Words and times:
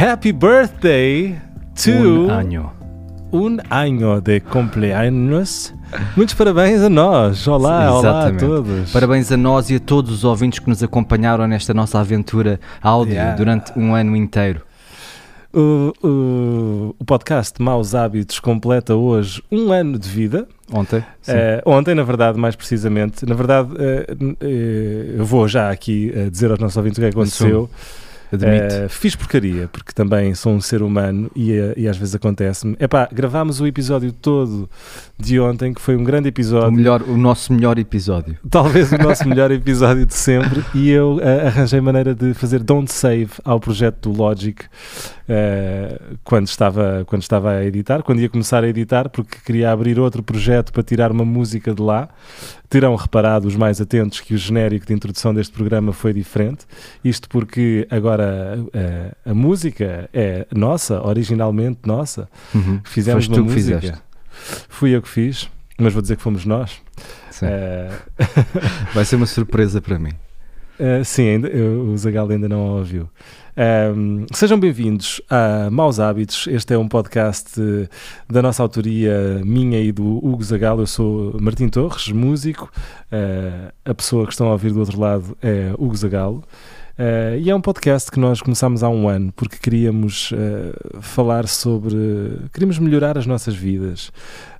Happy 0.00 0.32
birthday 0.32 1.38
to 1.84 1.90
Un 1.90 2.30
año. 2.30 2.72
un 3.32 3.60
año 3.70 4.20
de 4.20 4.40
cumpleaños. 4.40 5.74
Muitos 6.16 6.34
parabéns 6.34 6.80
a 6.82 6.88
nós. 6.88 7.46
Olá, 7.46 7.92
olá 7.94 8.26
a 8.28 8.32
todos. 8.32 8.90
Parabéns 8.92 9.30
a 9.30 9.36
nós 9.36 9.70
e 9.70 9.76
a 9.76 9.80
todos 9.80 10.10
os 10.12 10.24
ouvintes 10.24 10.58
que 10.58 10.68
nos 10.68 10.82
acompanharam 10.82 11.46
nesta 11.46 11.74
nossa 11.74 11.98
aventura 12.00 12.58
áudio 12.82 13.14
Yeah. 13.14 13.36
durante 13.36 13.78
um 13.78 13.94
ano 13.94 14.16
inteiro. 14.16 14.62
O, 15.52 15.92
o- 16.02 16.94
o 16.98 17.04
podcast 17.04 17.60
Maus 17.60 17.94
Hábitos 17.94 18.38
completa 18.38 18.94
hoje 18.94 19.42
um 19.50 19.72
ano 19.72 19.98
de 19.98 20.08
vida. 20.08 20.46
Ontem? 20.72 21.04
Eh, 21.26 21.60
ontem, 21.66 21.92
na 21.94 22.04
verdade, 22.04 22.38
mais 22.38 22.54
precisamente. 22.54 23.26
Na 23.26 23.34
verdade, 23.34 23.68
n- 24.20 24.36
eh, 24.40 25.14
eu 25.18 25.24
vou 25.24 25.46
já 25.48 25.68
aqui 25.70 26.12
dizer 26.30 26.50
aos 26.52 26.60
nossos 26.60 26.76
ouvintes 26.76 26.98
o 26.98 27.00
que 27.00 27.06
é 27.08 27.10
que 27.10 27.16
Eh, 28.32 28.88
fiz 28.88 29.16
porcaria, 29.16 29.68
porque 29.68 29.92
também 29.92 30.34
sou 30.34 30.52
um 30.52 30.60
ser 30.60 30.82
humano 30.82 31.30
e, 31.34 31.52
eh, 31.52 31.74
e 31.76 31.88
às 31.88 31.96
vezes 31.96 32.14
acontece-me. 32.14 32.76
Epá, 32.78 33.08
gravámos 33.12 33.60
o 33.60 33.66
episódio 33.66 34.12
todo 34.12 34.70
de 35.18 35.40
ontem, 35.40 35.74
que 35.74 35.80
foi 35.80 35.96
um 35.96 36.04
grande 36.04 36.28
o, 36.28 36.30
episódio. 36.30 36.72
melhor, 36.72 37.02
o 37.02 37.16
nosso 37.16 37.52
melhor 37.52 37.78
episódio. 37.78 38.36
Talvez 38.48 38.92
o 38.92 38.98
nosso 38.98 39.28
melhor 39.28 39.50
episódio 39.50 40.06
de 40.06 40.14
sempre. 40.14 40.64
E 40.74 40.90
eu 40.90 41.18
eh, 41.20 41.48
arranjei 41.48 41.80
maneira 41.80 42.14
de 42.14 42.32
fazer 42.34 42.62
don't 42.62 42.90
save 42.92 43.30
ao 43.44 43.58
projeto 43.58 44.10
do 44.10 44.16
Logic 44.16 44.64
eh, 45.32 45.96
quando, 46.24 46.48
estava, 46.48 47.04
quando 47.06 47.22
estava 47.22 47.52
a 47.52 47.64
editar, 47.64 48.02
quando 48.02 48.20
ia 48.20 48.28
começar 48.28 48.64
a 48.64 48.68
editar, 48.68 49.08
porque 49.08 49.38
queria 49.44 49.70
abrir 49.70 49.96
outro 50.00 50.24
projeto 50.24 50.72
para 50.72 50.82
tirar 50.82 51.12
uma 51.12 51.24
música 51.24 51.72
de 51.72 51.80
lá. 51.80 52.08
Terão 52.68 52.96
reparado 52.96 53.46
os 53.46 53.54
mais 53.54 53.80
atentos 53.80 54.18
que 54.18 54.34
o 54.34 54.36
genérico 54.36 54.86
de 54.86 54.92
introdução 54.92 55.32
deste 55.32 55.52
programa 55.52 55.92
foi 55.92 56.12
diferente. 56.12 56.66
Isto 57.04 57.28
porque 57.28 57.86
agora 57.88 58.58
eh, 58.72 59.14
a 59.24 59.32
música 59.32 60.10
é 60.12 60.48
nossa, 60.52 61.00
originalmente 61.00 61.78
nossa. 61.86 62.28
Uhum. 62.52 62.80
Fizemos 62.82 63.26
Foste 63.26 63.38
uma 63.40 63.46
tu 63.46 63.48
que 63.48 63.54
música. 63.54 63.80
fizeste. 63.80 64.02
Fui 64.68 64.90
eu 64.90 65.00
que 65.00 65.08
fiz, 65.08 65.48
mas 65.78 65.92
vou 65.92 66.02
dizer 66.02 66.16
que 66.16 66.22
fomos 66.22 66.44
nós. 66.44 66.76
Eh, 67.40 67.88
Vai 68.92 69.04
ser 69.04 69.14
uma 69.14 69.26
surpresa 69.26 69.80
para 69.80 69.96
mim. 69.96 70.12
Uh, 70.80 71.04
sim, 71.04 71.28
ainda, 71.28 71.48
eu- 71.48 71.90
o 71.90 71.98
Zagal 71.98 72.26
ainda 72.30 72.48
não 72.48 72.66
a 72.68 72.70
ouviu. 72.76 73.06
Um, 73.94 74.24
sejam 74.32 74.58
bem-vindos 74.58 75.20
a 75.28 75.68
Maus 75.70 76.00
Hábitos. 76.00 76.46
Este 76.46 76.72
é 76.72 76.78
um 76.78 76.88
podcast 76.88 77.60
eh, 77.60 77.86
da 78.26 78.40
nossa 78.40 78.62
autoria, 78.62 79.42
minha 79.44 79.78
e 79.78 79.92
do 79.92 80.16
Hugo 80.26 80.42
Zagal. 80.42 80.78
Eu 80.80 80.86
sou 80.86 81.36
Martim 81.38 81.68
Torres, 81.68 82.08
músico. 82.08 82.72
Uh, 83.12 83.70
a 83.84 83.92
pessoa 83.94 84.24
que 84.24 84.32
estão 84.32 84.48
a 84.48 84.52
ouvir 84.52 84.72
do 84.72 84.80
outro 84.80 84.98
lado 84.98 85.36
é 85.42 85.70
Hugo 85.76 85.94
Zagalo. 85.94 86.42
Uh, 87.00 87.38
e 87.40 87.48
é 87.48 87.54
um 87.54 87.62
podcast 87.62 88.10
que 88.10 88.20
nós 88.20 88.42
começámos 88.42 88.82
há 88.82 88.88
um 88.90 89.08
ano 89.08 89.32
porque 89.34 89.56
queríamos 89.56 90.32
uh, 90.32 91.00
falar 91.00 91.48
sobre. 91.48 91.96
Queríamos 92.52 92.78
melhorar 92.78 93.16
as 93.16 93.24
nossas 93.24 93.54
vidas, 93.54 94.12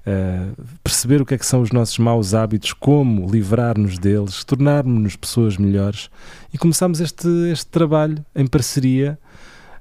uh, 0.06 0.56
perceber 0.82 1.20
o 1.20 1.26
que 1.26 1.34
é 1.34 1.38
que 1.38 1.44
são 1.44 1.60
os 1.60 1.70
nossos 1.70 1.98
maus 1.98 2.32
hábitos, 2.32 2.72
como 2.72 3.30
livrar-nos 3.30 3.98
deles, 3.98 4.42
tornarmos-nos 4.42 5.16
pessoas 5.16 5.58
melhores. 5.58 6.08
E 6.50 6.56
começámos 6.56 6.98
este, 7.02 7.28
este 7.52 7.66
trabalho 7.66 8.24
em 8.34 8.46
parceria. 8.46 9.18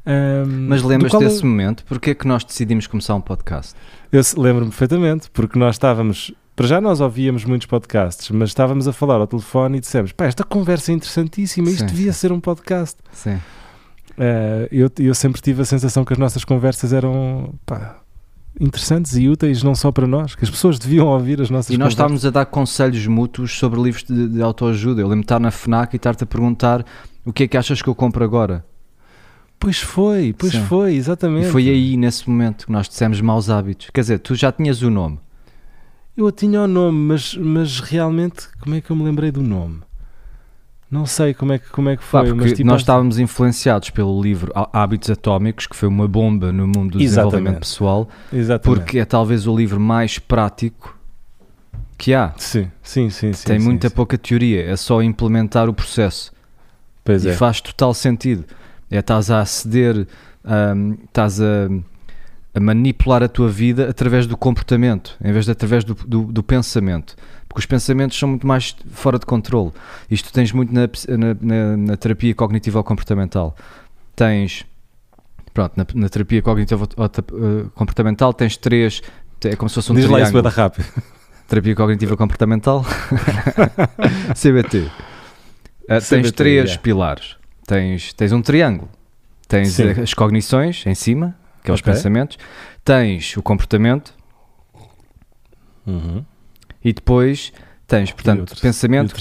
um, 0.06 0.68
Mas 0.68 0.82
do 0.82 0.90
lembras 0.90 1.14
eu- 1.14 1.20
desse 1.20 1.46
momento? 1.46 1.86
Porquê 1.86 2.10
é 2.10 2.14
que 2.14 2.28
nós 2.28 2.44
decidimos 2.44 2.88
começar 2.88 3.16
um 3.16 3.22
podcast? 3.22 3.74
eu 4.12 4.22
lembro-me 4.36 4.70
perfeitamente, 4.72 5.30
porque 5.32 5.58
nós 5.58 5.76
estávamos. 5.76 6.34
Para 6.60 6.68
já 6.68 6.82
nós 6.82 7.00
ouvíamos 7.00 7.46
muitos 7.46 7.68
podcasts, 7.68 8.30
mas 8.32 8.50
estávamos 8.50 8.86
a 8.86 8.92
falar 8.92 9.16
ao 9.16 9.26
telefone 9.28 9.78
e 9.78 9.80
dissemos: 9.80 10.12
pá, 10.12 10.26
esta 10.26 10.44
conversa 10.44 10.92
é 10.92 10.96
interessantíssima, 10.96 11.70
isto 11.70 11.80
Sim, 11.80 11.86
devia 11.86 12.12
sim. 12.12 12.20
ser 12.20 12.34
um 12.34 12.40
podcast. 12.42 12.98
Sim. 13.14 13.40
Eh, 14.18 14.68
eu, 14.70 14.92
eu 15.00 15.16
sempre 15.16 15.40
tive 15.42 15.62
a 15.62 15.66
sensação 15.66 16.04
que 16.04 16.12
as 16.12 16.20
nossas 16.20 16.44
conversas 16.44 16.92
eram 16.92 17.54
pá, 17.66 18.02
interessantes 18.60 19.16
e 19.16 19.30
úteis, 19.30 19.64
não 19.64 19.74
só 19.74 19.90
para 19.90 20.06
nós, 20.06 20.36
que 20.36 20.44
as 20.44 20.50
pessoas 20.50 20.78
deviam 20.78 21.08
ouvir 21.08 21.42
as 21.42 21.50
nossas 21.50 21.70
E 21.70 21.78
nós 21.78 21.94
conversas. 21.94 21.94
estávamos 21.94 22.26
a 22.26 22.30
dar 22.30 22.46
conselhos 22.48 23.08
mútuos 23.08 23.58
sobre 23.58 23.82
livros 23.82 24.04
de, 24.04 24.28
de 24.28 24.42
autoajuda. 24.42 25.00
Eu 25.00 25.08
lembro 25.08 25.22
de 25.22 25.28
estar 25.28 25.40
na 25.40 25.52
FNAC 25.52 25.94
e 25.94 25.96
estar-te 25.96 26.26
a 26.26 26.28
perguntar 26.28 26.86
o 27.24 27.32
que 27.32 27.44
é 27.44 27.48
que 27.48 27.56
achas 27.56 27.82
que 27.82 27.88
eu 27.88 27.96
compro 27.96 28.22
agora. 28.22 28.66
Pois 29.58 29.80
foi, 29.80 30.36
pois 30.38 30.52
Sim. 30.52 30.66
foi, 30.66 30.96
exatamente. 30.96 31.48
E 31.48 31.52
foi 31.52 31.70
aí, 31.70 31.96
nesse 31.96 32.30
momento, 32.30 32.66
que 32.66 32.72
nós 32.74 32.90
dissemos 32.90 33.22
maus 33.22 33.50
hábitos. 33.50 33.90
Quer 33.94 34.02
dizer, 34.02 34.20
tu 34.20 34.36
já 34.36 34.52
tinhas 34.52 34.82
o 34.82 34.90
nome. 34.90 35.20
Eu 36.20 36.34
tinha 36.34 36.62
o 36.62 36.68
nome, 36.68 36.98
mas, 36.98 37.34
mas 37.36 37.80
realmente, 37.80 38.50
como 38.60 38.76
é 38.76 38.82
que 38.82 38.92
eu 38.92 38.96
me 38.96 39.04
lembrei 39.04 39.32
do 39.32 39.42
nome? 39.42 39.80
Não 40.92 41.06
sei 41.06 41.34
como 41.34 41.54
é 41.54 41.60
que, 41.60 41.70
como 41.70 41.88
é 41.88 41.96
que 41.96 42.04
foi, 42.04 42.26
porque 42.26 42.34
mas 42.34 42.54
tipo, 42.54 42.68
nós 42.68 42.82
estávamos 42.82 43.20
influenciados 43.20 43.90
pelo 43.90 44.22
livro 44.22 44.52
Há- 44.54 44.82
Hábitos 44.84 45.10
Atómicos, 45.10 45.66
que 45.66 45.76
foi 45.76 45.88
uma 45.88 46.10
bomba 46.10 46.52
no 46.52 46.68
mundo 46.68 46.98
do 46.98 47.02
Exatamente. 47.02 47.06
desenvolvimento 47.32 47.60
pessoal, 47.60 48.10
exatamente. 48.34 48.80
porque 48.82 49.00
é 49.00 49.06
talvez 49.06 49.48
o 49.48 49.56
livro 49.56 49.80
mais 49.80 50.20
prático 50.20 50.98
que 51.98 52.14
há. 52.14 52.34
Sim, 52.36 52.70
sim, 52.84 53.10
sim. 53.10 53.32
sim 53.32 53.48
Tem 53.48 53.60
sim, 53.60 53.66
muita 53.66 53.88
sim. 53.88 53.96
pouca 53.96 54.18
teoria, 54.18 54.66
é 54.66 54.76
só 54.76 55.02
implementar 55.02 55.70
o 55.70 55.74
processo. 55.74 56.34
Pois 57.04 57.24
e 57.24 57.30
é. 57.30 57.34
faz 57.34 57.62
total 57.62 57.94
sentido. 57.94 58.44
É 58.92 58.98
estás 59.00 59.32
a 59.32 59.40
aceder, 59.40 60.06
hum, 60.76 60.98
estás 61.06 61.40
a, 61.40 61.70
a 62.54 62.60
manipular 62.60 63.22
a 63.24 63.28
tua 63.28 63.48
vida 63.50 63.90
através 63.90 64.26
do 64.26 64.36
comportamento, 64.36 65.16
em 65.24 65.32
vez 65.32 65.46
de 65.46 65.52
através 65.52 65.84
do, 65.84 65.94
do, 65.94 66.24
do 66.24 66.44
pensamento. 66.44 67.16
Porque 67.48 67.60
os 67.60 67.66
pensamentos 67.66 68.18
são 68.18 68.30
muito 68.30 68.46
mais 68.46 68.76
fora 68.92 69.18
de 69.18 69.26
controle. 69.26 69.72
Isto 70.10 70.32
tens 70.32 70.52
muito 70.52 70.74
na, 70.74 70.82
na, 71.42 71.78
na- 71.78 71.98
terapia 71.98 72.34
cognitivo-comportamental. 72.36 73.56
Tens, 74.16 74.66
pronto, 75.54 75.74
na, 75.76 75.86
na 75.96 76.10
terapia 76.10 76.42
cognitivo-comportamental 76.42 78.34
tens 78.34 78.58
três, 78.58 79.02
é 79.44 79.56
como 79.56 79.70
se 79.70 79.76
fosse 79.76 79.92
um 79.92 79.96
Diz 79.96 80.06
lá 80.06 80.20
isso 80.22 80.32
triângulo. 80.32 80.54
rápido. 80.54 80.86
Terapia 81.48 81.76
cognitiva 81.76 82.18
comportamental. 82.18 82.86
CBT. 84.36 84.78
Uh, 84.80 84.90
tens 85.88 86.08
CBT, 86.08 86.32
três 86.34 86.66
yeah. 86.66 86.82
pilares. 86.82 87.36
Tens, 87.66 88.14
tens 88.14 88.32
um 88.32 88.42
triângulo. 88.42 88.90
Tens 89.48 89.70
Sim. 89.74 89.90
as 89.90 90.14
cognições 90.14 90.86
em 90.86 90.94
cima, 90.94 91.36
que 91.70 91.72
é 91.72 91.74
os 91.76 91.82
Ok. 91.82 91.94
pensamentos. 91.94 92.38
Tens 92.84 93.36
o 93.38 93.42
comportamento 93.44 94.14
Uhum. 95.86 96.24
e 96.84 96.94
depois 96.94 97.52
tens, 97.88 98.12
portanto, 98.12 98.42
o 98.42 98.46
terce- 98.46 98.62
pensamento, 98.62 99.16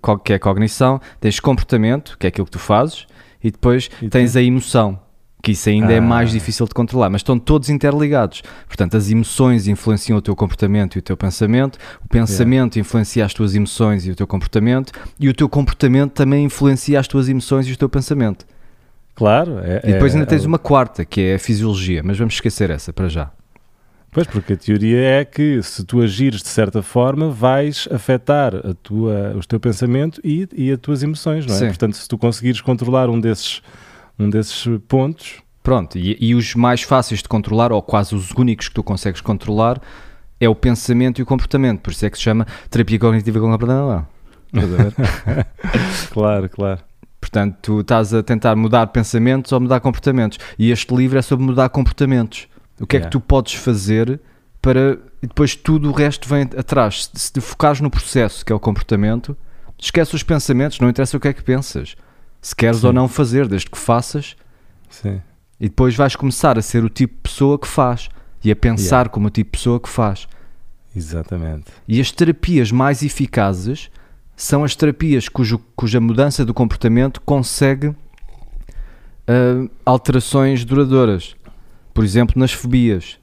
co- 0.00 0.12
uh, 0.14 0.18
que 0.18 0.32
é 0.32 0.38
cognição. 0.38 1.00
Tens 1.20 1.38
comportamento, 1.40 2.16
que 2.18 2.26
é 2.26 2.28
aquilo 2.28 2.46
que 2.46 2.52
tu 2.52 2.58
fazes. 2.58 3.06
E 3.44 3.50
depois 3.50 3.90
E 4.02 4.08
tens 4.08 4.32
tu? 4.32 4.38
a 4.38 4.42
emoção, 4.42 4.98
que 5.42 5.52
isso 5.52 5.68
ainda 5.68 5.92
é 5.92 5.98
Ah. 5.98 6.00
mais 6.00 6.30
difícil 6.30 6.66
de 6.66 6.72
controlar, 6.74 7.10
mas 7.10 7.20
estão 7.20 7.38
todos 7.38 7.68
interligados. 7.68 8.42
Portanto, 8.66 8.96
as 8.96 9.10
emoções 9.10 9.68
influenciam 9.68 10.18
o 10.18 10.22
teu 10.22 10.34
comportamento 10.34 10.96
e 10.96 10.98
o 10.98 11.02
teu 11.02 11.16
pensamento, 11.16 11.78
o 12.04 12.08
pensamento 12.08 12.78
influencia 12.78 13.24
as 13.24 13.32
tuas 13.34 13.54
emoções 13.54 14.06
e 14.06 14.10
o 14.10 14.16
teu 14.16 14.26
comportamento, 14.26 14.90
e 15.20 15.28
o 15.28 15.34
teu 15.34 15.48
comportamento 15.48 16.12
também 16.12 16.44
influencia 16.46 16.98
as 16.98 17.06
tuas 17.06 17.28
emoções 17.28 17.68
e 17.68 17.72
o 17.72 17.76
teu 17.76 17.88
pensamento. 17.88 18.44
Claro. 19.16 19.58
É, 19.58 19.80
E 19.82 19.92
depois 19.94 20.14
é- 20.14 20.18
ainda 20.18 20.28
tens 20.28 20.44
uma 20.44 20.58
quarta, 20.58 21.04
que 21.04 21.20
é 21.20 21.34
a 21.34 21.38
fisiologia, 21.38 22.02
mas 22.04 22.16
vamos 22.18 22.34
esquecer 22.34 22.70
essa 22.70 22.92
para 22.92 23.08
já. 23.08 23.30
Pois, 24.12 24.26
porque 24.26 24.52
a 24.52 24.56
teoria 24.56 24.98
é 25.00 25.24
que 25.24 25.60
se 25.62 25.84
tu 25.84 26.00
agires 26.00 26.40
de 26.40 26.48
certa 26.48 26.82
forma, 26.82 27.28
vais 27.30 27.88
afetar 27.90 28.54
a 28.54 28.72
tua, 28.74 29.34
o 29.36 29.40
teu 29.46 29.58
pensamento 29.58 30.20
e, 30.22 30.48
e 30.54 30.70
as 30.70 30.78
tuas 30.78 31.02
emoções, 31.02 31.44
não 31.44 31.54
é? 31.54 31.58
Sim. 31.58 31.66
Portanto, 31.66 31.96
se 31.96 32.08
tu 32.08 32.16
conseguires 32.16 32.60
controlar 32.60 33.10
um 33.10 33.20
desses, 33.20 33.60
um 34.18 34.30
desses 34.30 34.64
pontos, 34.88 35.42
Pronto, 35.66 35.98
e, 35.98 36.16
e 36.20 36.32
os 36.32 36.54
mais 36.54 36.82
fáceis 36.82 37.20
de 37.20 37.28
controlar, 37.28 37.72
ou 37.72 37.82
quase 37.82 38.14
os 38.14 38.30
únicos 38.30 38.68
que 38.68 38.74
tu 38.76 38.84
consegues 38.84 39.20
controlar, 39.20 39.82
é 40.40 40.48
o 40.48 40.54
pensamento 40.54 41.18
e 41.18 41.22
o 41.22 41.26
comportamento. 41.26 41.80
Por 41.80 41.90
isso 41.90 42.06
é 42.06 42.10
que 42.10 42.16
se 42.16 42.22
chama 42.22 42.46
terapia 42.70 43.00
cognitiva. 43.00 43.40
Estás 43.40 44.70
a 44.72 45.46
claro, 46.14 46.48
claro. 46.48 46.80
Portanto, 47.26 47.56
tu 47.60 47.80
estás 47.80 48.14
a 48.14 48.22
tentar 48.22 48.54
mudar 48.54 48.86
pensamentos 48.86 49.50
ou 49.50 49.58
mudar 49.60 49.80
comportamentos. 49.80 50.38
E 50.56 50.70
este 50.70 50.94
livro 50.94 51.18
é 51.18 51.22
sobre 51.22 51.44
mudar 51.44 51.68
comportamentos. 51.70 52.46
O 52.80 52.86
que 52.86 52.96
é 52.96 52.98
Yeah. 52.98 53.10
que 53.10 53.18
tu 53.18 53.20
podes 53.20 53.54
fazer 53.54 54.20
para. 54.62 54.98
E 55.20 55.26
depois 55.26 55.56
tudo 55.56 55.90
o 55.90 55.92
resto 55.92 56.28
vem 56.28 56.42
atrás. 56.56 57.10
Se 57.12 57.32
te 57.32 57.40
focares 57.40 57.80
no 57.80 57.90
processo, 57.90 58.44
que 58.44 58.52
é 58.52 58.54
o 58.54 58.60
comportamento, 58.60 59.36
esquece 59.76 60.14
os 60.14 60.22
pensamentos, 60.22 60.78
não 60.78 60.88
interessa 60.88 61.16
o 61.16 61.20
que 61.20 61.26
é 61.26 61.32
que 61.32 61.42
pensas. 61.42 61.96
Se 62.40 62.54
queres 62.54 62.78
Sim. 62.78 62.86
ou 62.86 62.92
não 62.92 63.08
fazer, 63.08 63.48
desde 63.48 63.68
que 63.68 63.78
faças, 63.78 64.36
Sim. 64.88 65.20
e 65.58 65.68
depois 65.68 65.96
vais 65.96 66.14
começar 66.14 66.56
a 66.56 66.62
ser 66.62 66.84
o 66.84 66.88
tipo 66.88 67.14
de 67.14 67.20
pessoa 67.22 67.58
que 67.58 67.66
faz 67.66 68.08
e 68.44 68.52
a 68.52 68.56
pensar 68.56 69.08
como 69.08 69.26
o 69.26 69.30
tipo 69.30 69.50
de 69.50 69.58
pessoa 69.58 69.80
que 69.80 69.88
faz. 69.88 70.28
Exatamente. 70.94 71.64
E 71.88 72.00
as 72.00 72.12
terapias 72.12 72.70
mais 72.70 73.02
eficazes 73.02 73.90
são 74.36 74.62
as 74.64 74.76
terapias 74.76 75.28
cujo, 75.28 75.58
cuja 75.74 75.98
mudança 76.00 76.44
do 76.44 76.52
comportamento 76.54 77.20
consegue 77.22 77.94
ah, 79.26 79.66
alterações 79.84 80.64
duradouras. 80.64 81.34
Por 81.94 82.04
exemplo, 82.04 82.38
nas 82.38 82.52
fobias. 82.52 83.18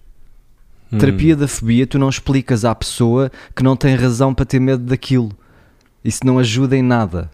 Hum. 0.91 0.97
Terapia 0.97 1.35
da 1.35 1.47
fobia, 1.47 1.85
tu 1.87 1.97
não 1.99 2.09
explicas 2.09 2.65
à 2.65 2.73
pessoa 2.73 3.31
que 3.55 3.63
não 3.63 3.75
tem 3.75 3.95
razão 3.95 4.33
para 4.33 4.45
ter 4.45 4.59
medo 4.59 4.83
daquilo. 4.83 5.31
Isso 6.03 6.25
não 6.25 6.39
ajuda 6.39 6.75
em 6.75 6.81
nada. 6.81 7.29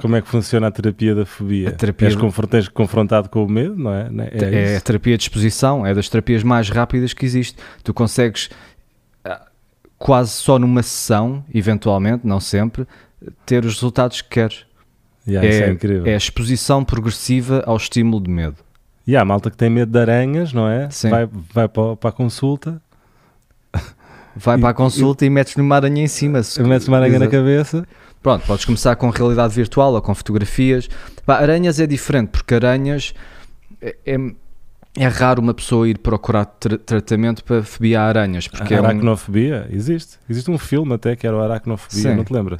Como 0.00 0.14
é 0.14 0.20
que 0.22 0.28
funciona 0.28 0.66
a 0.66 0.70
terapia 0.70 1.14
da 1.14 1.24
fobia? 1.24 1.70
A 1.70 1.72
terapia- 1.72 2.08
És 2.08 2.14
confron- 2.16 2.46
tens 2.46 2.68
confrontado 2.68 3.28
com 3.30 3.44
o 3.44 3.48
medo, 3.48 3.76
não 3.76 3.92
é? 3.94 4.10
Não 4.10 4.24
é, 4.24 4.30
é 4.32 4.72
É, 4.74 4.76
a 4.76 4.80
terapia 4.80 5.16
de 5.16 5.24
exposição, 5.24 5.86
é 5.86 5.94
das 5.94 6.08
terapias 6.08 6.42
mais 6.42 6.68
rápidas 6.68 7.12
que 7.12 7.24
existe. 7.24 7.56
Tu 7.82 7.94
consegues 7.94 8.50
ah, 9.24 9.46
quase 9.98 10.32
só 10.32 10.58
numa 10.58 10.82
sessão, 10.82 11.44
eventualmente, 11.54 12.26
não 12.26 12.40
sempre, 12.40 12.86
ter 13.44 13.64
os 13.64 13.74
resultados 13.74 14.20
que 14.22 14.28
queres. 14.28 14.64
Yeah, 15.26 15.48
isso 15.48 15.62
é 15.64 15.70
incrível. 15.70 16.06
é 16.06 16.14
a 16.14 16.16
exposição 16.16 16.84
progressiva 16.84 17.62
ao 17.66 17.76
estímulo 17.76 18.22
de 18.22 18.30
medo. 18.30 18.56
E 19.06 19.16
há 19.16 19.24
malta 19.24 19.50
que 19.50 19.56
tem 19.56 19.68
medo 19.70 19.90
de 19.90 19.98
aranhas, 19.98 20.52
não 20.52 20.68
é? 20.68 20.88
Sim. 20.90 21.10
Vai, 21.10 21.28
vai 21.52 21.68
para, 21.68 21.96
para 21.96 22.10
a 22.10 22.12
consulta, 22.12 22.80
Vai 24.36 24.58
E- 24.58 24.60
para 24.60 24.70
a 24.70 24.74
consulta 24.74 25.24
e, 25.24 25.30
metes-lhe 25.30 25.62
uma 25.62 25.76
aranha 25.76 26.02
em 26.02 26.08
cima. 26.08 26.40
metes 26.60 26.86
uma 26.88 26.98
aranha 26.98 27.18
na 27.18 27.26
cabeça. 27.28 27.86
Pronto, 28.22 28.44
podes 28.46 28.64
começar 28.64 28.94
com 28.96 29.08
realidade 29.10 29.54
virtual 29.54 29.94
ou 29.94 30.02
com 30.02 30.14
fotografias. 30.14 30.88
Pá, 31.24 31.36
aranhas 31.38 31.80
é 31.80 31.86
diferente, 31.86 32.28
porque 32.30 32.54
aranhas 32.54 33.14
é, 33.80 33.96
é, 34.04 34.16
é 34.98 35.06
raro 35.08 35.40
uma 35.40 35.54
pessoa 35.54 35.88
ir 35.88 35.98
procurar 35.98 36.44
tra- 36.44 36.76
tratamento 36.78 37.42
para 37.44 37.62
fobia 37.62 38.00
a 38.02 38.04
aranhas, 38.06 38.46
porque 38.48 38.74
a 38.74 38.78
é 38.78 38.80
um, 38.80 38.84
aracnofobia 38.84 39.66
existe. 39.70 40.18
Existe 40.28 40.50
um 40.50 40.58
filme 40.58 40.94
até 40.94 41.16
que 41.16 41.26
era 41.26 41.36
o 41.36 41.40
aracnofobia, 41.40 42.10
Sim. 42.10 42.14
não 42.16 42.24
te 42.24 42.32
lembra? 42.32 42.58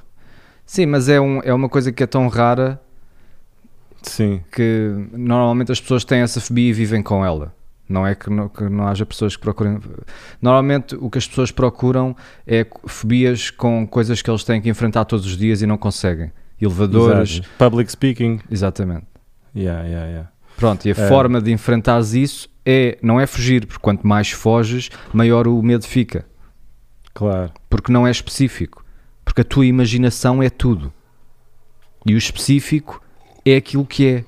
Sim, 0.66 0.86
mas 0.86 1.08
é, 1.08 1.20
um, 1.20 1.40
é 1.42 1.54
uma 1.54 1.68
coisa 1.68 1.92
que 1.92 2.02
é 2.02 2.06
tão 2.06 2.26
rara 2.28 2.80
Sim. 4.02 4.40
que 4.52 4.90
normalmente 5.12 5.72
as 5.72 5.80
pessoas 5.80 6.04
têm 6.04 6.20
essa 6.20 6.40
fobia 6.40 6.68
e 6.68 6.72
vivem 6.72 7.02
com 7.02 7.24
ela. 7.24 7.54
Não 7.88 8.04
é 8.04 8.16
que 8.16 8.28
não, 8.28 8.48
que 8.48 8.64
não 8.64 8.88
haja 8.88 9.06
pessoas 9.06 9.36
que 9.36 9.42
procurem. 9.42 9.78
Normalmente 10.42 10.96
o 10.96 11.08
que 11.08 11.18
as 11.18 11.26
pessoas 11.28 11.52
procuram 11.52 12.16
é 12.44 12.66
fobias 12.86 13.48
com 13.50 13.86
coisas 13.86 14.20
que 14.20 14.28
eles 14.28 14.42
têm 14.42 14.60
que 14.60 14.68
enfrentar 14.68 15.04
todos 15.04 15.24
os 15.24 15.36
dias 15.36 15.62
e 15.62 15.66
não 15.66 15.78
conseguem. 15.78 16.32
Elevadores, 16.60 17.34
Exato. 17.34 17.48
Public 17.58 17.90
speaking. 17.92 18.40
exatamente. 18.50 19.06
Yeah, 19.54 19.84
yeah, 19.84 20.06
yeah. 20.08 20.30
Pronto, 20.56 20.84
e 20.86 20.90
a 20.90 20.94
É. 20.96 21.08
forma 21.08 21.40
de 21.40 21.52
enfrentares 21.52 22.12
isso 22.14 22.48
é, 22.64 22.98
não 23.02 23.20
é 23.20 23.26
fugir, 23.26 23.66
porque 23.66 23.80
quanto 23.80 24.06
mais 24.06 24.30
foges, 24.30 24.90
maior 25.12 25.46
o 25.46 25.62
medo 25.62 25.86
fica. 25.86 26.24
Claro. 27.14 27.52
Porque 27.70 27.92
não 27.92 28.06
é 28.06 28.10
específico. 28.10 28.84
Porque 29.36 29.42
a 29.42 29.44
tua 29.44 29.66
imaginação 29.66 30.42
é 30.42 30.48
tudo. 30.48 30.90
E 32.06 32.14
o 32.14 32.16
específico 32.16 33.02
é 33.44 33.56
aquilo 33.56 33.84
que 33.84 34.06
é. 34.06 34.24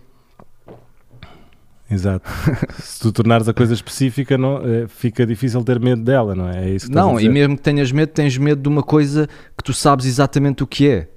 Exato. 1.90 2.28
Se 2.78 3.00
tu 3.00 3.10
tornares 3.10 3.48
a 3.48 3.54
coisa 3.54 3.72
específica, 3.72 4.36
não, 4.36 4.58
eh, 4.58 4.86
fica 4.86 5.24
difícil 5.24 5.64
ter 5.64 5.80
medo 5.80 6.02
dela, 6.02 6.34
não 6.34 6.50
é? 6.50 6.66
É 6.66 6.74
isso 6.74 6.92
Não, 6.92 7.18
e 7.18 7.26
mesmo 7.26 7.56
que 7.56 7.62
tenhas 7.62 7.90
medo, 7.90 8.10
tens 8.10 8.36
medo 8.36 8.60
de 8.60 8.68
uma 8.68 8.82
coisa 8.82 9.26
que 9.56 9.64
tu 9.64 9.72
sabes 9.72 10.04
exatamente 10.04 10.62
o 10.62 10.66
que 10.66 10.86
é. 10.90 11.08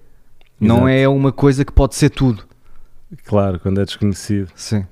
Não 0.58 0.88
Exato. 0.88 0.88
é 0.88 1.10
uma 1.10 1.34
coisa 1.34 1.66
que 1.66 1.74
pode 1.74 1.96
ser 1.96 2.12
tudo. 2.12 2.46
Claro, 3.26 3.60
quando 3.60 3.82
é 3.82 3.84
desconhecido. 3.84 4.54
Sim. 4.56 4.86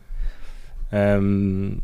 Ahm, 0.92 1.78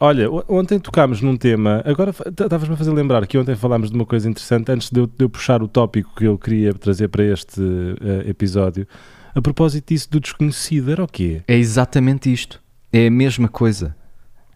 olha, 0.00 0.28
ontem 0.48 0.78
tocámos 0.78 1.20
num 1.20 1.36
tema. 1.36 1.82
Agora 1.84 2.10
estavas-me 2.10 2.74
a 2.74 2.76
fazer 2.76 2.92
lembrar 2.92 3.26
que 3.26 3.38
ontem 3.38 3.54
falámos 3.56 3.90
de 3.90 3.96
uma 3.96 4.06
coisa 4.06 4.28
interessante 4.28 4.70
antes 4.70 4.90
de 4.90 5.00
eu, 5.00 5.06
de 5.06 5.24
eu 5.24 5.28
puxar 5.28 5.62
o 5.62 5.68
tópico 5.68 6.14
que 6.16 6.24
eu 6.24 6.38
queria 6.38 6.72
trazer 6.74 7.08
para 7.08 7.24
este 7.24 7.60
eh, 8.00 8.28
episódio. 8.30 8.86
A 9.34 9.42
propósito 9.42 9.88
disso 9.92 10.08
do 10.10 10.20
desconhecido, 10.20 10.92
era 10.92 11.02
o 11.02 11.08
quê? 11.08 11.42
É 11.48 11.56
exatamente 11.56 12.32
isto. 12.32 12.60
É 12.92 13.08
a 13.08 13.10
mesma 13.10 13.48
coisa. 13.48 13.96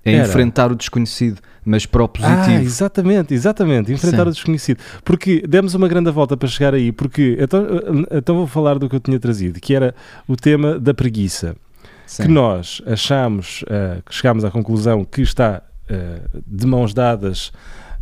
É 0.04 0.12
Era. 0.14 0.28
enfrentar 0.28 0.70
o 0.70 0.76
desconhecido, 0.76 1.40
mas 1.64 1.84
para 1.84 2.02
o 2.02 2.04
Ah, 2.04 2.08
positivo. 2.08 2.62
exatamente, 2.62 3.34
exatamente. 3.34 3.92
Enfrentar 3.92 4.22
Sim. 4.24 4.28
o 4.28 4.32
desconhecido. 4.32 4.78
Porque 5.04 5.42
demos 5.46 5.74
uma 5.74 5.88
grande 5.88 6.10
volta 6.10 6.36
para 6.36 6.48
chegar 6.48 6.72
aí. 6.72 6.92
Porque 6.92 7.36
então, 7.40 7.62
eh, 7.64 8.18
então 8.18 8.36
vou 8.36 8.46
falar 8.46 8.78
do 8.78 8.88
que 8.88 8.94
eu 8.96 9.00
tinha 9.00 9.18
trazido, 9.18 9.60
que 9.60 9.74
era 9.74 9.94
o 10.28 10.36
tema 10.36 10.78
da 10.78 10.94
preguiça. 10.94 11.56
Sim. 12.08 12.22
que 12.24 12.28
nós 12.28 12.82
achamos, 12.86 13.64
eh, 13.68 13.98
que 14.04 14.14
chegámos 14.14 14.44
à 14.44 14.50
conclusão 14.50 15.04
que 15.04 15.20
está 15.20 15.62
eh, 15.88 16.20
de 16.46 16.66
mãos 16.66 16.92
dadas 16.94 17.52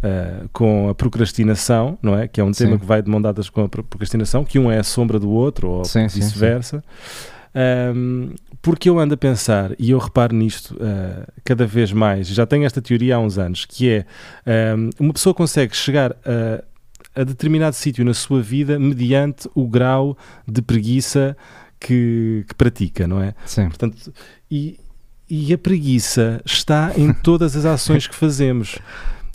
eh, 0.02 0.44
com 0.52 0.88
a 0.88 0.94
procrastinação, 0.94 1.98
não 2.00 2.16
é? 2.16 2.28
Que 2.28 2.40
é 2.40 2.44
um 2.44 2.52
tema 2.52 2.72
Sim. 2.72 2.78
que 2.78 2.86
vai 2.86 3.02
de 3.02 3.10
mãos 3.10 3.20
dadas 3.22 3.50
com 3.50 3.64
a 3.64 3.68
pro- 3.68 3.82
procrastinação, 3.84 4.44
que 4.44 4.58
um 4.58 4.70
é 4.70 4.78
a 4.78 4.82
sombra 4.84 5.18
do 5.18 5.28
outro, 5.30 5.68
ou 5.68 5.82
vice-versa. 5.84 6.82
Ahm, 7.54 8.34
porque 8.60 8.88
eu 8.88 8.98
ando 8.98 9.14
a 9.14 9.16
pensar, 9.16 9.72
e 9.78 9.90
eu 9.90 9.98
reparo 9.98 10.34
nisto 10.34 10.76
eh, 10.80 11.26
cada 11.44 11.66
vez 11.66 11.92
mais, 11.92 12.26
já 12.28 12.44
tenho 12.46 12.64
esta 12.64 12.82
teoria 12.82 13.16
há 13.16 13.18
uns 13.18 13.38
anos, 13.38 13.64
que 13.64 13.88
é 13.90 14.04
ahm, 14.74 14.90
uma 15.00 15.12
pessoa 15.12 15.32
consegue 15.34 15.74
chegar 15.74 16.12
a, 16.24 16.62
a 17.20 17.24
determinado 17.24 17.74
sítio 17.74 18.04
na 18.04 18.12
sua 18.12 18.42
vida 18.42 18.78
mediante 18.78 19.48
o 19.54 19.66
grau 19.66 20.16
de 20.46 20.60
preguiça 20.60 21.36
que, 21.80 22.44
que 22.48 22.54
pratica, 22.54 23.06
não 23.06 23.20
é? 23.20 23.34
Sim. 23.44 23.68
Portanto, 23.68 24.12
e, 24.50 24.78
e 25.28 25.52
a 25.52 25.58
preguiça 25.58 26.40
está 26.44 26.92
em 26.96 27.12
todas 27.12 27.56
as 27.56 27.64
ações 27.64 28.06
que 28.06 28.14
fazemos, 28.14 28.78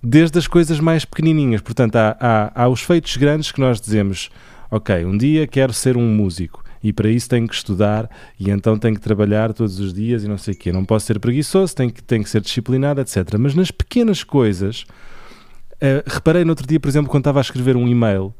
desde 0.04 0.38
as 0.40 0.48
coisas 0.48 0.80
mais 0.80 1.06
pequenininhas. 1.06 1.62
Portanto, 1.62 1.96
há, 1.96 2.18
há, 2.20 2.64
há 2.64 2.68
os 2.68 2.82
feitos 2.82 3.18
grandes 3.18 3.52
que 3.52 3.60
nós 3.60 3.80
dizemos: 3.80 4.30
Ok, 4.70 5.06
um 5.06 5.18
dia 5.18 5.46
quero 5.48 5.74
ser 5.74 5.98
um 5.98 6.08
músico 6.08 6.64
e 6.84 6.92
para 6.92 7.10
isso 7.10 7.30
tenho 7.30 7.48
que 7.48 7.54
estudar 7.54 8.10
e 8.40 8.50
então 8.50 8.78
tenho 8.78 8.96
que 8.96 9.02
trabalhar 9.02 9.54
todos 9.54 9.80
os 9.80 9.94
dias 9.94 10.24
e 10.24 10.28
não 10.28 10.38
sei 10.38 10.54
o 10.54 10.58
quê. 10.58 10.72
Não 10.72 10.84
posso 10.84 11.06
ser 11.06 11.20
preguiçoso, 11.20 11.76
tenho 11.76 11.92
que, 11.92 12.02
tenho 12.02 12.24
que 12.24 12.30
ser 12.30 12.42
disciplinado, 12.42 13.02
etc. 13.02 13.36
Mas 13.38 13.54
nas 13.54 13.70
pequenas 13.70 14.24
coisas, 14.24 14.86
eh, 15.80 16.04
reparei 16.08 16.44
no 16.44 16.52
outro 16.52 16.66
dia, 16.66 16.80
por 16.80 16.88
exemplo, 16.88 17.10
quando 17.10 17.22
estava 17.22 17.40
a 17.40 17.42
escrever 17.42 17.76
um 17.76 17.88
e-mail. 17.88 18.34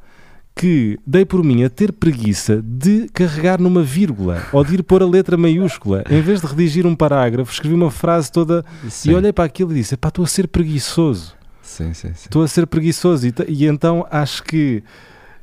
Que 0.56 1.00
dei 1.08 1.26
por 1.26 1.44
mim 1.44 1.64
a 1.64 1.70
ter 1.70 1.92
preguiça 1.92 2.62
de 2.62 3.08
carregar 3.14 3.60
numa 3.60 3.82
vírgula 3.82 4.46
ou 4.52 4.64
de 4.64 4.76
ir 4.76 4.84
pôr 4.84 5.02
a 5.02 5.06
letra 5.08 5.38
maiúscula. 5.38 6.04
Em 6.10 6.22
vez 6.22 6.42
de 6.42 6.48
redigir 6.48 6.86
um 6.86 6.96
parágrafo, 6.96 7.52
escrevi 7.52 7.74
uma 7.74 7.90
frase 7.90 8.32
toda 8.32 8.64
Sim. 8.90 9.12
e 9.12 9.16
olhei 9.16 9.34
para 9.34 9.46
aquilo 9.46 9.72
e 9.72 9.76
disse: 9.76 9.98
Pá, 9.98 10.10
estou 10.10 10.24
a 10.24 10.28
ser 10.28 10.48
preguiçoso. 10.48 11.36
Sim, 11.62 11.94
sim. 11.94 12.10
Estou 12.10 12.44
a 12.44 12.48
ser 12.48 12.68
preguiçoso. 12.68 13.28
E, 13.28 13.34
e 13.48 13.66
então 13.66 14.06
acho 14.12 14.44
que 14.44 14.84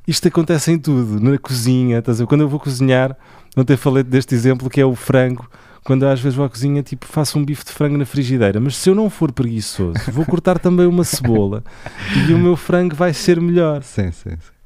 isto 0.06 0.26
acontece 0.28 0.72
em 0.72 0.78
tudo. 0.78 1.20
Na 1.20 1.38
cozinha, 1.38 1.98
estás 1.98 2.20
a 2.20 2.26
quando 2.26 2.42
eu 2.42 2.48
vou 2.48 2.60
cozinhar, 2.60 3.16
ontem 3.56 3.76
falei 3.76 4.02
deste 4.02 4.34
exemplo 4.34 4.70
que 4.70 4.80
é 4.80 4.84
o 4.84 4.94
frango. 4.94 5.48
Quando 5.84 6.04
às 6.06 6.20
vezes 6.20 6.36
vou 6.36 6.44
à 6.44 6.50
cozinha, 6.50 6.82
tipo, 6.82 7.06
faço 7.06 7.38
um 7.38 7.44
bife 7.44 7.64
de 7.64 7.72
frango 7.72 7.96
na 7.96 8.04
frigideira. 8.04 8.60
Mas 8.60 8.76
se 8.76 8.90
eu 8.90 8.94
não 8.94 9.08
for 9.08 9.32
preguiçoso, 9.32 9.98
vou 10.12 10.26
cortar 10.26 10.58
também 10.58 10.86
uma 10.86 11.04
cebola 11.04 11.64
e 12.28 12.34
o 12.34 12.38
meu 12.38 12.56
frango 12.56 12.94
vai 12.94 13.14
ser 13.14 13.40
melhor. 13.40 13.82
Sim, 13.82 14.10
sim, 14.12 14.30
sim. 14.30 14.57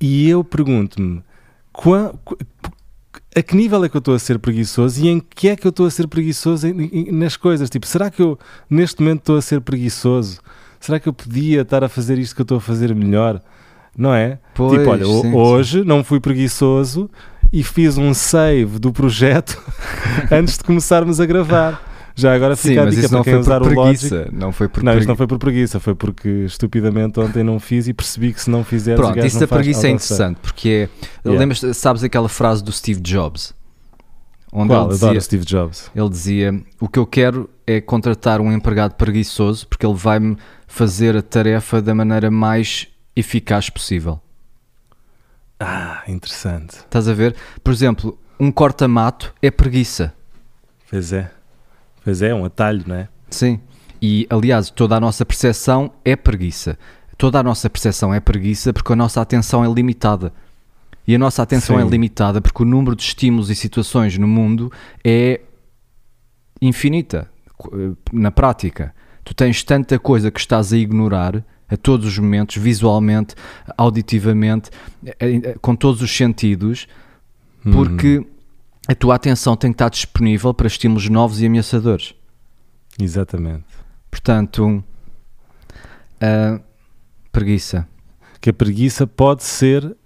E 0.00 0.28
eu 0.28 0.44
pergunto-me 0.44 1.22
a 3.34 3.42
que 3.42 3.56
nível 3.56 3.84
é 3.84 3.88
que 3.88 3.96
eu 3.96 4.00
estou 4.00 4.14
a 4.14 4.18
ser 4.18 4.38
preguiçoso 4.38 5.04
e 5.04 5.08
em 5.08 5.20
que 5.20 5.48
é 5.48 5.56
que 5.56 5.66
eu 5.66 5.70
estou 5.70 5.86
a 5.86 5.90
ser 5.90 6.08
preguiçoso 6.08 6.66
nas 7.12 7.36
coisas? 7.36 7.70
Tipo, 7.70 7.86
será 7.86 8.10
que 8.10 8.20
eu 8.20 8.38
neste 8.68 9.00
momento 9.00 9.20
estou 9.20 9.36
a 9.36 9.42
ser 9.42 9.60
preguiçoso? 9.60 10.40
Será 10.80 10.98
que 10.98 11.08
eu 11.08 11.12
podia 11.12 11.62
estar 11.62 11.82
a 11.84 11.88
fazer 11.88 12.18
isto 12.18 12.34
que 12.34 12.40
eu 12.40 12.44
estou 12.44 12.58
a 12.58 12.60
fazer 12.60 12.94
melhor? 12.94 13.40
Não 13.96 14.14
é? 14.14 14.38
Pois, 14.54 14.78
tipo, 14.78 14.90
olha, 14.90 15.04
sim, 15.04 15.34
hoje 15.34 15.84
não 15.84 16.04
fui 16.04 16.20
preguiçoso 16.20 17.10
e 17.52 17.62
fiz 17.64 17.98
um 17.98 18.14
save 18.14 18.78
do 18.78 18.92
projeto 18.92 19.60
antes 20.30 20.58
de 20.58 20.64
começarmos 20.64 21.20
a 21.20 21.26
gravar. 21.26 21.87
Já 22.20 22.34
agora 22.34 22.56
Sim, 22.56 22.70
fica 22.70 22.82
a 22.82 22.84
mas 22.86 22.96
dica 22.96 23.08
para 23.08 23.16
não 23.18 23.24
quem 23.24 23.32
foi 23.34 23.40
usar 23.40 23.60
por 23.60 23.72
o 23.72 23.74
Logic. 23.74 24.08
preguiça. 24.08 24.28
Não 24.32 24.50
foi 24.52 24.68
por 24.68 24.82
Não, 24.82 24.98
isto 24.98 25.08
não 25.08 25.16
foi 25.16 25.26
por 25.28 25.38
preguiça, 25.38 25.78
foi 25.78 25.94
porque 25.94 26.28
estupidamente 26.46 27.20
ontem 27.20 27.44
não 27.44 27.60
fiz 27.60 27.86
e 27.86 27.94
percebi 27.94 28.32
que 28.32 28.40
se 28.42 28.50
não 28.50 28.64
fizeres. 28.64 28.98
o 28.98 29.02
Pronto, 29.04 29.24
isso 29.24 29.38
da 29.38 29.46
preguiça 29.46 29.86
é 29.86 29.90
interessante 29.90 30.38
porque 30.42 30.68
é. 30.68 30.72
Yeah. 31.24 31.38
Lembras, 31.40 31.76
sabes 31.76 32.02
aquela 32.02 32.28
frase 32.28 32.64
do 32.64 32.72
Steve 32.72 33.00
Jobs? 33.00 33.54
Onde 34.52 34.68
Qual? 34.70 34.82
ele 34.84 34.88
dizia, 34.94 35.08
Adoro 35.08 35.20
Steve 35.20 35.44
Jobs. 35.44 35.90
ele 35.94 36.08
dizia: 36.08 36.60
O 36.80 36.88
que 36.88 36.98
eu 36.98 37.06
quero 37.06 37.48
é 37.66 37.80
contratar 37.80 38.40
um 38.40 38.50
empregado 38.52 38.94
preguiçoso 38.94 39.68
porque 39.68 39.86
ele 39.86 39.94
vai-me 39.94 40.36
fazer 40.66 41.16
a 41.16 41.22
tarefa 41.22 41.80
da 41.80 41.94
maneira 41.94 42.30
mais 42.30 42.88
eficaz 43.14 43.70
possível. 43.70 44.20
Ah, 45.60 46.02
interessante. 46.08 46.78
Estás 46.78 47.08
a 47.08 47.14
ver? 47.14 47.36
Por 47.62 47.72
exemplo, 47.72 48.18
um 48.40 48.50
corta-mato 48.50 49.34
é 49.42 49.50
preguiça. 49.50 50.14
Pois 50.90 51.12
é. 51.12 51.30
Pois 52.08 52.22
é, 52.22 52.34
um 52.34 52.42
atalho, 52.46 52.82
não 52.86 52.94
é? 52.96 53.08
Sim. 53.28 53.60
E, 54.00 54.26
aliás, 54.30 54.70
toda 54.70 54.96
a 54.96 55.00
nossa 55.00 55.26
percepção 55.26 55.92
é 56.02 56.16
preguiça. 56.16 56.78
Toda 57.18 57.38
a 57.38 57.42
nossa 57.42 57.68
percepção 57.68 58.14
é 58.14 58.18
preguiça 58.18 58.72
porque 58.72 58.90
a 58.94 58.96
nossa 58.96 59.20
atenção 59.20 59.62
é 59.62 59.68
limitada. 59.70 60.32
E 61.06 61.14
a 61.14 61.18
nossa 61.18 61.42
atenção 61.42 61.76
Sim. 61.78 61.86
é 61.86 61.90
limitada 61.90 62.40
porque 62.40 62.62
o 62.62 62.64
número 62.64 62.96
de 62.96 63.02
estímulos 63.02 63.50
e 63.50 63.54
situações 63.54 64.16
no 64.16 64.26
mundo 64.26 64.72
é 65.04 65.40
infinita. 66.62 67.28
Co- 67.56 67.70
Na 68.12 68.30
prática, 68.30 68.94
tu 69.24 69.34
tens 69.34 69.62
tanta 69.62 69.98
coisa 69.98 70.30
que 70.30 70.40
estás 70.40 70.72
a 70.72 70.76
ignorar 70.78 71.44
a 71.68 71.76
todos 71.76 72.06
os 72.06 72.18
momentos, 72.18 72.56
visualmente, 72.56 73.34
auditivamente, 73.76 74.70
eh, 75.04 75.16
eh, 75.20 75.56
com 75.60 75.76
todos 75.76 76.00
os 76.00 76.10
sentidos, 76.10 76.86
Hum. 77.66 77.72
A 78.88 78.94
tua 78.94 79.14
atenção 79.14 79.54
tem 79.56 79.70
que 79.70 79.74
estar 79.74 79.90
disponível 79.90 80.52
para 80.54 80.66
estímulos 80.66 81.08
novos 81.08 81.40
e 81.42 81.46
ameaçadores. 81.46 82.14
Exatamente. 83.00 83.64
Portanto, 84.10 84.82
preguiça. 87.30 87.86
que 88.40 88.50
a 88.50 88.52
preguiça 88.52 89.06
pode 89.06 89.42
ser 89.44 89.84
uh, 89.84 89.96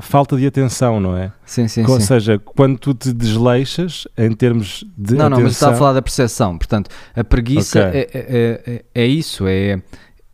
falta 0.00 0.36
de 0.36 0.46
atenção, 0.46 1.00
não 1.00 1.16
é? 1.16 1.32
Sim, 1.44 1.66
sim, 1.68 1.84
Ou 1.86 1.98
sim. 2.00 2.06
seja, 2.06 2.38
quando 2.38 2.78
tu 2.78 2.92
te 2.94 3.12
desleixas 3.12 4.06
em 4.16 4.30
termos 4.32 4.84
de 4.96 5.14
Não, 5.14 5.28
não, 5.30 5.40
mas 5.40 5.52
está 5.52 5.66
a 5.66 5.68
atenção- 5.70 5.78
falar 5.78 5.92
da 5.94 6.02
percepção. 6.02 6.58
Portanto, 6.58 6.90
a 7.16 7.24
preguiça 7.24 7.88
Ok. 7.88 8.00
é, 8.00 8.10
é, 8.14 8.62
é, 8.66 8.84
é 9.02 9.06
isso, 9.06 9.46
é, 9.46 9.82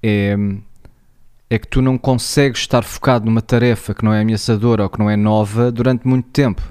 é, 0.02 0.36
é 1.48 1.58
que 1.58 1.66
tu 1.68 1.80
não 1.80 1.96
consegues 1.96 2.60
estar 2.60 2.82
focado 2.82 3.24
numa 3.24 3.40
tarefa 3.40 3.94
que 3.94 4.04
não 4.04 4.12
é 4.12 4.20
ameaçadora 4.20 4.82
ou 4.82 4.90
que 4.90 4.98
não 4.98 5.08
é 5.08 5.16
nova 5.16 5.70
durante 5.72 6.06
muito 6.06 6.28
tempo. 6.30 6.62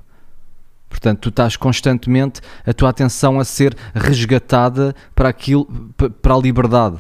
Portanto, 0.89 1.19
tu 1.19 1.29
estás 1.29 1.55
constantemente 1.55 2.41
a 2.65 2.73
tua 2.73 2.89
atenção 2.89 3.39
a 3.39 3.45
ser 3.45 3.75
resgatada 3.93 4.95
para 5.13 5.29
aquilo, 5.29 5.65
pa- 5.95 6.09
para 6.09 6.33
a 6.35 6.37
liberdade 6.39 6.97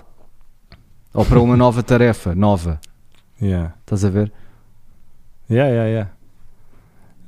ou 1.13 1.25
para 1.25 1.39
uma 1.39 1.55
nova 1.57 1.81
tarefa, 1.81 2.35
nova. 2.35 2.79
Yeah. 3.41 3.73
Estás 3.81 4.03
a 4.05 4.09
ver? 4.09 4.31
Yeah, 5.49 5.69
yeah, 5.71 5.89
yeah. 5.89 6.09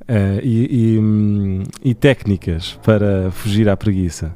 Eh, 0.07 0.41
e, 0.43 0.95
e, 0.95 0.99
hum, 0.99 1.63
e 1.83 1.93
técnicas 1.93 2.73
para 2.83 3.31
fugir 3.31 3.69
à 3.69 3.77
preguiça. 3.77 4.35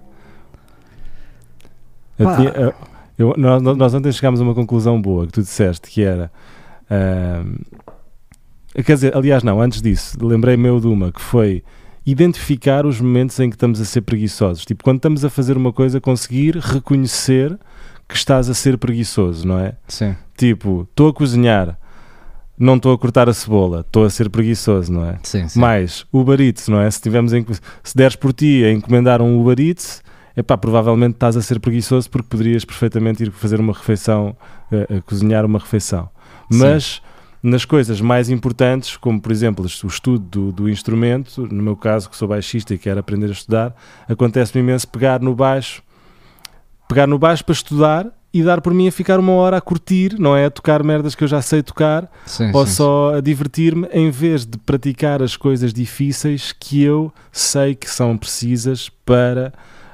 Eu 2.18 2.36
tinha- 2.36 2.50
eu- 2.52 2.74
eu- 3.18 3.36
nós, 3.38 3.62
nós 3.62 3.94
ontem 3.94 4.12
chegámos 4.12 4.40
a 4.40 4.44
uma 4.44 4.54
conclusão 4.56 5.02
boa 5.02 5.26
que 5.26 5.34
tu 5.34 5.42
disseste 5.42 5.90
que 5.90 6.04
era. 6.04 6.32
ahm, 6.90 7.56
quer 8.86 8.94
dizer, 8.94 9.16
aliás, 9.18 9.42
não, 9.44 9.60
antes 9.60 9.82
disso, 9.82 10.18
lembrei-me 10.26 10.68
eu 10.70 10.80
de 10.80 10.88
uma 10.88 11.12
que 11.12 11.22
foi 11.22 11.64
identificar 12.06 12.86
os 12.86 13.00
momentos 13.00 13.40
em 13.40 13.50
que 13.50 13.56
estamos 13.56 13.80
a 13.80 13.86
ser 13.86 14.02
preguiçosos. 14.02 14.66
Tipo, 14.66 14.84
quando 14.84 14.98
estamos 14.98 15.24
a 15.24 15.30
fazer 15.30 15.56
uma 15.58 15.72
coisa, 15.72 16.02
conseguir 16.02 16.58
reconhecer 16.58 17.58
que 18.08 18.16
estás 18.16 18.50
a 18.50 18.54
ser 18.54 18.78
preguiçoso, 18.78 19.48
não 19.48 19.58
é? 19.60 19.74
Sim. 19.88 20.16
Tipo, 20.36 20.86
estou 20.90 21.10
a 21.10 21.14
cozinhar, 21.14 21.78
não 22.60 22.76
estou 22.76 22.94
a 22.94 22.98
cortar 22.98 23.30
a 23.30 23.34
cebola, 23.34 23.80
estou 23.82 24.04
a 24.06 24.10
ser 24.10 24.30
preguiçoso, 24.30 24.92
não 24.92 25.06
é? 25.06 25.18
Sim, 25.24 25.48
sim. 25.48 25.60
Mais 25.60 26.06
Uber 26.12 26.40
Eats, 26.42 26.68
não 26.68 26.80
é? 26.80 26.90
Se, 26.92 27.02
tivermos 27.02 27.34
em- 27.34 27.46
se 27.84 27.96
deres 27.96 28.16
por 28.16 28.34
ti 28.34 28.64
a 28.66 28.72
encomendar 28.72 29.22
um 29.22 29.40
Uber 29.40 29.60
Eats, 29.60 30.04
epá, 30.36 30.58
provavelmente 30.58 31.14
estás 31.14 31.38
a 31.38 31.42
ser 31.42 31.60
preguiçoso 31.60 32.10
porque 32.10 32.28
poderias 32.28 32.66
perfeitamente 32.66 33.24
ir 33.24 33.32
fazer 33.32 33.60
uma 33.60 33.72
refeição, 33.74 34.36
eh, 34.72 34.98
a 34.98 35.02
cozinhar 35.02 35.46
uma 35.46 35.60
refeição. 35.60 36.10
Sim. 36.52 36.58
Nas 37.44 37.66
coisas 37.66 38.00
mais 38.00 38.30
importantes, 38.30 38.96
como 38.96 39.20
por 39.20 39.30
exemplo 39.30 39.66
o 39.66 39.88
estudo 39.88 40.20
do, 40.20 40.52
do 40.54 40.70
instrumento, 40.70 41.46
no 41.52 41.62
meu 41.62 41.76
caso 41.76 42.10
que 42.10 42.16
sou 42.16 42.26
baixista 42.26 42.74
e 42.74 42.78
quero 42.78 43.02
aprender 43.02 43.28
a 43.28 43.34
estudar, 43.34 43.76
acontece-me 44.08 44.64
imenso 44.64 44.88
pegar 44.88 45.20
no 45.20 45.36
baixo, 45.36 45.84
pegar 46.88 47.06
no 47.06 47.20
baixo 47.20 47.44
para 47.44 47.52
estudar 47.52 48.08
e 48.34 48.42
dar 48.42 48.62
por 48.62 48.74
mim 48.74 48.88
a 48.88 48.92
ficar 48.92 49.20
uma 49.20 49.34
hora 49.34 49.58
a 49.58 49.62
curtir, 49.62 50.18
não 50.18 50.36
é? 50.36 50.46
A 50.46 50.50
tocar 50.50 50.82
merdas 50.84 51.14
que 51.14 51.24
eu 51.24 51.28
já 51.28 51.42
sei 51.42 51.62
tocar, 51.62 52.10
Sim, 52.26 52.50
ou 52.54 52.66
sim, 52.66 52.74
só 52.74 53.16
a 53.16 53.22
divertir-me 53.22 53.88
em 53.92 54.10
vez 54.10 54.46
de 54.46 54.58
praticar 54.58 55.22
as 55.22 55.36
coisas 55.36 55.74
difíceis 55.74 56.52
que 56.52 56.82
eu 56.82 57.14
sei 57.32 57.76
que 57.76 57.90
são 57.90 58.18
precisas 58.18 58.90
para, 59.06 59.54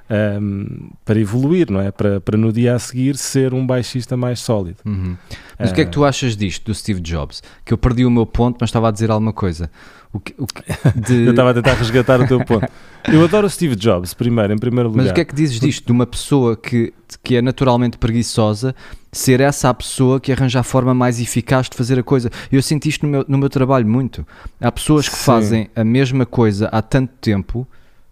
ahm, 0.10 0.89
para 1.06 1.20
evoluir, 1.20 1.70
não 1.72 1.80
é? 1.80 1.92
Para, 1.92 2.20
para 2.20 2.38
no 2.38 2.51
dia 2.51 2.75
a 2.75 2.80
seguir 2.80 3.16
ser 3.18 3.54
um 3.54 3.66
baixista 3.66 4.18
mais 4.18 4.39
sólido. 4.39 4.78
Uhum. 4.86 5.16
Mas 5.58 5.72
o 5.72 5.74
que 5.74 5.82
é 5.82 5.86
que 5.86 5.92
tu 5.92 6.04
achas 6.06 6.36
disto, 6.38 6.66
do 6.66 6.74
Steve 6.75 7.00
Jobs? 7.01 7.44
Que 7.66 7.74
eu 7.74 7.78
perdi 7.78 8.06
o 8.06 8.12
meu 8.12 8.25
ponto, 8.25 8.58
mas 8.60 8.70
estava 8.70 8.88
a 8.88 8.92
dizer 8.92 9.12
alguma 9.12 9.34
coisa. 9.34 9.70
O 10.12 10.20
que, 10.20 10.34
o 10.38 10.48
que- 10.48 10.63
de- 11.00 11.25
Eu 11.28 11.32
estava 11.32 11.51
a 11.51 11.54
tentar 11.54 11.74
resgatar 11.74 12.20
o 12.20 12.28
teu 12.28 12.44
ponto. 12.44 12.66
Eu 13.08 13.24
adoro 13.24 13.46
o 13.46 13.50
Steve 13.50 13.75
Jobs, 13.75 14.13
primeiro, 14.13 14.51
em 14.54 14.58
primeiro 14.58 14.89
lugar. 14.89 15.04
Mas 15.04 15.12
o 15.12 15.13
que 15.13 15.22
é 15.22 15.25
que 15.25 15.36
dizes 15.36 15.60
disto 15.60 15.86
de 15.86 15.92
uma 15.92 16.06
pessoa 16.08 16.58
que, 16.58 16.92
que 17.24 17.36
é 17.36 17.42
naturalmente 17.42 17.98
preguiçosa 17.98 18.74
ser 19.12 19.39
essa 19.39 19.70
a 19.70 19.74
pessoa 19.74 20.20
que 20.20 20.32
arranja 20.32 20.60
a 20.60 20.63
forma 20.63 20.94
mais 20.94 21.20
eficaz 21.20 21.70
de 21.70 21.78
fazer 21.78 22.00
a 22.00 22.04
coisa? 22.04 22.30
Eu 22.51 22.62
sinto 22.62 22.88
isto 22.88 23.06
no 23.06 23.12
meu, 23.12 23.25
no 23.28 23.38
meu 23.38 23.50
trabalho 23.50 23.88
muito. 23.88 24.25
Há 24.60 24.72
pessoas 24.72 25.08
que 25.08 25.16
Sim. 25.16 25.24
fazem 25.24 25.70
a 25.75 25.84
mesma 25.84 26.25
coisa 26.25 26.68
há 26.72 26.82
tanto 26.82 27.13
tempo, 27.22 27.68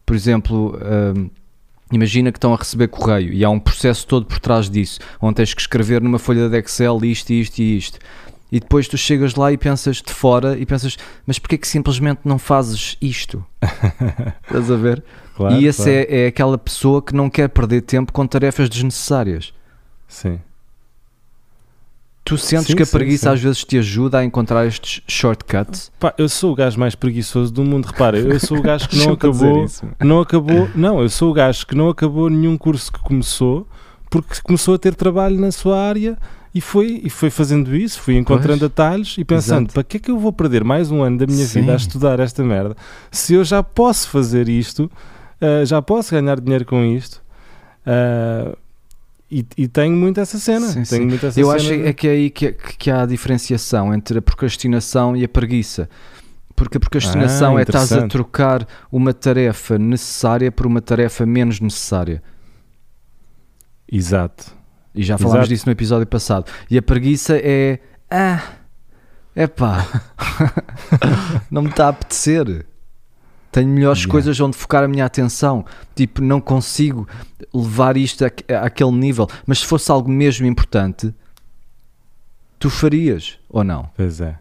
por 0.06 0.16
exemplo. 0.16 0.78
Imagina 1.92 2.32
que 2.32 2.38
estão 2.38 2.54
a 2.54 2.58
receber 2.58 2.88
correio 2.90 3.32
e 3.34 3.46
há 3.46 3.50
um 3.50 3.60
processo 3.60 4.06
todo 4.06 4.26
por 4.26 4.40
trás 4.40 4.70
disso, 4.70 5.00
onde 5.22 5.36
tens 5.36 5.54
que 5.54 5.62
escrever 5.62 6.02
numa 6.02 6.20
folha 6.20 6.50
de 6.50 6.58
Excel 6.58 7.00
isto, 7.06 7.32
isto 7.32 7.60
e 7.60 7.78
isto. 7.78 8.00
E 8.52 8.60
depois 8.60 8.88
tu 8.88 8.98
chegas 8.98 9.36
lá 9.36 9.52
e 9.52 9.58
pensas 9.58 10.02
de 10.02 10.12
fora 10.12 10.58
e 10.58 10.66
pensas, 10.66 10.98
mas 11.26 11.38
porquê 11.38 11.58
que 11.58 11.68
simplesmente 11.68 12.22
não 12.24 12.40
fazes 12.40 12.98
isto? 13.02 13.46
Estás 14.44 14.72
a 14.72 14.76
ver? 14.76 15.04
Claro, 15.36 15.56
e 15.56 15.66
esse 15.66 15.84
claro. 15.84 15.98
é, 16.10 16.24
é 16.24 16.28
aquela 16.28 16.58
pessoa 16.58 17.02
que 17.02 17.14
não 17.14 17.30
quer 17.30 17.50
perder 17.50 17.82
tempo 17.82 18.14
com 18.14 18.26
tarefas 18.26 18.70
desnecessárias. 18.70 19.54
Sim. 20.08 20.40
Tu 22.28 22.38
sentes 22.38 22.68
Sim, 22.68 22.76
que 22.76 22.84
a 22.84 22.86
preguiça 22.86 23.30
sim. 23.30 23.34
às 23.36 23.42
vezes 23.42 23.64
te 23.64 23.78
ajuda 23.78 24.18
a 24.20 24.26
encontrar 24.26 24.66
estes 24.66 25.02
shortcuts? 25.08 25.90
Pá, 25.98 26.14
eu 26.18 26.28
sou 26.28 26.52
o 26.52 26.56
gajo 26.56 26.78
mais 26.78 26.94
preguiçoso 26.94 27.54
do 27.54 27.64
mundo. 27.64 27.86
Repara, 27.86 28.20
eu 28.20 28.38
sou 28.38 28.58
o 28.58 28.62
gajo 28.62 28.90
que 28.90 28.98
não 29.00 29.14
acabou. 29.14 29.66
Não 30.04 30.20
acabou. 30.20 30.70
Não, 30.76 31.02
eu 31.02 31.08
sou 31.10 31.32
o 31.32 31.34
gajo 31.34 31.66
que 31.66 31.74
não 31.74 31.88
acabou 31.88 32.30
nenhum 32.30 32.58
curso 32.58 32.92
que 32.92 33.00
começou 33.00 33.66
porque 34.10 34.42
começou 34.44 34.76
a 34.76 34.78
ter 34.78 34.94
trabalho 34.94 35.40
na 35.40 35.54
sua 35.54 35.80
área 35.80 36.18
e 36.54 36.60
foi, 36.60 37.00
e 37.02 37.10
foi 37.10 37.30
fazendo 37.30 37.74
isso, 37.74 38.02
fui 38.02 38.18
encontrando 38.18 38.60
Pois. 38.60 38.72
atalhos 38.72 39.16
e 39.18 39.24
pensando, 39.24 39.68
Exato. 39.68 39.74
para 39.74 39.84
que 39.84 39.96
é 39.96 40.00
que 40.02 40.12
eu 40.12 40.20
vou 40.20 40.34
perder 40.34 40.66
mais 40.66 40.92
um 40.92 41.02
ano 41.04 41.20
da 41.20 41.28
minha 41.28 41.46
vida 41.46 41.72
a 41.72 41.76
estudar 41.76 42.20
esta 42.20 42.44
merda 42.44 42.76
se 43.12 43.36
eu 43.36 43.44
já 43.44 43.62
posso 43.62 44.10
fazer 44.10 44.50
isto, 44.50 44.90
ah, 45.40 45.64
já 45.66 45.82
posso 45.82 46.12
ganhar 46.12 46.40
dinheiro 46.42 46.66
com 46.66 46.84
isto 46.84 47.22
ah, 47.86 48.54
e, 49.30 49.46
e 49.58 49.68
tenho 49.68 49.96
muito 49.96 50.20
essa 50.20 50.38
cena. 50.40 50.68
Sim, 50.68 50.74
tenho 50.84 50.86
sim. 50.86 51.06
muito 51.08 51.26
essa 51.26 51.40
Eu 51.40 51.48
cena 51.48 51.56
acho 51.58 51.68
de- 51.68 51.86
é 51.88 51.94
que 51.94 52.08
é 52.08 52.12
aí 52.12 52.30
que, 52.30 52.52
que 52.54 52.90
há 52.92 53.02
a 53.02 53.06
diferenciação 53.06 53.94
entre 53.94 54.20
a 54.20 54.22
procrastinação 54.22 55.16
e 55.16 55.24
a 55.24 55.28
preguiça. 55.30 55.90
Porque 56.56 56.78
a 56.78 56.80
procrastinação 56.80 57.56
Ah, 57.56 57.60
é 57.60 57.64
estás 57.64 57.92
a 57.94 58.08
trocar 58.08 58.68
uma 58.92 59.14
tarefa 59.14 59.78
necessária 59.78 60.52
por 60.52 60.66
uma 60.66 60.82
tarefa 60.82 61.26
menos 61.26 61.60
necessária. 61.60 62.24
Exato. 63.92 64.56
E 64.94 65.04
já 65.04 65.18
falámos 65.18 65.42
Exato. 65.42 65.50
disso 65.50 65.66
no 65.68 65.72
episódio 65.72 66.08
passado. 66.08 66.52
E 66.70 66.78
a 66.78 66.82
preguiça 66.82 67.38
é. 67.38 67.80
Ah, 68.10 68.42
é 69.36 69.46
pá, 69.46 69.86
não 71.52 71.62
me 71.62 71.70
está 71.70 71.86
a 71.86 71.90
apetecer. 71.90 72.66
Tenho 73.58 73.70
melhores 73.70 74.00
Yeah. 74.02 74.12
coisas 74.12 74.40
onde 74.40 74.56
focar 74.56 74.84
a 74.84 74.88
minha 74.88 75.04
atenção. 75.06 75.66
Tipo, 75.96 76.22
não 76.22 76.40
consigo 76.40 77.08
levar 77.54 77.98
isto 77.98 78.24
a, 78.24 78.28
àquele 78.66 78.92
nível. 78.92 79.28
Mas 79.48 79.60
se 79.60 79.66
fosse 79.66 79.90
algo 79.92 80.10
mesmo 80.12 80.46
importante, 80.46 81.12
tu 82.60 82.70
farias 82.70 83.40
ou 83.50 83.64
não? 83.64 83.90
Pois 83.96 84.22
é. 84.22 84.38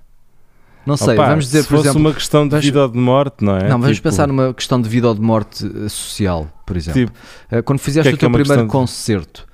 Não 0.85 0.97
sei, 0.99 1.15
Opa, 1.15 1.29
vamos 1.29 1.47
dizer, 1.47 1.63
se 1.63 1.69
por 1.69 1.77
fosse 1.79 1.89
exemplo. 1.89 2.01
uma 2.09 2.15
questão 2.15 2.47
de 2.47 2.59
vida 2.61 2.83
ou 2.83 2.89
de 2.89 2.99
morte, 2.99 3.43
não 3.43 3.57
é? 3.57 3.69
não, 3.69 3.81
vamos 3.81 3.97
Tipo, 3.97 4.09
pensar 4.11 4.29
numa 4.29 4.53
questão 4.55 4.81
de 4.81 4.89
vida 4.89 5.09
ou 5.09 5.15
de 5.15 5.21
morte 5.21 5.65
eh, 5.67 5.89
social, 5.89 6.47
por 6.67 6.77
exemplo. 6.77 7.07
Tipo, 7.07 7.13
Eh, 7.51 7.63
Quando 7.63 7.79
fizeste 7.81 8.09
que 8.11 8.15
é 8.15 8.17
o 8.17 8.17
é 8.17 8.21
teu 8.21 8.29
uma 8.29 8.39
primeiro 8.39 8.63
de- 8.65 8.69
concerto, 8.71 9.47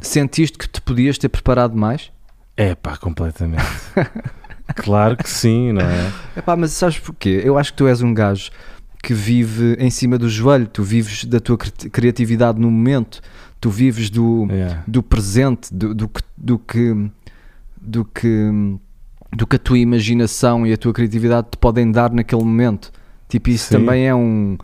sentiste 0.00 0.56
que 0.58 0.68
te 0.68 0.80
podias 0.80 1.18
ter 1.18 1.28
preparado 1.28 1.76
mais? 1.76 2.10
É 2.56 2.74
pá, 2.74 2.96
completamente. 2.96 3.62
claro 4.72 5.16
que 5.16 5.28
sim, 5.28 5.72
não 5.72 5.82
é? 5.82 6.12
Epá, 6.36 6.56
mas 6.56 6.72
sabes 6.72 6.98
porquê? 6.98 7.40
Eu 7.44 7.58
acho 7.58 7.72
que 7.72 7.76
tu 7.78 7.86
és 7.86 8.00
um 8.02 8.14
gajo 8.14 8.50
que 9.02 9.12
vive 9.12 9.76
em 9.78 9.90
cima 9.90 10.16
do 10.16 10.28
joelho, 10.28 10.66
tu 10.66 10.82
vives 10.82 11.24
da 11.26 11.38
tua 11.38 11.58
cri- 11.58 11.90
criatividade 11.90 12.58
no 12.58 12.70
momento, 12.70 13.20
tu 13.60 13.68
vives 13.68 14.08
do, 14.08 14.46
Yeah. 14.50 14.82
do 14.86 15.02
presente, 15.02 15.72
do, 15.74 15.94
do, 15.94 16.08
que, 16.08 16.22
do, 16.36 16.58
que, 16.58 17.10
do, 17.80 18.04
que, 18.06 18.50
do 19.36 19.46
que 19.46 19.56
a 19.56 19.58
tua 19.58 19.78
imaginação 19.78 20.66
e 20.66 20.72
a 20.72 20.76
tua 20.78 20.92
criatividade 20.94 21.48
te 21.50 21.58
podem 21.58 21.90
dar 21.92 22.10
naquele 22.10 22.42
momento. 22.42 22.90
Tipo, 23.28 23.50
isso 23.50 23.66
Sim. 23.68 23.74
também 23.78 24.06
é 24.06 24.14
um, 24.14 24.56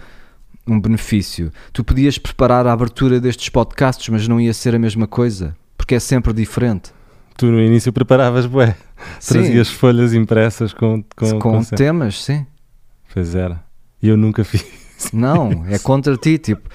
um 0.67 0.81
benefício. 0.81 1.51
Tu 1.73 1.85
podias 1.85 2.17
preparar 2.17 2.67
a 2.67 2.73
abertura 2.73 3.21
destes 3.21 3.49
podcasts, 3.51 4.09
mas 4.09 4.27
não 4.27 4.41
ia 4.41 4.55
ser 4.55 4.75
a 4.75 4.79
mesma 4.79 5.07
coisa, 5.07 5.55
porque 5.77 5.95
é 5.95 6.01
sempre 6.01 6.33
diferente. 6.33 6.93
Tu 7.37 7.47
no 7.47 7.61
início 7.61 7.93
preparavas, 7.93 8.47
bué. 8.47 8.75
Trazias 9.27 9.69
folhas 9.69 10.15
impressas 10.15 10.73
com, 10.73 11.03
com, 11.17 11.39
com, 11.39 11.65
temas, 11.65 12.23
sim. 12.23 12.47
Pois 13.13 13.35
era. 13.35 13.63
E 14.03 14.09
eu 14.09 14.17
nunca 14.17 14.45
fiz. 14.45 14.65
Não, 15.13 15.65
é 15.67 15.79
contra 15.79 16.17
ti, 16.17 16.37
tipo, 16.39 16.69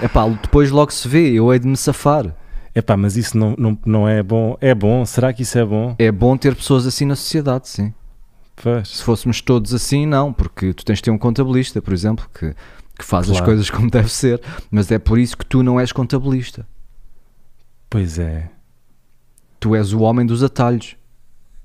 epá, 0.00 0.28
depois 0.28 0.70
logo 0.70 0.92
se 0.92 1.08
vê, 1.08 1.32
eu 1.32 1.52
hei 1.52 1.58
de 1.58 1.66
me 1.66 1.76
safar. 1.76 2.34
Epá, 2.74 2.96
mas 2.96 3.16
isso 3.16 3.36
não, 3.36 3.54
não, 3.58 3.78
não 3.84 4.08
é 4.08 4.22
bom. 4.22 4.56
É 4.60 4.74
bom? 4.74 5.04
Será 5.04 5.32
que 5.32 5.42
isso 5.42 5.58
é 5.58 5.64
bom? 5.64 5.94
É 5.98 6.10
bom 6.10 6.36
ter 6.36 6.54
pessoas 6.54 6.86
assim 6.86 7.04
na 7.04 7.16
sociedade, 7.16 7.68
sim. 7.68 7.92
Pois. 8.56 8.88
Se 8.88 9.02
fôssemos 9.02 9.40
todos 9.40 9.74
assim, 9.74 10.06
não, 10.06 10.32
porque 10.32 10.72
tu 10.72 10.84
tens 10.84 10.96
de 10.98 11.02
ter 11.02 11.10
um 11.10 11.18
contabilista, 11.18 11.82
por 11.82 11.92
exemplo, 11.92 12.24
que, 12.32 12.54
que 12.98 13.04
faz 13.04 13.26
as 13.28 13.32
Claro. 13.32 13.46
coisas 13.46 13.68
como 13.68 13.90
deve 13.90 14.08
ser, 14.08 14.40
mas 14.70 14.90
é 14.90 14.98
por 14.98 15.18
isso 15.18 15.36
que 15.36 15.44
tu 15.44 15.62
não 15.62 15.78
és 15.78 15.92
contabilista. 15.92 16.66
Pois 17.90 18.18
é. 18.18 18.48
Tu 19.60 19.74
és 19.76 19.92
o 19.92 20.00
homem 20.00 20.24
dos 20.24 20.42
atalhos. 20.42 20.96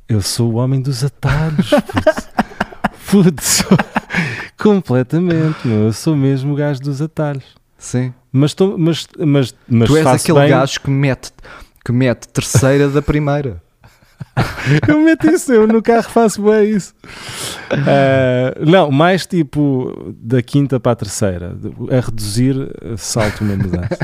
Eu 0.10 0.22
sou 0.22 0.54
o 0.54 0.56
homem 0.56 0.82
dos 0.82 1.04
atalhos. 1.04 1.70
Putz, 3.12 3.64
completamente. 4.58 5.68
Meu. 5.68 5.86
Eu 5.86 5.94
sou 5.94 6.16
mesmo 6.16 6.54
o 6.54 6.56
gajo 6.56 6.82
dos 6.82 7.02
atalhos. 7.02 7.44
Sim. 7.78 8.14
Mas, 8.32 8.54
tô, 8.54 8.78
mas, 8.78 9.08
mas, 9.18 9.54
mas 9.68 9.90
tu 9.90 9.98
és 9.98 10.08
aquele 10.08 10.40
bem- 10.40 10.50
gajo 10.50 10.80
que 10.80 10.90
mete, 10.90 11.32
que 11.84 11.92
mete 11.92 12.28
terceira 12.30 12.90
da 12.90 13.02
primeira. 13.02 13.62
eu 14.88 15.00
meto 15.02 15.30
isso, 15.30 15.52
eu 15.52 15.68
no 15.68 15.82
carro 15.82 16.10
faço 16.10 16.42
bem 16.42 16.72
isso. 16.72 16.94
Uh, 17.72 18.66
não, 18.66 18.90
mais 18.90 19.26
tipo 19.26 20.16
da 20.20 20.42
quinta 20.42 20.80
para 20.80 20.94
a 20.94 20.96
terceira, 20.96 21.56
a 21.92 22.00
reduzir, 22.00 22.56
salto 22.98 23.42
uma 23.44 23.56
mudança. 23.56 23.98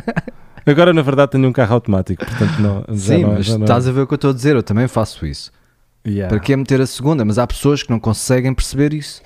Agora, 0.65 0.93
na 0.93 1.01
verdade, 1.01 1.31
tenho 1.31 1.47
um 1.47 1.53
carro 1.53 1.73
automático, 1.75 2.25
portanto, 2.25 2.59
não. 2.59 2.85
Sim, 2.95 3.23
não, 3.23 3.33
mas 3.33 3.49
não... 3.49 3.61
estás 3.61 3.87
a 3.87 3.91
ver 3.91 4.01
o 4.01 4.07
que 4.07 4.13
eu 4.13 4.15
estou 4.15 4.29
a 4.29 4.33
dizer, 4.33 4.55
eu 4.55 4.63
também 4.63 4.87
faço 4.87 5.25
isso. 5.25 5.51
Yeah. 6.05 6.27
Para 6.29 6.39
que 6.39 6.55
meter 6.55 6.81
a 6.81 6.85
segunda? 6.85 7.23
Mas 7.23 7.37
há 7.37 7.47
pessoas 7.47 7.81
que 7.83 7.89
não 7.89 7.99
conseguem 7.99 8.53
perceber 8.53 8.93
isso. 8.93 9.21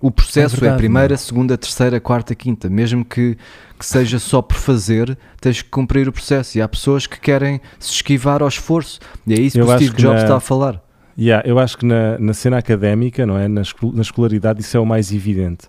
O 0.00 0.10
processo 0.10 0.56
é, 0.56 0.60
verdade, 0.60 0.74
a 0.74 0.76
primeira, 0.76 1.08
meu. 1.08 1.18
segunda, 1.18 1.56
terceira, 1.56 1.98
quarta, 1.98 2.34
quinta. 2.34 2.68
Mesmo 2.68 3.02
que, 3.04 3.38
que 3.78 3.86
seja 3.86 4.18
só 4.18 4.42
por 4.42 4.56
fazer, 4.58 5.16
tens 5.40 5.62
que 5.62 5.70
cumprir 5.70 6.06
o 6.06 6.12
processo. 6.12 6.58
E 6.58 6.60
há 6.60 6.68
pessoas 6.68 7.06
que 7.06 7.18
querem 7.18 7.58
se 7.78 7.92
esquivar 7.92 8.42
ao 8.42 8.48
esforço. 8.48 9.00
E 9.26 9.32
é 9.32 9.40
isso 9.40 9.58
Eu 9.58 9.64
que 9.66 9.72
o 9.72 9.76
Steve 9.76 9.96
Jobs 9.96 10.16
na- 10.18 10.22
está 10.24 10.36
a 10.36 10.40
falar. 10.40 10.82
Yeah, 11.18 11.48
eu 11.48 11.58
acho 11.58 11.78
que 11.78 11.86
na, 11.86 12.18
na 12.18 12.34
cena 12.34 12.58
académica, 12.58 13.24
não 13.24 13.38
é? 13.38 13.48
Na, 13.48 13.62
escol- 13.62 13.92
na 13.94 14.02
escolaridade, 14.02 14.60
isso 14.60 14.76
é 14.76 14.80
o 14.80 14.84
mais 14.84 15.12
evidente. 15.12 15.68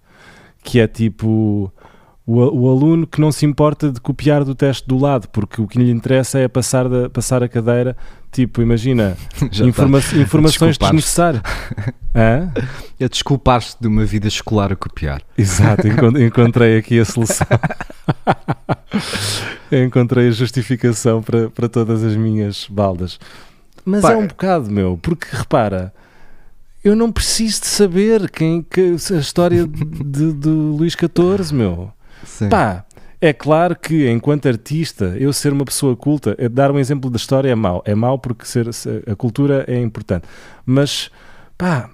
Que 0.63 0.79
é 0.81 0.87
tipo 0.87 1.71
o, 2.27 2.37
o 2.39 2.69
aluno 2.69 3.05
que 3.05 3.21
não 3.21 3.31
se 3.31 3.45
importa 3.45 3.91
de 3.91 3.99
copiar 4.01 4.43
do 4.43 4.55
teste 4.55 4.87
do 4.87 4.97
lado, 4.97 5.27
porque 5.29 5.61
o 5.61 5.67
que 5.67 5.77
lhe 5.77 5.91
interessa 5.91 6.39
é 6.39 6.47
passar, 6.47 6.89
da, 6.89 7.09
passar 7.09 7.43
a 7.43 7.47
cadeira. 7.47 7.95
Tipo, 8.31 8.61
imagina, 8.61 9.15
Já 9.51 9.63
informa- 9.65 9.99
informações 9.99 10.77
Desculpar-te. 10.77 10.95
desnecessárias. 10.95 11.41
Hã? 12.15 12.51
É 12.99 13.07
desculpar-se 13.09 13.75
de 13.79 13.87
uma 13.87 14.03
vida 14.05 14.27
escolar 14.27 14.71
a 14.73 14.75
copiar. 14.75 15.21
Exato, 15.37 15.85
encon- 15.87 16.17
encontrei 16.17 16.77
aqui 16.77 16.99
a 16.99 17.05
solução. 17.05 17.47
encontrei 19.71 20.27
a 20.27 20.31
justificação 20.31 21.21
para, 21.21 21.49
para 21.49 21.67
todas 21.69 22.03
as 22.03 22.15
minhas 22.15 22.67
baldas. 22.69 23.19
Mas 23.83 24.01
Pá, 24.01 24.13
é 24.13 24.17
um 24.17 24.27
bocado, 24.27 24.71
meu, 24.71 24.97
porque 25.01 25.27
repara, 25.31 25.93
eu 26.83 26.95
não 26.95 27.11
preciso 27.11 27.61
de 27.61 27.67
saber 27.67 28.29
quem, 28.31 28.61
que, 28.63 28.95
a 29.13 29.17
história 29.17 29.65
de, 29.67 30.33
de 30.33 30.49
Luís 30.49 30.93
XIV, 30.93 31.53
meu. 31.53 31.91
Sim. 32.23 32.49
Pá, 32.49 32.85
é 33.21 33.33
claro 33.33 33.75
que 33.75 34.09
enquanto 34.09 34.47
artista, 34.47 35.15
eu 35.17 35.31
ser 35.33 35.51
uma 35.53 35.65
pessoa 35.65 35.95
culta, 35.95 36.35
é 36.37 36.47
dar 36.47 36.71
um 36.71 36.77
exemplo 36.79 37.09
da 37.09 37.17
história 37.17 37.49
é 37.49 37.55
mau. 37.55 37.81
É 37.85 37.95
mau 37.95 38.19
porque 38.19 38.45
ser, 38.45 38.71
se- 38.73 39.03
a 39.07 39.15
cultura 39.15 39.65
é 39.67 39.79
importante. 39.81 40.25
Mas, 40.65 41.09
pá, 41.57 41.89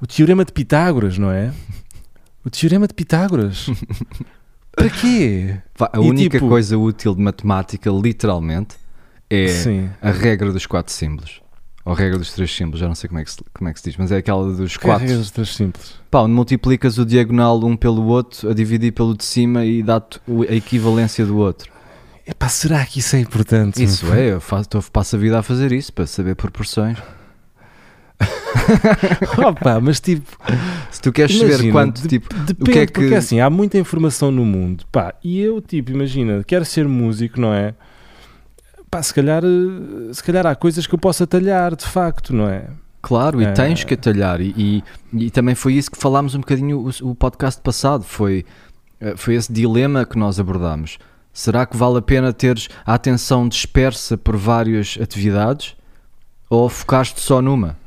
o 0.00 0.06
teorema 0.06 0.44
de 0.44 0.52
Pitágoras, 0.52 1.18
não 1.18 1.30
é? 1.30 1.52
O 2.44 2.50
teorema 2.50 2.88
de 2.88 2.94
Pitágoras. 2.94 3.66
Para 4.74 4.88
quê? 4.88 5.58
A 5.78 5.98
E 5.98 6.00
única 6.00 6.38
tipo- 6.38 6.48
coisa 6.48 6.78
útil 6.78 7.14
de 7.14 7.20
matemática, 7.20 7.90
literalmente, 7.90 8.76
é 9.28 9.48
Sim. 9.48 9.90
a 10.00 10.10
regra 10.10 10.50
dos 10.50 10.64
quatro 10.66 10.92
símbolos. 10.92 11.41
Ou 11.84 11.92
a 11.92 11.96
regra 11.96 12.16
dos 12.18 12.32
três 12.32 12.54
símbolos, 12.54 12.78
já 12.80 12.86
não 12.86 12.94
sei 12.94 13.08
como 13.08 13.18
é 13.20 13.24
que 13.24 13.30
se, 13.32 13.38
como 13.52 13.68
é 13.68 13.72
que 13.72 13.80
se 13.80 13.90
diz, 13.90 13.96
mas 13.98 14.12
é 14.12 14.16
aquela 14.18 14.44
dos 14.52 14.76
Quatro. 14.76 14.80
quatro. 14.88 15.06
Regras 15.08 15.30
três 15.32 15.54
simples. 15.54 15.94
Pá, 16.10 16.20
onde 16.20 16.32
multiplicas 16.32 16.96
o 16.98 17.04
diagonal 17.04 17.58
um 17.64 17.76
pelo 17.76 18.04
outro, 18.06 18.48
a 18.50 18.54
dividir 18.54 18.92
pelo 18.92 19.16
de 19.16 19.24
cima 19.24 19.64
e 19.64 19.82
dá-te 19.82 20.20
a 20.48 20.54
equivalência 20.54 21.26
do 21.26 21.36
outro. 21.38 21.72
Epá, 22.24 22.48
será 22.48 22.86
que 22.86 23.00
isso 23.00 23.16
é 23.16 23.20
importante? 23.20 23.82
Isso 23.82 24.12
é, 24.12 24.32
eu 24.32 24.40
faço, 24.40 24.68
tô- 24.68 24.82
passo 24.92 25.16
a 25.16 25.18
vida 25.18 25.36
a 25.40 25.42
fazer 25.42 25.72
isso, 25.72 25.92
para 25.92 26.06
saber 26.06 26.36
proporções. 26.36 26.98
Opa, 29.44 29.80
mas 29.80 29.98
tipo, 30.00 30.24
Se 30.90 31.00
tu 31.00 31.12
queres 31.12 31.36
saber 31.36 31.54
Imagina, 31.54 31.72
quanto, 31.72 32.02
de- 32.02 32.08
tipo, 32.08 32.32
depende, 32.34 32.70
o 32.70 32.72
que 32.72 32.78
é 32.78 32.86
que... 32.86 32.92
porque 32.92 33.14
assim, 33.14 33.40
há 33.40 33.50
muita 33.50 33.78
informação 33.78 34.30
no 34.30 34.44
mundo, 34.44 34.84
pá, 34.92 35.14
e 35.24 35.40
eu, 35.40 35.60
tipo, 35.60 35.90
imagina, 35.90 36.44
quero 36.46 36.64
ser 36.64 36.86
músico, 36.86 37.40
não 37.40 37.52
é? 37.52 37.74
Pá, 38.92 39.02
se 39.02 39.14
calhar, 39.14 39.42
eh, 39.42 40.12
se 40.12 40.22
calhar 40.22 40.46
há 40.46 40.54
coisas 40.54 40.86
que 40.86 40.94
eu 40.94 40.98
posso 40.98 41.22
atalhar, 41.24 41.74
de 41.74 41.86
facto, 41.86 42.34
não 42.34 42.46
é? 42.46 42.66
Claro, 43.00 43.40
e 43.40 43.44
Eh, 43.46 43.52
tens 43.52 43.82
que 43.84 43.94
atalhar. 43.94 44.40
E, 44.42 44.52
e, 44.54 44.84
e 45.26 45.30
também 45.30 45.54
foi 45.54 45.72
isso 45.72 45.90
que 45.90 45.96
falámos 45.96 46.34
um 46.34 46.40
bocadinho 46.40 46.78
o, 47.02 47.10
o 47.10 47.14
podcast 47.14 47.58
passado. 47.62 48.04
Foi, 48.04 48.44
eh, 49.00 49.14
foi 49.16 49.34
esse 49.34 49.50
dilema 49.50 50.04
que 50.04 50.18
nós 50.18 50.38
abordámos. 50.38 50.98
Será 51.32 51.64
que 51.64 51.74
vale 51.74 51.96
a 51.98 52.02
pena 52.02 52.34
teres 52.34 52.68
a 52.84 52.92
atenção 52.92 53.48
dispersa 53.48 54.18
por 54.18 54.36
várias 54.36 54.98
atividades 55.00 55.74
ou 56.50 56.68
focaste 56.68 57.18
só 57.22 57.40
numa? 57.40 57.78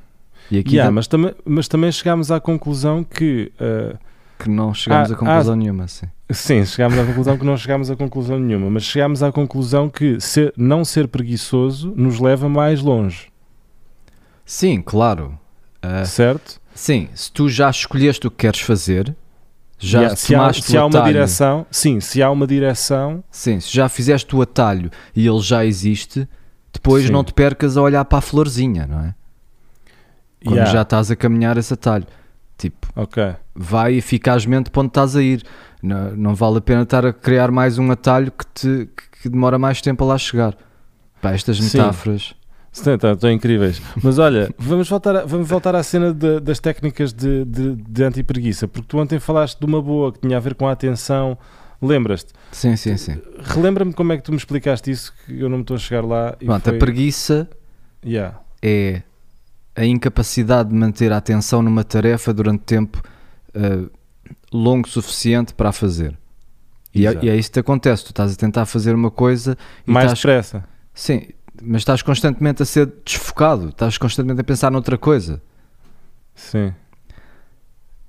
E 0.50 0.58
aqui 0.58 0.72
Yeah, 0.78 0.90
dá- 0.90 0.92
mas, 0.92 1.06
também, 1.08 1.36
mas 1.46 1.68
também 1.68 1.92
chegámos 1.92 2.32
à 2.32 2.40
conclusão 2.40 3.04
que, 3.04 3.52
eh, 3.60 3.96
que 4.40 4.50
não 4.50 4.74
chegámos 4.74 5.12
Ah, 5.12 5.14
a 5.14 5.18
conclusão 5.18 5.56
nenhuma. 5.56 5.88
Sim. 5.88 6.08
Sim, 6.32 6.66
chegámos 6.66 6.98
à 6.98 7.06
conclusão 7.06 7.38
que 7.38 7.46
não 7.46 7.58
chegámos 7.58 7.92
a 7.92 7.96
conclusão 7.96 8.40
nenhuma, 8.40 8.70
mas 8.70 8.84
chegámos 8.84 9.22
à 9.24 9.32
conclusão 9.32 9.90
que 9.90 10.20
ser, 10.20 10.54
não 10.58 10.84
ser 10.86 11.08
preguiçoso 11.08 11.94
nos 11.96 12.20
leva 12.20 12.50
mais 12.50 12.82
longe, 12.82 13.28
sim, 14.46 14.82
claro. 14.82 15.38
Ah, 15.82 16.04
certo? 16.06 16.60
sim, 16.74 17.08
se 17.14 17.32
tu 17.32 17.48
já 17.48 17.70
escolheste 17.70 18.26
o 18.28 18.32
que 18.32 18.38
queres 18.38 18.60
fazer, 18.62 19.16
já 19.78 20.00
Yeah, 20.00 20.16
se 20.16 20.34
há, 20.34 20.54
se 20.54 20.76
o 20.78 20.82
há 20.82 20.86
uma 20.86 21.00
atalho- 21.00 21.14
direção, 21.14 21.66
sim, 21.70 22.00
se 22.00 22.24
há 22.24 22.32
uma 22.32 22.48
direção, 22.48 23.24
Sim, 23.30 23.60
se 23.60 23.72
já 23.76 23.88
fizeste 23.90 24.36
o 24.36 24.42
atalho 24.42 24.90
e 25.16 25.28
ele 25.28 25.40
já 25.42 25.66
existe, 25.66 26.28
depois 26.74 27.06
Sim. 27.06 27.12
não 27.12 27.24
te 27.24 27.34
percas 27.34 27.76
a 27.78 27.82
olhar 27.82 28.04
para 28.06 28.18
a 28.18 28.22
florzinha, 28.22 28.88
não 28.88 29.00
é? 29.02 29.14
Quando 30.44 30.56
yeah, 30.58 30.72
já 30.72 30.82
estás 30.84 31.12
a 31.12 31.16
caminhar 31.16 31.58
esse 31.58 31.74
atalho. 31.74 32.06
Tipo, 32.58 32.88
ok. 32.96 33.36
vai 33.54 33.96
eficazmente 33.96 34.70
para 34.70 34.82
onde 34.82 34.90
estás 34.90 35.16
a 35.16 35.22
ir. 35.22 35.44
Não, 35.84 36.16
não 36.16 36.36
vale 36.36 36.58
a 36.58 36.62
pena 36.62 36.82
estar 36.84 37.06
a 37.06 37.14
criar 37.14 37.52
mais 37.52 37.78
um 37.78 37.92
atalho 37.92 38.32
que, 38.32 38.46
te, 38.54 38.90
que- 39.22 39.30
demora 39.30 39.60
mais 39.60 39.82
tempo 39.82 40.04
a 40.04 40.08
lá 40.08 40.18
chegar. 40.18 40.56
Pá, 41.22 41.34
estas 41.34 41.58
Sim. 41.58 41.78
metáforas. 41.78 42.34
Estão, 42.72 42.96
estão- 42.96 43.12
estão 43.14 43.32
incríveis. 43.32 43.82
Mas 44.02 44.18
olha, 44.20 44.50
vamos 44.58 44.90
voltar, 44.90 45.16
a- 45.16 45.26
vamos 45.26 45.48
voltar 45.48 45.76
à 45.76 45.84
cena 45.84 46.14
de- 46.14 46.40
das 46.40 46.60
técnicas 46.60 47.14
de, 47.14 47.46
de, 47.46 47.76
de 47.76 48.04
anti-preguiça, 48.04 48.68
porque 48.68 48.88
tu 48.88 48.98
ontem 48.98 49.20
falaste 49.20 49.60
de 49.60 49.66
uma 49.66 49.82
boa 49.82 50.12
que 50.12 50.20
tinha 50.20 50.38
a 50.38 50.40
ver 50.40 50.56
com 50.56 50.68
a 50.68 50.72
atenção. 50.72 51.38
Lembras-te? 51.82 52.34
Sim, 52.52 52.76
sim, 52.78 52.98
sim. 52.98 53.22
Relembra-me 53.44 53.94
como 53.94 54.12
é 54.14 54.18
que 54.18 54.24
tu 54.24 54.32
me 54.32 54.38
explicaste 54.38 54.90
isso, 54.90 55.14
que 55.26 55.40
eu 55.40 55.50
não 55.50 55.58
me 55.58 55.64
estou 55.64 55.76
a 55.76 55.80
chegar 55.80 56.04
lá. 56.06 56.36
E 56.42 56.46
Pronto, 56.46 56.64
foi... 56.64 56.76
a 56.76 56.80
preguiça 56.80 57.50
Yeah. 58.04 58.40
é 58.62 59.02
a 59.76 59.86
incapacidade 59.86 60.70
de 60.70 60.76
manter 60.76 61.12
a 61.12 61.18
atenção 61.18 61.62
numa 61.62 61.84
tarefa 61.84 62.34
durante 62.34 62.64
tempo 62.64 63.02
eh, 63.54 63.84
longo 64.52 64.88
suficiente 64.88 65.54
para 65.54 65.70
a 65.70 65.72
fazer. 65.74 66.18
E 66.94 67.06
é, 67.06 67.18
e 67.22 67.30
é 67.30 67.36
isso 67.36 67.50
que 67.50 67.56
te 67.56 67.60
acontece. 67.60 68.06
Tu 68.06 68.10
estás 68.12 68.34
a 68.34 68.36
tentar 68.38 68.66
fazer 68.66 68.96
uma 68.96 69.12
coisa 69.12 69.58
e 69.86 69.92
Mais 69.92 70.06
estás, 70.06 70.20
depressa. 70.20 70.64
sim, 70.94 71.28
mas 71.62 71.82
estás 71.82 72.02
constantemente 72.02 72.64
a 72.64 72.66
ser 72.66 72.92
desfocado, 73.06 73.70
estás 73.70 73.98
constantemente 73.98 74.42
a 74.42 74.44
pensar 74.44 74.72
noutra 74.72 74.98
coisa. 74.98 75.42
Sim. 76.34 76.74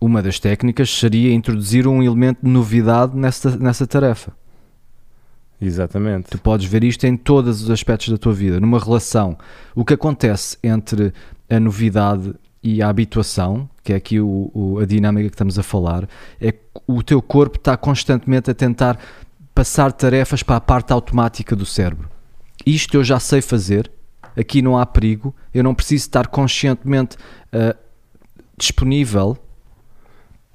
Uma 0.00 0.22
das 0.22 0.38
técnicas 0.38 0.90
seria 0.90 1.32
introduzir 1.32 1.86
um 1.88 2.02
elemento 2.02 2.40
de 2.42 2.50
novidade 2.50 3.16
nessa, 3.16 3.56
nessa 3.56 3.86
tarefa. 3.86 4.32
Exatamente. 5.60 6.28
Tu 6.28 6.38
podes 6.38 6.66
ver 6.66 6.84
isto 6.84 7.04
em 7.04 7.16
todos 7.16 7.62
os 7.62 7.70
aspectos 7.70 8.10
da 8.10 8.18
tua 8.18 8.32
vida. 8.34 8.60
Numa 8.60 8.78
relação, 8.78 9.38
o 9.74 9.84
que 9.84 9.94
acontece 9.94 10.58
entre 10.62 11.14
a 11.48 11.60
novidade 11.60 12.34
e 12.62 12.82
a 12.82 12.88
habituação, 12.88 13.68
que 13.84 13.92
é 13.92 13.96
aqui 13.96 14.20
o, 14.20 14.50
o- 14.52 14.78
a 14.80 14.86
dinâmica 14.86 15.28
que 15.28 15.34
estamos 15.34 15.58
a 15.58 15.62
falar, 15.62 16.08
é 16.40 16.50
que 16.52 16.60
o 16.86 17.02
teu 17.02 17.22
corpo 17.22 17.58
está 17.58 17.76
constantemente 17.76 18.50
a 18.50 18.54
tentar 18.54 18.98
passar 19.54 19.92
tarefas 19.92 20.42
para 20.42 20.56
a 20.56 20.60
parte 20.60 20.92
automática 20.92 21.54
do 21.54 21.64
cérebro. 21.64 22.08
Isto 22.64 22.96
eu 22.96 23.04
já 23.04 23.20
sei 23.20 23.40
fazer, 23.40 23.90
aqui 24.36 24.60
não 24.60 24.76
há 24.76 24.84
perigo, 24.84 25.34
eu 25.54 25.62
não 25.62 25.74
preciso 25.74 26.02
estar 26.02 26.26
conscientemente 26.26 27.16
ah, 27.52 27.76
disponível 28.58 29.38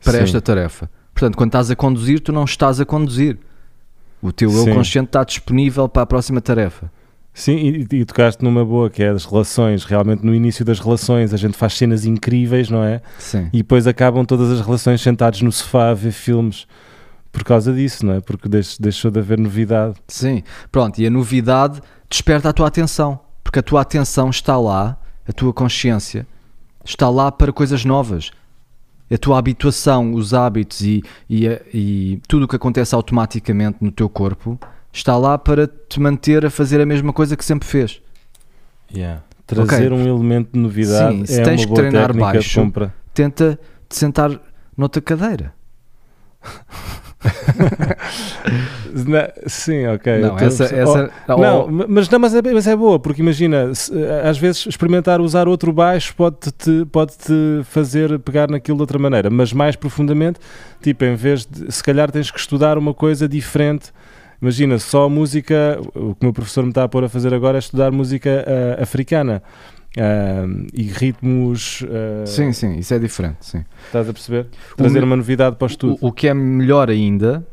para 0.04 0.18
Sim. 0.18 0.24
esta 0.24 0.42
tarefa. 0.42 0.90
Portanto, 1.14 1.36
quando 1.38 1.50
estás 1.50 1.72
a 1.72 1.76
conduzir, 1.76 2.20
tu 2.20 2.32
não 2.32 2.44
estás 2.44 2.80
a 2.80 2.86
conduzir. 2.86 3.38
O 4.22 4.32
teu 4.32 4.52
eu 4.52 4.74
consciente 4.74 5.08
está 5.10 5.24
disponível 5.24 5.88
para 5.90 6.04
a 6.04 6.06
próxima 6.06 6.42
tarefa. 6.42 6.92
Sim, 7.34 7.56
e, 7.56 7.96
e 7.96 8.06
tocaste 8.06 8.44
numa 8.44 8.64
boa, 8.66 8.90
que 8.90 9.02
é 9.02 9.10
as 9.10 9.26
relações. 9.26 9.84
Realmente, 9.86 10.26
no 10.26 10.36
início 10.36 10.66
das 10.66 10.80
relações, 10.80 11.34
a 11.34 11.38
gente 11.38 11.58
faz 11.58 11.74
cenas 11.78 12.06
incríveis, 12.06 12.70
não 12.70 12.84
é? 12.84 13.02
Sim. 13.18 13.48
E 13.54 13.58
depois 13.60 13.88
acabam 13.88 14.26
todas 14.26 14.52
as 14.52 14.60
relações 14.66 15.02
sentados 15.02 15.42
no 15.42 15.52
sofá 15.52 15.90
a 15.92 15.94
ver 15.94 16.12
filmes 16.12 16.68
por 17.32 17.44
causa 17.46 17.74
disso, 17.74 18.06
não 18.06 18.14
é? 18.16 18.20
Porque 18.20 18.50
deix- 18.50 18.78
deixou 18.78 19.10
de 19.10 19.20
haver 19.20 19.40
novidade. 19.40 19.96
Sim. 20.08 20.44
Pronto, 20.72 21.00
e 21.00 21.08
a 21.08 21.10
novidade 21.10 21.82
desperta 22.10 22.50
a 22.50 22.54
tua 22.54 22.68
atenção. 22.68 23.20
Porque 23.44 23.60
a 23.60 23.64
tua 23.64 23.82
atenção 23.82 24.30
está 24.30 24.58
lá, 24.58 24.98
a 25.28 25.32
tua 25.32 25.54
consciência 25.54 26.28
está 26.84 27.10
lá 27.10 27.32
para 27.32 27.54
coisas 27.54 27.86
novas. 27.86 28.32
A 29.10 29.18
tua 29.18 29.38
habituação, 29.38 30.14
os 30.14 30.34
hábitos 30.34 30.82
e, 30.82 31.02
e, 31.30 31.46
e 31.74 32.22
tudo 32.28 32.44
o 32.44 32.48
que 32.48 32.56
acontece 32.56 32.94
automaticamente 32.96 33.78
no 33.82 33.92
teu 33.92 34.08
corpo 34.10 34.58
está 34.94 35.18
lá 35.18 35.38
para 35.38 35.68
te 35.68 36.00
manter 36.00 36.46
a 36.46 36.50
fazer 36.50 36.82
a 36.82 36.86
mesma 36.86 37.14
coisa 37.14 37.36
que 37.38 37.46
sempre 37.46 37.68
fez. 37.68 38.02
Trazer 39.48 39.92
um 39.92 40.08
elemento 40.08 40.52
de 40.54 40.60
novidade 40.60 41.18
Sim, 41.18 41.26
se 41.26 41.42
é 41.42 41.44
tens 41.44 41.60
uma 41.62 41.64
que 41.66 41.68
boa 41.68 41.82
treinar 41.82 42.08
técnica 42.08 42.26
baixo, 42.34 42.50
de 42.50 42.56
compra. 42.56 42.94
Tenta 43.14 43.60
te 43.90 43.96
sentar 43.98 44.40
noutra 44.78 45.02
cadeira. 45.02 45.54
Na- 49.08 49.30
Sim, 49.46 49.88
ok. 49.88 50.20
Não, 50.22 50.36
tô 50.36 50.46
essa, 50.46 50.64
essa 50.66 51.12
Oh, 51.28 51.34
oh, 51.34 51.38
não, 51.42 51.88
mas, 51.88 52.10
não, 52.10 52.20
mas, 52.20 52.34
é, 52.34 52.42
mas 52.42 52.68
é 52.68 52.76
boa, 52.76 53.00
porque 53.00 53.22
imagina, 53.22 53.74
se, 53.76 53.92
às 54.24 54.38
vezes 54.38 54.66
experimentar 54.66 55.22
usar 55.22 55.48
outro 55.48 55.72
baixo 55.72 56.16
pode-te 56.16 56.86
pode 56.92 57.14
-te 57.18 57.62
fazer 57.66 58.18
pegar 58.20 58.50
naquilo 58.50 58.78
de 58.78 58.82
outra 58.84 58.98
maneira, 58.98 59.30
mas 59.30 59.54
mais 59.54 59.76
profundamente, 59.76 60.40
tipo, 60.82 61.06
em 61.06 61.16
vez 61.16 61.46
de, 61.46 61.72
se 61.72 61.84
calhar 61.84 62.10
tens 62.12 62.32
que 62.32 62.40
estudar 62.40 62.78
uma 62.78 62.94
coisa 62.94 63.28
diferente. 63.28 63.92
Imagina, 64.42 64.80
só 64.80 65.08
música, 65.08 65.80
o 65.94 66.16
que 66.16 66.22
o 66.22 66.26
meu 66.26 66.34
professor 66.34 66.64
me 66.64 66.70
está 66.70 66.84
a 66.84 66.88
pôr 66.90 67.04
a 67.04 67.10
fazer 67.10 67.34
agora 67.34 67.58
é 67.58 67.60
estudar 67.60 67.92
música 67.92 68.30
eh, 68.48 68.78
africana 68.82 69.44
ah, 69.98 70.46
e 70.74 70.84
ritmos. 70.84 71.84
eh, 71.88 72.26
Sim, 72.26 72.52
sim, 72.52 72.78
isso 72.80 72.94
é 72.94 72.98
diferente, 73.00 73.38
sim. 73.42 73.64
Estás 73.86 74.10
a 74.10 74.14
perceber? 74.14 74.48
Trazer 74.76 75.00
me- 75.02 75.06
uma 75.06 75.16
novidade 75.16 75.58
para 75.58 75.66
o 75.66 75.70
estudo. 75.70 75.98
O, 76.02 76.08
o 76.08 76.12
que 76.12 76.28
é 76.28 76.34
melhor 76.34 76.90
ainda, 76.90 77.46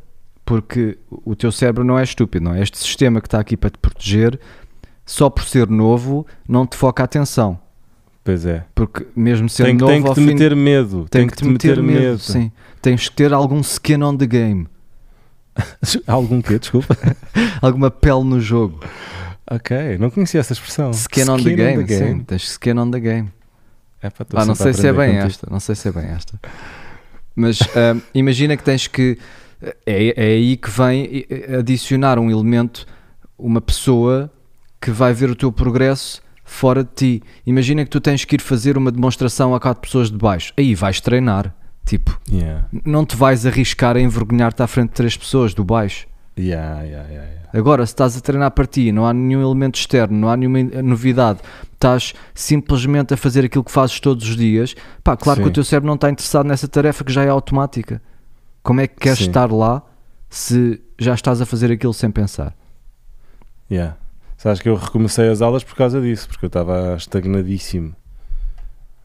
porque 0.47 0.97
o 1.11 1.37
teu 1.37 1.53
cérebro 1.53 1.85
não 1.85 1.99
é 1.99 2.03
estúpido, 2.05 2.47
não 2.47 2.55
é? 2.55 2.63
Este 2.63 2.79
sistema 2.79 3.21
que 3.21 3.27
está 3.27 3.39
aqui 3.39 3.55
para 3.57 3.69
te 3.69 3.77
proteger, 3.79 4.41
só 5.05 5.29
por 5.29 5.45
ser 5.45 5.69
novo, 5.69 6.27
não 6.49 6.67
te 6.67 6.75
foca 6.75 7.03
a 7.03 7.05
atenção. 7.05 7.59
Pois 8.25 8.47
é. 8.47 8.65
Porque 8.75 9.07
mesmo 9.15 9.47
sendo 9.49 9.67
Tem, 9.67 9.75
novo, 9.77 9.93
tem 9.93 10.03
que 10.03 10.09
te 10.11 10.15
fim- 10.15 10.27
meter 10.27 10.57
medo. 10.57 11.07
tem 11.11 11.27
que 11.27 11.37
te 11.37 11.45
meter, 11.45 11.83
medo. 11.83 12.19
Sim. 12.19 12.51
Tens 12.81 13.09
que 13.11 13.15
ter 13.17 13.33
algum 13.35 13.61
skin 13.61 14.03
on 14.03 14.17
the 14.17 14.27
game, 14.27 14.67
Algum 16.07 16.41
quê? 16.41 16.59
Desculpa. 16.59 16.97
alguma 17.61 17.91
pele 17.91 18.25
no 18.25 18.41
jogo. 18.41 18.81
ok, 19.51 19.99
não 19.99 20.11
conhecia 20.11 20.41
essa 20.41 20.53
expressão. 20.53 20.91
Skin, 20.91 21.29
on 21.29 21.43
the 21.43 21.55
game, 21.55 21.89
sim. 21.89 22.21
Tens 22.21 22.51
skin 22.51 22.79
on 22.79 22.91
the 22.91 23.01
game. 23.01 23.31
É 24.03 24.09
estou 24.09 24.27
Pá, 24.27 24.45
não 24.45 24.55
sei 24.55 24.73
se 24.73 24.87
é 24.87 24.93
bem 24.93 25.11
contigo. 25.11 25.27
esta, 25.27 25.49
não 25.51 25.61
sei 25.61 25.75
se 25.75 25.89
é 25.89 25.93
bem 25.93 26.05
esta. 26.07 26.39
Mas 27.35 27.59
ahm, 27.77 28.01
imagina 28.15 28.57
que 28.57 28.63
tens 28.63 28.87
que. 28.87 29.19
É, 29.85 30.15
é 30.17 30.27
aí 30.35 30.57
que 30.57 30.71
vem 30.71 31.27
adicionar 31.59 32.17
um 32.19 32.31
elemento, 32.31 32.87
uma 33.37 33.61
pessoa 33.61 34.31
que 34.81 34.93
vai 34.93 35.13
ver 35.13 35.31
o 35.31 35.35
teu 35.35 35.51
progresso 35.51 36.23
fora 36.45 36.85
de 36.85 36.91
ti. 36.95 37.23
Imagina 37.45 37.85
que 37.85 37.91
tu 37.91 38.01
tens 38.01 38.25
que 38.25 38.37
ir 38.37 38.41
fazer 38.41 38.79
uma 38.79 38.93
demonstração 38.93 39.55
a 39.55 39.61
quatro 39.61 39.81
pessoas 39.81 40.11
de 40.11 40.17
baixo. 40.17 40.53
Aí 40.57 40.75
vais 40.75 41.01
treinar. 41.01 41.55
Tipo, 41.89 42.21
Yeah. 42.31 42.67
não 42.85 43.07
te 43.07 43.17
vais 43.17 43.47
arriscar 43.47 43.97
a 43.97 44.01
envergonhar-te 44.01 44.63
à 44.63 44.67
frente 44.67 44.91
de 44.91 44.95
três 44.95 45.17
pessoas 45.17 45.55
do 45.55 45.65
baixo. 45.65 46.07
Yeah, 46.39 46.83
yeah. 46.83 47.25
Agora, 47.51 47.87
se 47.87 47.93
estás 47.93 48.15
a 48.15 48.21
treinar 48.21 48.51
para 48.51 48.67
ti, 48.67 48.93
não 48.93 49.07
há 49.07 49.15
nenhum 49.15 49.41
elemento 49.41 49.79
externo, 49.79 50.15
não 50.15 50.29
há 50.29 50.37
nenhuma 50.37 50.63
novidade, 50.83 51.41
estás 51.73 52.13
simplesmente 52.35 53.15
a 53.15 53.17
fazer 53.17 53.47
aquilo 53.47 53.65
que 53.65 53.73
fazes 53.73 53.99
todos 54.01 54.29
os 54.29 54.37
dias, 54.37 54.75
pá, 55.03 55.17
claro 55.17 55.39
que 55.41 55.45
Sim. 55.45 55.51
o 55.51 55.53
teu 55.55 55.65
cérebro 55.65 55.87
não 55.87 55.95
está 55.95 56.11
interessado 56.11 56.45
nessa 56.45 56.69
tarefa 56.69 57.03
que 57.03 57.11
já 57.11 57.25
é 57.25 57.31
automática. 57.31 58.03
Como 58.63 58.83
é 58.83 58.87
que 58.87 58.97
queres 58.97 59.21
Sim. 59.21 59.29
estar 59.29 59.51
lá 59.51 59.83
se 60.29 60.79
já 60.99 61.15
estás 61.15 61.41
a 61.41 61.47
fazer 61.47 61.73
aquilo 61.73 61.95
sem 61.95 62.11
pensar? 62.11 62.55
Yeah. 63.71 63.97
Sabes 64.37 64.61
que 64.61 64.69
eu 64.69 64.77
recomecei 64.77 65.27
as 65.31 65.41
aulas 65.41 65.65
por 65.65 65.75
causa 65.75 66.03
disso, 66.03 66.29
porque 66.29 66.45
eu 66.45 66.49
estava 66.49 66.95
estagnadíssimo. 66.99 67.97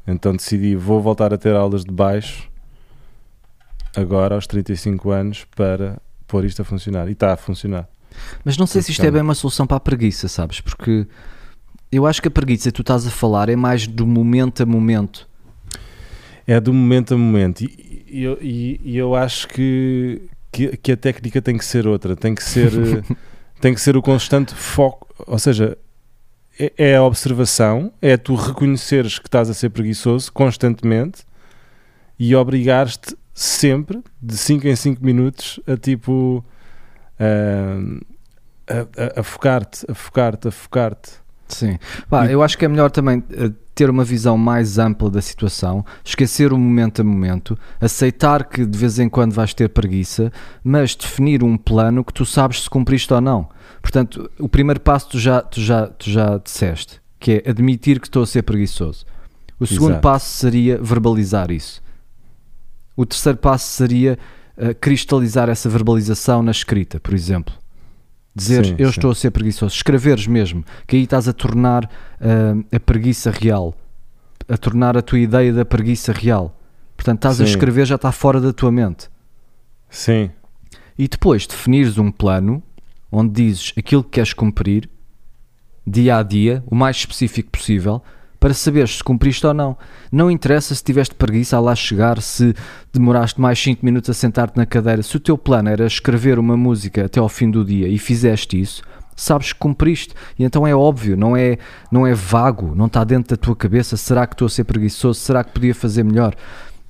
Então 0.06 0.36
decidi, 0.36 0.76
vou 0.76 1.02
voltar 1.02 1.34
a 1.34 1.38
ter 1.38 1.56
aulas 1.56 1.86
de 1.86 1.92
baixo 1.92 2.52
agora 3.96 4.36
aos 4.36 4.48
35 4.48 5.12
anos 5.12 5.46
para 5.56 5.98
pôr 6.28 6.46
isto 6.46 6.62
a 6.62 6.66
funcionar. 6.66 7.08
E 7.08 7.12
está 7.14 7.34
a 7.34 7.38
funcionar. 7.38 7.88
Mas 8.46 8.58
não 8.58 8.68
sei 8.68 8.82
se 8.82 8.92
isto 8.92 9.04
é 9.04 9.12
bem 9.12 9.22
uma 9.22 9.36
solução 9.36 9.66
para 9.66 9.78
a 9.78 9.80
preguiça, 9.80 10.28
sabes? 10.28 10.62
Porque 10.62 11.08
eu 11.92 12.06
acho 12.06 12.22
que 12.22 12.28
a 12.28 12.32
preguiça 12.32 12.70
que 12.70 12.76
tu 12.76 12.82
estás 12.82 13.06
a 13.08 13.12
falar 13.12 13.50
é 13.50 13.56
mais 13.56 13.88
do 13.88 14.06
momento 14.06 14.62
a 14.64 14.66
momento. 14.66 15.28
É 16.46 16.60
do 16.60 16.74
momento 16.74 17.14
a 17.14 17.18
momento. 17.18 17.62
E, 17.64 18.24
eu, 18.24 18.38
e- 18.42 18.80
e 18.84 18.98
eu 18.98 19.16
acho 19.16 19.48
que, 19.48 20.22
que, 20.52 20.78
que 20.78 20.92
a 20.92 20.98
técnica 20.98 21.42
tem 21.42 21.58
que 21.58 21.66
ser 21.66 21.88
outra. 21.88 22.16
Tem 22.16 22.36
que 22.36 22.44
ser, 22.44 22.72
tem 23.62 23.74
que 23.74 23.82
ser 23.82 23.96
o 23.98 24.02
constante 24.02 24.54
foco. 24.54 25.08
Ou 25.26 25.40
seja, 25.40 25.78
é, 26.60 26.72
é 26.78 26.96
a 26.98 27.04
observação, 27.04 27.92
é 28.02 28.18
tu 28.18 28.36
reconheceres 28.36 29.18
que 29.18 29.28
estás 29.28 29.50
a 29.50 29.54
ser 29.54 29.70
preguiçoso 29.70 30.32
constantemente 30.32 31.24
e 32.20 32.36
obrigares-te 32.36 33.16
sempre, 33.34 34.04
de 34.22 34.38
5 34.38 34.68
em 34.68 34.76
5 34.76 35.04
minutos, 35.04 35.60
a 35.68 35.76
tipo. 35.78 36.44
ah, 37.20 38.04
a, 39.18 39.24
focar-te, 39.24 39.86
a 39.90 39.94
focar-te, 39.94 40.48
a 40.48 40.52
focar-te. 40.52 41.12
Sim. 41.48 41.78
Pá, 42.10 42.28
eu 42.28 42.42
acho 42.42 42.58
que 42.58 42.66
é 42.66 42.68
melhor 42.68 42.90
também 42.90 43.24
eh, 43.32 43.52
ter 43.76 43.90
uma 43.90 44.04
visão 44.04 44.38
mais 44.38 44.78
ampla 44.80 45.10
da 45.10 45.22
situação, 45.22 45.86
esquecer 46.04 46.54
o 46.54 46.58
momento 46.58 47.02
a 47.02 47.04
momento, 47.04 47.58
aceitar 47.80 48.46
que 48.46 48.66
de 48.66 48.78
vez 48.78 48.98
em 48.98 49.10
quando 49.10 49.34
vais 49.34 49.54
ter 49.54 49.70
preguiça, 49.70 50.32
mas 50.64 50.96
definir 50.96 51.44
um 51.44 51.58
plano 51.58 52.04
que 52.04 52.14
tu 52.14 52.26
sabes 52.26 52.64
se 52.64 52.70
cumpriste 52.70 53.14
ou 53.14 53.22
não. 53.22 53.50
Portanto, 53.82 54.32
o 54.40 54.48
primeiro 54.48 54.80
passo 54.80 55.10
tu 55.10 55.20
já, 55.20 55.42
tu 55.42 55.62
já, 55.62 55.88
tu 55.88 56.10
já 56.10 56.38
disseste, 56.38 57.02
que 57.20 57.44
é 57.46 57.50
admitir 57.50 58.00
que 58.00 58.08
estou 58.08 58.24
a 58.24 58.28
ser 58.28 58.44
preguiçoso. 58.44 59.06
O 59.60 59.68
segundo 59.68 59.92
Exato. 59.92 60.02
passo 60.02 60.38
seria 60.38 60.78
verbalizar 60.82 61.52
isso. 61.52 61.83
O 62.96 63.06
terceiro 63.06 63.38
passo 63.38 63.68
seria 63.68 64.18
eh, 64.58 64.74
cristalizar 64.74 65.50
essa 65.50 65.68
verbalização 65.70 66.44
na 66.44 66.52
escrita, 66.52 67.00
por 67.00 67.14
exemplo. 67.14 67.54
Dizer 68.36 68.66
Sim, 68.66 68.76
eu 68.80 68.92
sim. 68.92 68.98
estou 68.98 69.12
a 69.12 69.16
ser 69.16 69.32
preguiçoso. 69.32 69.76
Escreveres 69.76 70.26
mesmo, 70.28 70.64
que 70.88 70.96
aí 70.96 71.04
estás 71.04 71.28
a 71.28 71.34
tornar 71.34 71.88
ah, 72.20 72.76
a 72.76 72.80
preguiça 72.80 73.30
real, 73.30 73.76
a 74.48 74.58
tornar 74.58 74.98
a 74.98 75.02
tua 75.04 75.20
ideia 75.20 75.54
da 75.54 75.64
preguiça 75.64 76.12
real. 76.12 76.60
Portanto, 76.96 77.20
estás 77.20 77.42
a 77.42 77.46
Sim. 77.46 77.52
escrever, 77.52 77.86
já 77.86 77.96
está 77.96 78.12
fora 78.12 78.42
da 78.42 78.52
tua 78.52 78.72
mente. 78.72 79.08
Sim, 79.90 80.32
E 80.98 81.08
depois 81.08 81.46
definires 81.46 81.98
um 82.00 82.12
plano 82.12 82.64
onde 83.12 83.44
dizes 83.44 83.74
aquilo 83.78 84.04
que 84.04 84.12
queres 84.12 84.34
cumprir 84.34 84.90
dia 85.86 86.18
a 86.18 86.24
dia, 86.24 86.64
o 86.66 86.76
mais 86.76 86.96
específico 86.98 87.52
possível, 87.52 88.02
para 88.44 88.54
saberes 88.54 88.98
se 88.98 89.04
cumpriste 89.06 89.48
ou 89.48 89.54
não. 89.54 89.78
Não 90.12 90.30
interessa 90.30 90.76
se 90.76 90.84
tiveste 90.84 91.16
preguiça 91.16 91.56
a 91.56 91.62
lá 91.62 91.74
chegar, 91.74 92.22
se 92.22 92.54
demoraste 92.92 93.40
mais 93.40 93.58
5 93.58 93.86
minutos 93.86 94.10
a 94.10 94.14
sentar-te 94.14 94.58
na 94.58 94.66
cadeira. 94.66 95.02
Se 95.02 95.16
o 95.16 95.20
teu 95.22 95.38
plano 95.38 95.70
era 95.70 95.86
escrever 95.86 96.38
uma 96.38 96.58
música 96.58 97.06
até 97.06 97.22
ao 97.22 97.30
fim 97.30 97.50
do 97.50 97.64
dia 97.64 97.88
e 97.88 97.98
fizeste 97.98 98.60
isso, 98.60 98.84
sabes 99.16 99.54
que 99.54 99.60
cumpriste. 99.60 100.14
E 100.38 100.44
então 100.44 100.68
é 100.68 100.76
óbvio, 100.76 101.16
não 101.16 101.38
é, 101.38 101.58
não 101.90 102.06
é 102.06 102.14
vago, 102.14 102.76
não 102.76 102.88
está 102.88 103.06
dentro 103.06 103.34
da 103.34 103.42
tua 103.42 103.56
cabeça. 103.56 103.96
Será 103.96 104.28
que 104.28 104.34
estou 104.34 104.48
a 104.48 104.50
ser 104.50 104.66
preguiçoso? 104.66 105.22
Será 105.22 105.42
que 105.42 105.54
podia 105.54 105.74
fazer 105.74 106.04
melhor? 106.04 106.36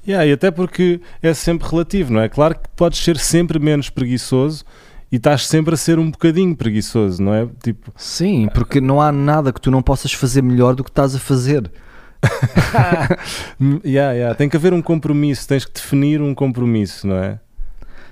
Yeah, 0.07 0.25
e 0.25 0.31
até 0.31 0.49
porque 0.49 1.01
é 1.21 1.35
sempre 1.35 1.69
relativo, 1.69 2.11
não 2.11 2.21
é? 2.21 2.29
Claro 2.29 2.55
que 2.55 2.67
podes 2.75 2.97
ser 2.97 3.15
sempre 3.17 3.59
menos 3.59 3.91
preguiçoso 3.91 4.65
e 5.13 5.17
estás 5.17 5.45
sempre 5.45 5.76
a 5.76 5.78
ser 5.78 5.99
um 5.99 6.10
bocadinho 6.10 6.56
preguiçoso, 6.56 7.21
não 7.21 7.36
é? 7.36 7.47
Tipo, 7.62 7.91
Sim, 7.95 8.49
porque 8.52 8.82
não 8.82 8.99
há 8.99 9.12
nada 9.12 9.54
que 9.54 9.62
tu 9.62 9.69
não 9.69 9.80
possas 9.80 10.12
fazer 10.12 10.41
melhor 10.41 10.73
do 10.73 10.84
que 10.84 10.89
estás 10.89 11.13
a 11.13 11.19
fazer. 11.19 11.71
yeah, 13.86 14.13
yeah, 14.13 14.34
tem 14.34 14.49
que 14.49 14.58
haver 14.58 14.73
um 14.73 14.82
compromisso, 14.82 15.47
tens 15.47 15.65
que 15.65 15.71
definir 15.71 16.19
um 16.19 16.34
compromisso, 16.34 17.06
não 17.06 17.17
é? 17.17 17.39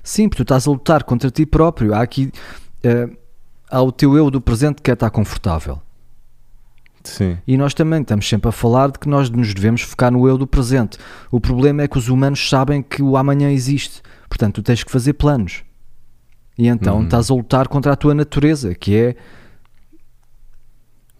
Sim, 0.00 0.28
porque 0.28 0.44
tu 0.44 0.46
estás 0.46 0.68
a 0.68 0.70
lutar 0.70 1.02
contra 1.02 1.28
ti 1.28 1.44
próprio. 1.44 1.92
Há 1.92 2.02
aqui 2.02 2.30
eh, 2.84 3.08
há 3.68 3.82
o 3.82 3.90
teu 3.90 4.16
eu 4.16 4.30
do 4.30 4.40
presente 4.40 4.76
que 4.76 4.82
quer 4.82 4.94
estar 4.94 5.10
confortável. 5.10 5.82
Sim, 7.02 7.36
E 7.48 7.56
nós 7.56 7.74
também 7.74 8.00
estamos 8.00 8.28
sempre 8.28 8.48
a 8.48 8.52
falar 8.52 8.92
de 8.92 9.00
que 9.00 9.08
nós 9.08 9.28
nos 9.28 9.52
devemos 9.52 9.82
focar 9.82 10.12
no 10.12 10.28
eu 10.28 10.38
do 10.38 10.46
presente. 10.46 10.98
O 11.32 11.40
problema 11.40 11.82
é 11.82 11.88
que 11.88 11.98
os 11.98 12.08
humanos 12.08 12.48
sabem 12.48 12.80
que 12.80 13.02
o 13.02 13.16
amanhã 13.16 13.50
existe. 13.50 14.00
Portanto, 14.28 14.54
tu 14.54 14.62
tens 14.62 14.84
que 14.84 14.92
fazer 14.92 15.14
planos. 15.14 15.64
E 16.58 16.68
então 16.68 16.98
Uhum. 16.98 17.04
estás 17.04 17.30
a 17.30 17.34
lutar 17.34 17.68
contra 17.68 17.92
a 17.92 17.96
tua 17.96 18.14
natureza, 18.14 18.74
que 18.74 18.94
é. 18.96 19.16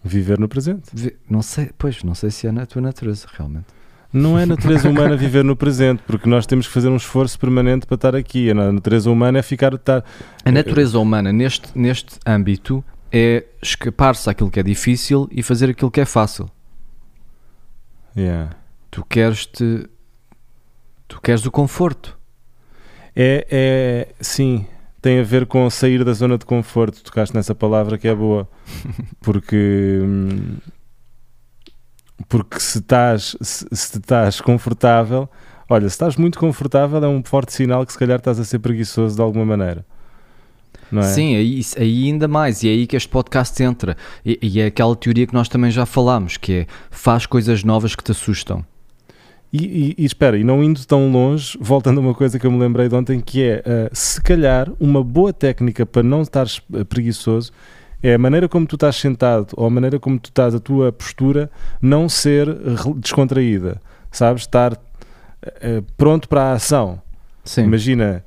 viver 0.03 0.37
no 0.39 0.47
presente. 0.49 0.89
vi- 0.93 1.15
Não 1.29 1.41
sei, 1.41 1.69
pois, 1.77 2.03
não 2.03 2.13
sei 2.13 2.29
se 2.29 2.45
é 2.47 2.51
na 2.51 2.65
tua 2.65 2.81
natureza, 2.81 3.25
realmente. 3.33 3.67
Não 4.11 4.37
é 4.37 4.45
natureza 4.45 4.87
humana 4.89 5.15
viver 5.17 5.43
no 5.43 5.55
presente, 5.55 6.03
porque 6.05 6.27
nós 6.29 6.45
temos 6.45 6.67
que 6.67 6.73
fazer 6.73 6.89
um 6.89 6.97
esforço 6.97 7.39
permanente 7.39 7.85
para 7.87 7.95
estar 7.95 8.15
aqui. 8.15 8.51
A 8.51 8.53
natureza 8.53 9.09
humana 9.09 9.39
é 9.39 9.41
ficar. 9.41 9.73
Estar... 9.73 10.03
A 10.45 10.51
natureza 10.51 10.99
humana, 10.99 11.31
neste, 11.31 11.67
neste 11.77 12.19
âmbito, 12.27 12.83
é 13.11 13.45
escapar-se 13.61 14.29
àquilo 14.29 14.51
que 14.51 14.59
é 14.59 14.63
difícil 14.63 15.27
e 15.31 15.41
fazer 15.41 15.69
aquilo 15.69 15.89
que 15.89 16.01
é 16.01 16.05
fácil. 16.05 16.49
Yeah. 18.15 18.55
Tu 18.91 19.03
queres 19.05 19.45
te. 19.47 19.87
Tu 21.07 21.19
queres 21.21 21.45
o 21.45 21.51
conforto. 21.51 22.17
É, 23.15 23.47
é, 23.49 24.07
sim, 24.19 24.65
tem 25.03 25.19
a 25.19 25.23
ver 25.23 25.45
com 25.45 25.69
sair 25.69 26.01
da 26.05 26.13
zona 26.13 26.37
de 26.37 26.45
conforto. 26.45 27.03
Tocaste 27.03 27.35
nessa 27.35 27.53
palavra 27.53 27.97
que 27.97 28.07
é 28.07 28.15
boa, 28.15 28.47
porque 29.21 29.99
hum, 30.01 30.55
porque 32.29 32.57
se 32.57 32.79
estás 32.79 33.35
se, 33.41 33.67
se 33.69 33.97
estás 33.97 34.39
confortável, 34.39 35.29
olha, 35.69 35.89
se 35.89 35.95
estás 35.95 36.15
muito 36.15 36.39
confortável 36.39 37.03
é 37.03 37.07
um 37.07 37.21
forte 37.21 37.51
sinal 37.51 37.85
que 37.85 37.91
se 37.91 37.99
calhar 37.99 38.17
estás 38.17 38.39
a 38.39 38.45
ser 38.45 38.59
preguiçoso 38.59 39.17
de 39.17 39.21
alguma 39.21 39.45
maneira. 39.45 39.85
É? 40.93 41.01
Sim, 41.01 41.35
aí, 41.35 41.61
aí 41.77 42.05
ainda 42.05 42.27
mais, 42.27 42.63
e 42.63 42.69
é 42.69 42.71
aí 42.71 42.87
que 42.87 42.95
este 42.95 43.09
podcast 43.09 43.61
entra. 43.61 43.97
E, 44.25 44.39
e 44.41 44.61
é 44.61 44.67
aquela 44.67 44.95
teoria 44.95 45.27
que 45.27 45.33
nós 45.33 45.49
também 45.49 45.71
já 45.71 45.85
falámos, 45.85 46.37
que 46.37 46.53
é 46.53 46.67
faz 46.89 47.25
coisas 47.25 47.63
novas 47.63 47.93
que 47.95 48.03
te 48.03 48.11
assustam. 48.11 48.63
E, 49.53 49.93
e, 49.97 50.03
e 50.03 50.05
espera, 50.05 50.35
e 50.35 50.43
não 50.43 50.63
indo 50.63 50.83
tão 50.83 51.11
longe, 51.11 51.55
voltando 51.61 51.99
a 51.99 52.01
uma 52.01 52.15
coisa 52.15 52.39
que 52.39 52.47
eu 52.47 52.51
me 52.51 52.57
lembrei 52.57 52.89
de 52.89 52.95
ontem, 52.95 53.21
que 53.21 53.43
é, 53.43 53.59
uh, 53.59 53.95
se 53.95 54.19
calhar, 54.19 54.67
uma 54.79 55.03
boa 55.03 55.31
técnica 55.31 55.85
para 55.85 56.01
não 56.01 56.23
estares 56.23 56.57
uh, 56.57 56.83
preguiçoso 56.83 57.51
é 58.01 58.15
a 58.15 58.17
maneira 58.17 58.49
como 58.49 58.65
tu 58.65 58.75
estás 58.75 58.95
sentado 58.95 59.53
ou 59.55 59.67
a 59.67 59.69
maneira 59.69 59.99
como 59.99 60.19
tu 60.19 60.29
estás, 60.29 60.55
a 60.55 60.59
tua 60.59 60.91
postura, 60.91 61.51
não 61.79 62.09
ser 62.09 62.47
descontraída, 62.97 63.79
sabes? 64.11 64.41
Estar 64.41 64.73
uh, 64.73 64.77
pronto 65.95 66.27
para 66.27 66.45
a 66.45 66.53
ação. 66.53 66.99
Sim. 67.45 67.63
Imagina, 67.63 68.25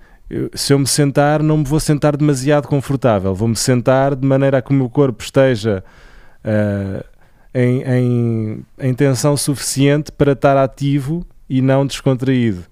se 0.54 0.72
eu 0.72 0.78
me 0.78 0.86
sentar, 0.86 1.42
não 1.42 1.58
me 1.58 1.64
vou 1.64 1.80
sentar 1.80 2.16
demasiado 2.16 2.68
confortável, 2.68 3.34
vou-me 3.34 3.56
sentar 3.56 4.14
de 4.14 4.26
maneira 4.26 4.58
a 4.58 4.62
que 4.62 4.70
o 4.70 4.74
meu 4.74 4.88
corpo 4.88 5.22
esteja 5.22 5.82
ah, 6.46 7.04
em, 7.56 7.82
em, 7.82 8.64
em 8.78 8.92
tensão 8.92 9.34
suficiente 9.34 10.12
para 10.12 10.32
estar 10.32 10.58
ativo 10.58 11.26
e 11.48 11.62
não 11.62 11.86
descontraído. 11.86 12.64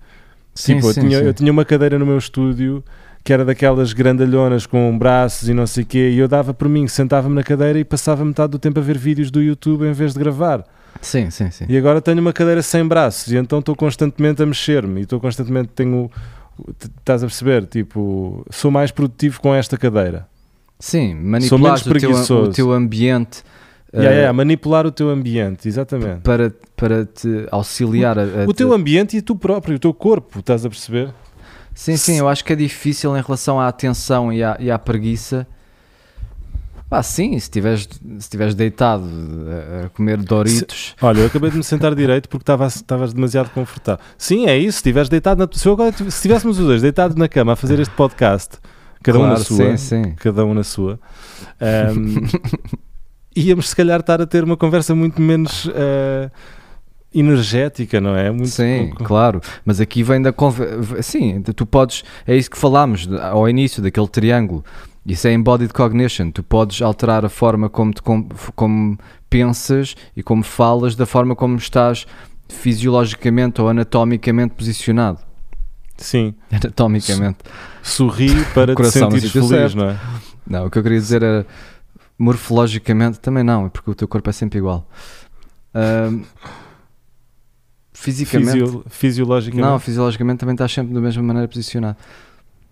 Sim, 0.54 0.76
tipo, 0.76 0.92
sim, 0.92 1.00
eu, 1.00 1.06
tinha, 1.06 1.18
sim. 1.18 1.24
eu 1.24 1.34
tinha 1.34 1.50
uma 1.50 1.64
cadeira 1.64 1.98
no 1.98 2.04
meu 2.04 2.18
estúdio 2.18 2.84
que 3.24 3.32
era 3.32 3.42
daquelas 3.42 3.94
grandalhonas 3.94 4.66
com 4.66 4.96
braços 4.98 5.48
e 5.48 5.54
não 5.54 5.66
sei 5.66 5.82
o 5.82 5.86
quê, 5.86 6.10
e 6.10 6.18
eu 6.18 6.28
dava 6.28 6.52
por 6.52 6.68
mim, 6.68 6.86
sentava-me 6.86 7.34
na 7.34 7.42
cadeira 7.42 7.78
e 7.78 7.84
passava 7.84 8.22
metade 8.22 8.50
do 8.50 8.58
tempo 8.58 8.78
a 8.78 8.82
ver 8.82 8.98
vídeos 8.98 9.30
do 9.30 9.40
YouTube 9.40 9.86
em 9.86 9.92
vez 9.92 10.12
de 10.12 10.18
gravar. 10.18 10.62
Sim, 11.00 11.30
sim, 11.30 11.50
sim. 11.50 11.64
E 11.66 11.78
agora 11.78 12.02
tenho 12.02 12.20
uma 12.20 12.34
cadeira 12.34 12.60
sem 12.60 12.86
braços 12.86 13.32
e 13.32 13.36
então 13.38 13.60
estou 13.60 13.74
constantemente 13.74 14.42
a 14.42 14.46
mexer-me 14.46 15.00
e 15.00 15.04
estou 15.04 15.18
constantemente 15.18 15.70
tenho 15.74 16.10
estás 16.98 17.22
a 17.24 17.26
perceber, 17.26 17.64
tipo, 17.66 18.44
sou 18.50 18.70
mais 18.70 18.90
produtivo 18.90 19.40
com 19.40 19.54
esta 19.54 19.78
cadeira. 19.78 20.28
Sim, 20.78 21.14
menos 21.14 21.50
manipular 21.50 21.78
o 21.78 21.98
teu, 21.98 22.36
o 22.36 22.48
teu 22.48 22.72
ambiente 22.72 23.42
Yeah, 23.94 24.10
eh, 24.10 24.18
yeah, 24.20 24.32
manipular 24.32 24.84
o 24.86 24.90
teu 24.90 25.08
ambiente, 25.08 25.68
exatamente. 25.68 26.20
para, 26.22 26.52
para 26.76 27.04
te 27.06 27.46
auxiliar 27.50 28.18
a, 28.18 28.22
a 28.22 28.44
O 28.46 28.52
te- 28.52 28.56
teu 28.58 28.72
ambiente 28.72 29.16
e 29.16 29.22
tu 29.22 29.36
próprio, 29.36 29.76
o 29.76 29.78
teu 29.78 29.94
corpo, 29.94 30.40
estás 30.40 30.66
a 30.66 30.68
perceber? 30.68 31.10
Sim, 31.72 31.96
sim, 31.96 32.18
eu 32.18 32.28
acho 32.28 32.44
que 32.44 32.52
é 32.52 32.56
difícil 32.56 33.16
em 33.16 33.22
relação 33.22 33.60
à 33.60 33.68
atenção 33.68 34.32
e 34.32 34.42
à, 34.42 34.56
e 34.60 34.70
à 34.70 34.78
preguiça. 34.78 35.46
Pá, 36.88 37.02
sim, 37.02 37.30
se 37.32 37.36
estiveres 37.46 37.82
se 37.82 37.98
estiveres 38.18 38.54
deitado 38.54 39.04
a, 39.82 39.86
a 39.86 39.88
comer 39.90 40.18
Doritos. 40.18 40.94
Olha, 41.00 41.20
eu 41.20 41.26
acabei 41.26 41.50
de 41.50 41.56
me 41.56 41.64
sentar 41.64 41.94
direito 41.94 42.28
porque 42.28 42.42
estava- 42.42 42.66
estavas 42.66 43.12
demasiado 43.12 43.50
confortável. 43.50 44.04
Sim, 44.18 44.46
é 44.46 44.56
isso, 44.56 44.72
se 44.72 44.78
estiveres 44.78 45.08
deitado 45.08 45.38
na 45.38 45.48
se, 45.58 45.66
eu 45.66 45.72
agora, 45.72 45.92
se 45.92 46.04
estivéssemos 46.04 46.58
os 46.58 46.66
dois 46.66 46.82
deitados 46.82 47.16
na 47.16 47.26
cama 47.28 47.54
a 47.54 47.56
fazer 47.56 47.80
este 47.80 47.94
podcast, 47.94 48.58
cada 49.02 49.18
um 49.18 49.22
na 49.22 49.28
Claro, 49.30 49.44
sua, 49.44 49.56
Sim, 49.56 49.76
sim. 49.76 50.14
cada 50.16 50.44
um 50.44 50.54
na 50.54 50.62
sua, 50.62 51.00
ahm, 51.60 52.26
íamos 53.34 53.70
se 53.70 53.76
calhar 53.76 54.00
estar 54.00 54.20
a 54.20 54.26
ter 54.26 54.44
uma 54.44 54.56
conversa 54.56 54.94
muito 54.94 55.20
menos 55.20 55.70
ah, 55.74 56.30
energética, 57.14 58.00
não 58.00 58.16
é? 58.16 58.30
Muito, 58.30 58.48
Sim, 58.48 58.90
claro. 58.96 59.40
Mas 59.64 59.80
aqui 59.80 60.02
vem 60.02 60.20
da 60.20 60.32
conversa. 60.32 61.02
Sim, 61.02 61.40
tu 61.42 61.64
podes. 61.64 62.02
É 62.26 62.36
isso 62.36 62.50
que 62.50 62.58
falámos 62.58 63.08
ao 63.20 63.48
início 63.48 63.82
daquele 63.82 64.08
triângulo. 64.08 64.64
Isso 65.06 65.28
é 65.28 65.32
embodied 65.32 65.72
cognition. 65.72 66.30
Tu 66.30 66.42
podes 66.42 66.82
alterar 66.82 67.24
a 67.24 67.28
forma 67.28 67.68
como, 67.68 67.92
te, 67.92 68.02
como, 68.02 68.28
como 68.54 68.98
pensas 69.28 69.94
e 70.16 70.22
como 70.22 70.42
falas 70.42 70.96
da 70.96 71.06
forma 71.06 71.36
como 71.36 71.56
estás 71.56 72.06
fisiologicamente 72.48 73.60
ou 73.60 73.68
anatomicamente 73.68 74.54
posicionado. 74.54 75.18
Sim, 75.96 76.34
Anatomicamente. 76.50 77.38
sorri 77.82 78.30
para 78.52 78.74
te 78.76 78.90
sítio 78.90 79.30
feliz, 79.30 79.48
certo. 79.48 79.76
não 79.76 79.90
é? 79.90 80.00
Não, 80.46 80.66
o 80.66 80.70
que 80.70 80.78
eu 80.78 80.82
queria 80.82 80.98
dizer 80.98 81.22
era 81.22 81.46
morfologicamente 82.18 83.18
também 83.20 83.42
não, 83.44 83.66
é 83.66 83.68
porque 83.68 83.90
o 83.90 83.94
teu 83.94 84.06
corpo 84.08 84.28
é 84.30 84.32
sempre 84.32 84.58
igual. 84.58 84.88
Ahm, 85.74 86.22
fisicamente. 87.92 88.52
Fisio- 88.52 88.84
fisiologicamente. 88.88 89.68
Não, 89.68 89.78
fisiologicamente 89.78 90.38
também 90.40 90.54
estás 90.54 90.72
sempre 90.72 90.94
da 90.94 91.00
mesma 91.00 91.22
maneira 91.22 91.48
posicionado. 91.48 91.96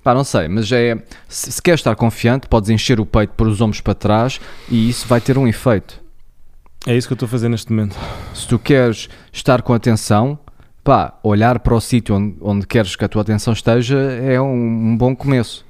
Pá, 0.02 0.12
não 0.14 0.24
sei, 0.24 0.48
mas 0.48 0.70
é. 0.72 1.00
Se, 1.28 1.52
se 1.52 1.62
queres 1.62 1.80
estar 1.80 1.94
confiante, 1.94 2.48
podes 2.48 2.70
encher 2.70 2.98
o 2.98 3.06
peito, 3.06 3.34
pôr 3.34 3.46
os 3.46 3.60
ombros 3.60 3.80
para 3.80 3.94
trás 3.94 4.40
e 4.68 4.88
isso 4.88 5.06
vai 5.06 5.20
ter 5.20 5.38
um 5.38 5.46
efeito. 5.46 6.00
É 6.86 6.96
isso 6.96 7.06
que 7.06 7.12
eu 7.12 7.14
estou 7.14 7.26
a 7.26 7.30
fazer 7.30 7.48
neste 7.48 7.70
momento. 7.72 7.96
Se 8.34 8.48
tu 8.48 8.58
queres 8.58 9.08
estar 9.32 9.62
com 9.62 9.72
atenção, 9.72 10.36
pá, 10.82 11.16
olhar 11.22 11.60
para 11.60 11.74
o 11.74 11.80
sítio 11.80 12.16
onde, 12.16 12.36
onde 12.40 12.66
queres 12.66 12.96
que 12.96 13.04
a 13.04 13.08
tua 13.08 13.22
atenção 13.22 13.52
esteja 13.52 13.96
é 13.96 14.40
um, 14.40 14.52
um 14.90 14.96
bom 14.96 15.14
começo. 15.14 15.64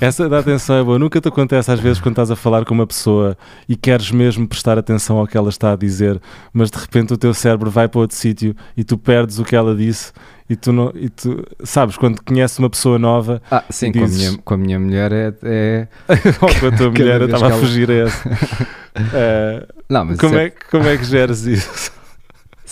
Essa 0.00 0.28
da 0.28 0.38
atenção 0.38 0.76
é 0.76 0.82
boa. 0.82 0.98
Nunca 0.98 1.20
te 1.20 1.28
acontece 1.28 1.70
às 1.70 1.78
vezes 1.78 2.00
quando 2.00 2.14
estás 2.14 2.30
a 2.30 2.36
falar 2.36 2.64
com 2.64 2.72
uma 2.72 2.86
pessoa 2.86 3.36
e 3.68 3.76
queres 3.76 4.10
mesmo 4.10 4.48
prestar 4.48 4.78
atenção 4.78 5.18
ao 5.18 5.26
que 5.26 5.36
ela 5.36 5.50
está 5.50 5.72
a 5.72 5.76
dizer, 5.76 6.20
mas 6.52 6.70
de 6.70 6.78
repente 6.78 7.12
o 7.12 7.18
teu 7.18 7.34
cérebro 7.34 7.70
vai 7.70 7.86
para 7.86 8.00
outro 8.00 8.16
sítio 8.16 8.56
e 8.76 8.82
tu 8.82 8.96
perdes 8.96 9.38
o 9.38 9.44
que 9.44 9.54
ela 9.54 9.74
disse 9.76 10.12
e 10.48 10.56
tu 10.56 10.72
não. 10.72 10.90
E 10.94 11.08
tu, 11.10 11.44
sabes, 11.62 11.96
quando 11.96 12.22
conheces 12.22 12.58
uma 12.58 12.70
pessoa 12.70 12.98
nova, 12.98 13.42
Ah, 13.50 13.62
sim, 13.70 13.92
com 13.92 13.98
a, 13.98 14.02
Dizes- 14.02 14.30
minha, 14.30 14.38
com 14.42 14.54
a 14.54 14.56
minha 14.56 14.80
mulher 14.80 15.12
é. 15.12 15.34
é- 15.44 15.88
ou 16.40 16.48
com 16.60 16.66
a 16.66 16.72
tua 16.76 16.90
mulher, 16.92 17.20
eu 17.20 17.26
estava 17.26 17.46
que 17.46 17.52
a 17.52 17.56
ela- 17.56 17.60
fugir 17.66 17.90
a 17.90 17.94
essa. 17.94 18.30
Eh, 18.92 19.66
Não, 19.88 20.04
mas 20.04 20.18
como, 20.18 20.36
é- 20.36 20.46
é, 20.46 20.52
como 20.68 20.88
é 20.88 20.96
que 20.96 21.04
geres 21.04 21.42
isso? 21.46 21.92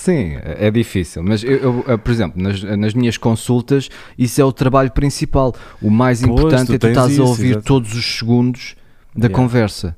Sim, 0.01 0.37
é 0.45 0.71
difícil, 0.71 1.25
mas 1.25 1.43
eu, 1.43 1.57
eu, 1.57 1.85
eu, 1.89 1.99
por 1.99 2.13
exemplo, 2.13 2.41
nas, 2.41 2.63
nas 2.63 2.95
minhas 2.95 3.17
consultas, 3.19 3.89
isso 4.17 4.41
é 4.41 4.45
o 4.45 4.53
trabalho 4.53 4.93
principal. 4.93 5.53
O 5.83 5.91
mais 5.91 6.21
Pois, 6.23 6.31
importante 6.31 6.67
tu 6.69 6.75
é 6.75 6.79
tu 6.79 6.87
estás 6.87 7.11
isso, 7.13 7.23
a 7.23 7.25
ouvir 7.25 7.51
exato. 7.51 7.65
todos 7.65 7.95
os 7.95 8.05
segundos 8.19 8.77
da 9.13 9.27
Yeah. 9.27 9.35
conversa. 9.35 9.97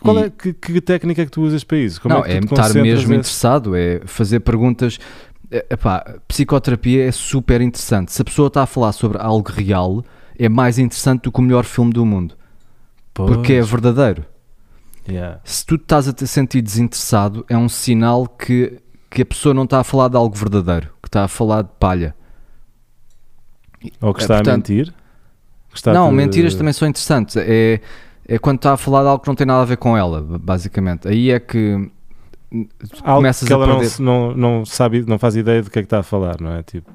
Qual 0.00 0.18
é, 0.18 0.28
que, 0.28 0.52
que 0.52 0.80
técnica 0.80 1.22
é 1.22 1.24
que 1.24 1.30
tu 1.30 1.42
usas 1.42 1.62
para 1.62 1.78
isso? 1.78 2.00
Como 2.00 2.16
não, 2.16 2.24
é 2.24 2.40
te 2.40 2.46
estar 2.46 2.74
mesmo 2.74 3.10
nesse- 3.10 3.14
interessado, 3.14 3.76
é 3.76 4.00
fazer 4.06 4.40
perguntas. 4.40 4.98
É, 5.52 5.64
epá, 5.70 6.16
psicoterapia 6.26 7.06
é 7.06 7.12
super 7.12 7.60
interessante. 7.60 8.12
Se 8.12 8.20
a 8.22 8.24
pessoa 8.24 8.48
está 8.48 8.64
a 8.64 8.66
falar 8.66 8.90
sobre 8.90 9.18
algo 9.18 9.48
real, 9.52 10.04
é 10.36 10.48
mais 10.48 10.78
interessante 10.80 11.22
do 11.22 11.32
que 11.32 11.38
o 11.38 11.42
melhor 11.42 11.64
filme 11.64 11.92
do 11.92 12.04
mundo, 12.04 12.34
porque 13.14 13.52
é 13.52 13.58
Pois, 13.60 13.70
verdadeiro. 13.70 14.24
yeah. 15.08 15.40
Se 15.44 15.64
tu 15.64 15.76
estás 15.76 16.08
a 16.08 16.12
te 16.12 16.26
sentir 16.26 16.60
desinteressado, 16.60 17.44
é 17.48 17.56
um 17.56 17.68
sinal 17.68 18.26
que, 18.26 18.78
que 19.10 19.22
a 19.22 19.26
pessoa 19.26 19.54
não 19.54 19.64
está 19.64 19.80
a 19.80 19.84
falar 19.84 20.08
de 20.08 20.16
algo 20.16 20.34
verdadeiro, 20.36 20.88
que 21.02 21.08
está 21.08 21.24
a 21.24 21.28
falar 21.28 21.62
de 21.62 21.70
palha. 21.78 22.14
Ou 24.00 24.12
que 24.12 24.20
É, 24.20 24.22
está 24.24 24.34
a 24.34 24.38
portanto- 24.38 24.68
mentir? 24.70 24.92
Que 25.70 25.76
está 25.76 25.92
não, 25.92 26.08
a- 26.08 26.12
mentiras 26.12 26.54
também 26.54 26.72
são 26.72 26.88
interessantes. 26.88 27.36
É, 27.36 27.80
é 28.26 28.38
quando 28.38 28.56
está 28.56 28.72
a 28.72 28.76
falar 28.76 29.02
de 29.02 29.08
algo 29.08 29.22
que 29.22 29.28
não 29.28 29.34
tem 29.34 29.46
nada 29.46 29.62
a 29.62 29.64
ver 29.64 29.76
com 29.76 29.96
ela, 29.96 30.20
basicamente. 30.40 31.06
Aí 31.06 31.30
é 31.30 31.38
que 31.38 31.90
Algo 33.02 33.16
começas 33.16 33.46
que 33.46 33.52
a 33.52 33.56
ela 33.56 33.66
não, 33.66 33.74
perder. 33.76 33.90
se- 33.90 34.02
não, 34.02 34.34
não 34.34 34.64
sabe, 34.64 35.04
não 35.06 35.18
faz 35.18 35.36
ideia 35.36 35.62
do 35.62 35.70
que 35.70 35.78
é 35.78 35.82
que 35.82 35.86
está 35.86 35.98
a 36.00 36.02
falar, 36.02 36.40
não 36.40 36.52
é? 36.52 36.62
Tipo, 36.62 36.90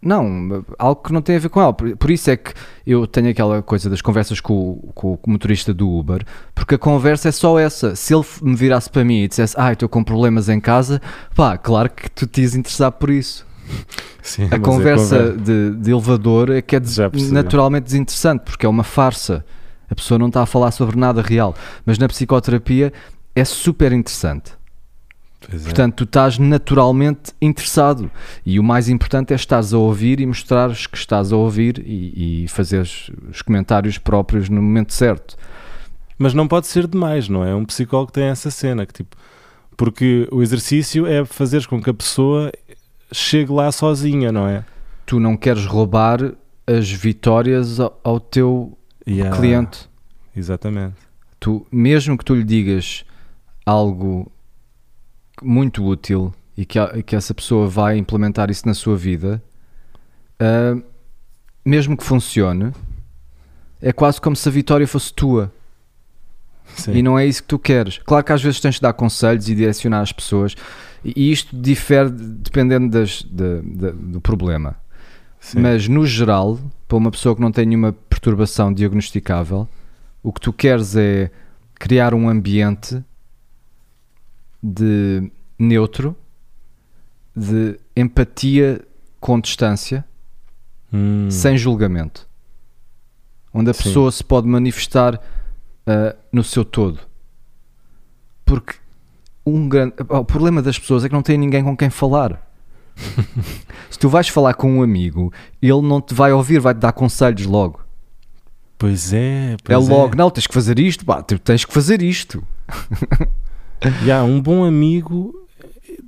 Não, 0.00 0.64
algo 0.78 1.02
que 1.02 1.12
não 1.12 1.22
tem 1.22 1.36
a 1.36 1.38
ver 1.38 1.48
com 1.48 1.60
ela. 1.60 1.72
Por, 1.72 2.10
isso 2.10 2.30
é 2.30 2.36
que 2.36 2.52
eu 2.86 3.06
tenho 3.06 3.30
aquela 3.30 3.60
coisa 3.62 3.90
das 3.90 4.00
conversas 4.00 4.40
com, 4.40 4.52
o- 4.54 4.92
com 4.94 5.14
o 5.14 5.20
motorista 5.30 5.74
do 5.74 5.88
Uber, 5.90 6.24
porque 6.54 6.74
a 6.76 6.78
conversa 6.78 7.28
é 7.28 7.32
só 7.32 7.58
essa. 7.58 7.96
Se 7.96 8.14
ele 8.14 8.24
me 8.42 8.54
virasse 8.54 8.88
para 8.90 9.04
mim 9.04 9.22
e 9.22 9.28
dissesse, 9.28 9.54
ah, 9.58 9.72
estou 9.72 9.88
com 9.88 10.04
problemas 10.04 10.48
em 10.48 10.60
casa, 10.60 11.00
pá, 11.34 11.56
claro 11.58 11.90
que 11.90 12.08
tu 12.10 12.26
te 12.26 12.42
ias 12.42 12.54
interessar 12.54 12.92
por 12.92 13.10
isso. 13.10 13.44
sim, 14.22 14.44
A 14.50 14.56
é 14.56 14.58
conversa 14.58 15.18
conver- 15.18 15.36
de, 15.38 15.70
de 15.76 15.90
elevador 15.90 16.50
é 16.50 16.62
que 16.62 16.76
é 16.76 16.80
des- 16.80 16.94
naturalmente 17.32 17.84
desinteressante, 17.84 18.44
porque 18.44 18.64
é 18.66 18.68
uma 18.68 18.84
farsa. 18.84 19.44
A 19.90 19.94
pessoa 19.94 20.18
não 20.18 20.28
está 20.28 20.42
a 20.42 20.46
falar 20.46 20.70
sobre 20.72 20.96
nada 20.96 21.22
real. 21.22 21.54
Mas 21.84 21.98
na 21.98 22.06
psicoterapia 22.06 22.92
é 23.34 23.44
super 23.44 23.92
interessante. 23.92 24.52
Pois 25.48 25.62
é. 25.62 25.64
Portanto, 25.64 25.94
tu 25.94 26.04
estás 26.04 26.38
naturalmente 26.38 27.32
interessado. 27.40 28.10
E 28.44 28.58
o 28.58 28.64
mais 28.64 28.88
importante 28.88 29.32
é 29.32 29.36
estares 29.36 29.72
a 29.72 29.78
ouvir 29.78 30.20
e 30.20 30.26
mostrares 30.26 30.86
que 30.86 30.96
estás 30.96 31.32
a 31.32 31.36
ouvir 31.36 31.82
e, 31.86 32.44
e 32.44 32.48
fazeres 32.48 33.10
os 33.30 33.42
comentários 33.42 33.98
próprios 33.98 34.48
no 34.48 34.60
momento 34.60 34.92
certo. 34.92 35.36
Mas 36.18 36.34
não 36.34 36.48
pode 36.48 36.66
ser 36.66 36.86
demais, 36.86 37.28
não 37.28 37.44
é? 37.44 37.54
Um 37.54 37.64
psicólogo 37.64 38.10
tem 38.10 38.24
essa 38.24 38.50
cena 38.50 38.86
que 38.86 38.92
tipo, 38.92 39.16
porque 39.76 40.26
o 40.32 40.42
exercício 40.42 41.06
é 41.06 41.24
fazeres 41.24 41.66
com 41.66 41.80
que 41.80 41.90
a 41.90 41.94
pessoa 41.94 42.50
chegue 43.12 43.52
lá 43.52 43.70
sozinha, 43.70 44.32
não 44.32 44.48
é? 44.48 44.64
Tu 45.04 45.20
não 45.20 45.36
queres 45.36 45.66
roubar 45.66 46.32
as 46.66 46.90
vitórias 46.90 47.78
ao, 47.78 48.00
ao 48.02 48.18
teu 48.18 48.76
Yeah, 49.08 49.36
cliente. 49.36 49.88
Exatamente. 50.36 50.96
Tu, 51.38 51.64
mesmo 51.70 52.18
que 52.18 52.24
tu 52.24 52.34
lhe 52.34 52.42
digas 52.42 53.04
algo 53.64 54.30
muito 55.42 55.84
útil 55.84 56.32
e 56.56 56.64
que, 56.64 56.78
que 57.02 57.14
essa 57.16 57.34
pessoa 57.34 57.68
vai 57.68 57.96
implementar 57.98 58.50
isso 58.50 58.66
na 58.66 58.74
sua 58.74 58.96
vida, 58.96 59.42
ah, 60.40 60.76
mesmo 61.64 61.96
que 61.96 62.04
funcione, 62.04 62.72
é 63.80 63.92
quase 63.92 64.20
como 64.20 64.34
se 64.36 64.48
a 64.48 64.52
vitória 64.52 64.86
fosse 64.86 65.12
tua. 65.12 65.52
Sim. 66.74 66.94
E 66.94 67.02
não 67.02 67.18
é 67.18 67.24
isso 67.26 67.42
que 67.42 67.48
tu 67.48 67.58
queres. 67.58 67.98
Claro 67.98 68.24
que 68.24 68.32
às 68.32 68.42
vezes 68.42 68.60
tens 68.60 68.74
de 68.76 68.80
dar 68.80 68.92
conselhos 68.92 69.48
e 69.48 69.54
direcionar 69.54 70.00
as 70.00 70.12
pessoas, 70.12 70.54
e 71.04 71.30
isto 71.30 71.56
difere 71.56 72.10
dependendo 72.10 72.88
das, 72.88 73.22
da- 73.22 73.60
da- 73.62 73.92
do 73.92 74.20
problema. 74.20 74.74
Sim. 75.38 75.60
Mas 75.60 75.86
no 75.86 76.04
geral, 76.04 76.58
para 76.88 76.96
uma 76.96 77.10
pessoa 77.10 77.36
que 77.36 77.40
não 77.40 77.52
tem 77.52 77.66
nenhuma 77.66 77.92
perturbação 77.92 78.72
diagnosticável, 78.72 79.68
o 80.22 80.32
que 80.32 80.40
tu 80.40 80.52
queres 80.52 80.96
é 80.96 81.30
criar 81.74 82.14
um 82.14 82.28
ambiente 82.28 83.00
de 84.68 85.30
neutro, 85.58 86.16
de 87.34 87.78
empatia 87.94 88.80
com 89.20 89.38
distância, 89.38 90.04
Hum. 90.92 91.30
sem 91.30 91.56
julgamento. 91.56 92.26
Onde 93.52 93.70
a 93.70 93.74
Sim. 93.74 93.84
pessoa 93.84 94.10
se 94.12 94.22
pode 94.24 94.46
manifestar 94.46 95.20
ah, 95.86 96.16
no 96.32 96.42
seu 96.42 96.64
todo. 96.64 97.00
Porque 98.44 98.74
um 99.44 99.68
grande, 99.68 99.94
o 100.08 100.24
problema 100.24 100.60
das 100.60 100.78
pessoas 100.78 101.04
é 101.04 101.08
que 101.08 101.14
não 101.14 101.22
têm 101.22 101.38
ninguém 101.38 101.62
com 101.62 101.76
quem 101.76 101.90
falar. 101.90 102.42
se 103.90 103.98
tu 103.98 104.08
vais 104.08 104.28
falar 104.28 104.54
com 104.54 104.78
um 104.78 104.82
amigo, 104.82 105.32
ele 105.62 105.82
não 105.82 106.00
te 106.00 106.14
vai 106.14 106.32
ouvir, 106.32 106.58
vai-te 106.58 106.78
dar 106.78 106.92
conselhos 106.92 107.46
logo. 107.46 107.80
Pois 108.78 109.12
é, 109.12 109.52
é 109.52 109.56
pois 109.62 109.88
logo, 109.88 110.16
não, 110.16 110.30
tens 110.30 110.46
que 110.46 110.54
fazer 110.54 110.78
isto, 110.78 111.04
pá, 111.04 111.22
tens 111.22 111.64
que 111.64 111.72
fazer 111.72 112.02
isto. 112.02 112.42
Já, 114.04 114.22
um 114.24 114.40
bom 114.40 114.64
amigo 114.64 115.34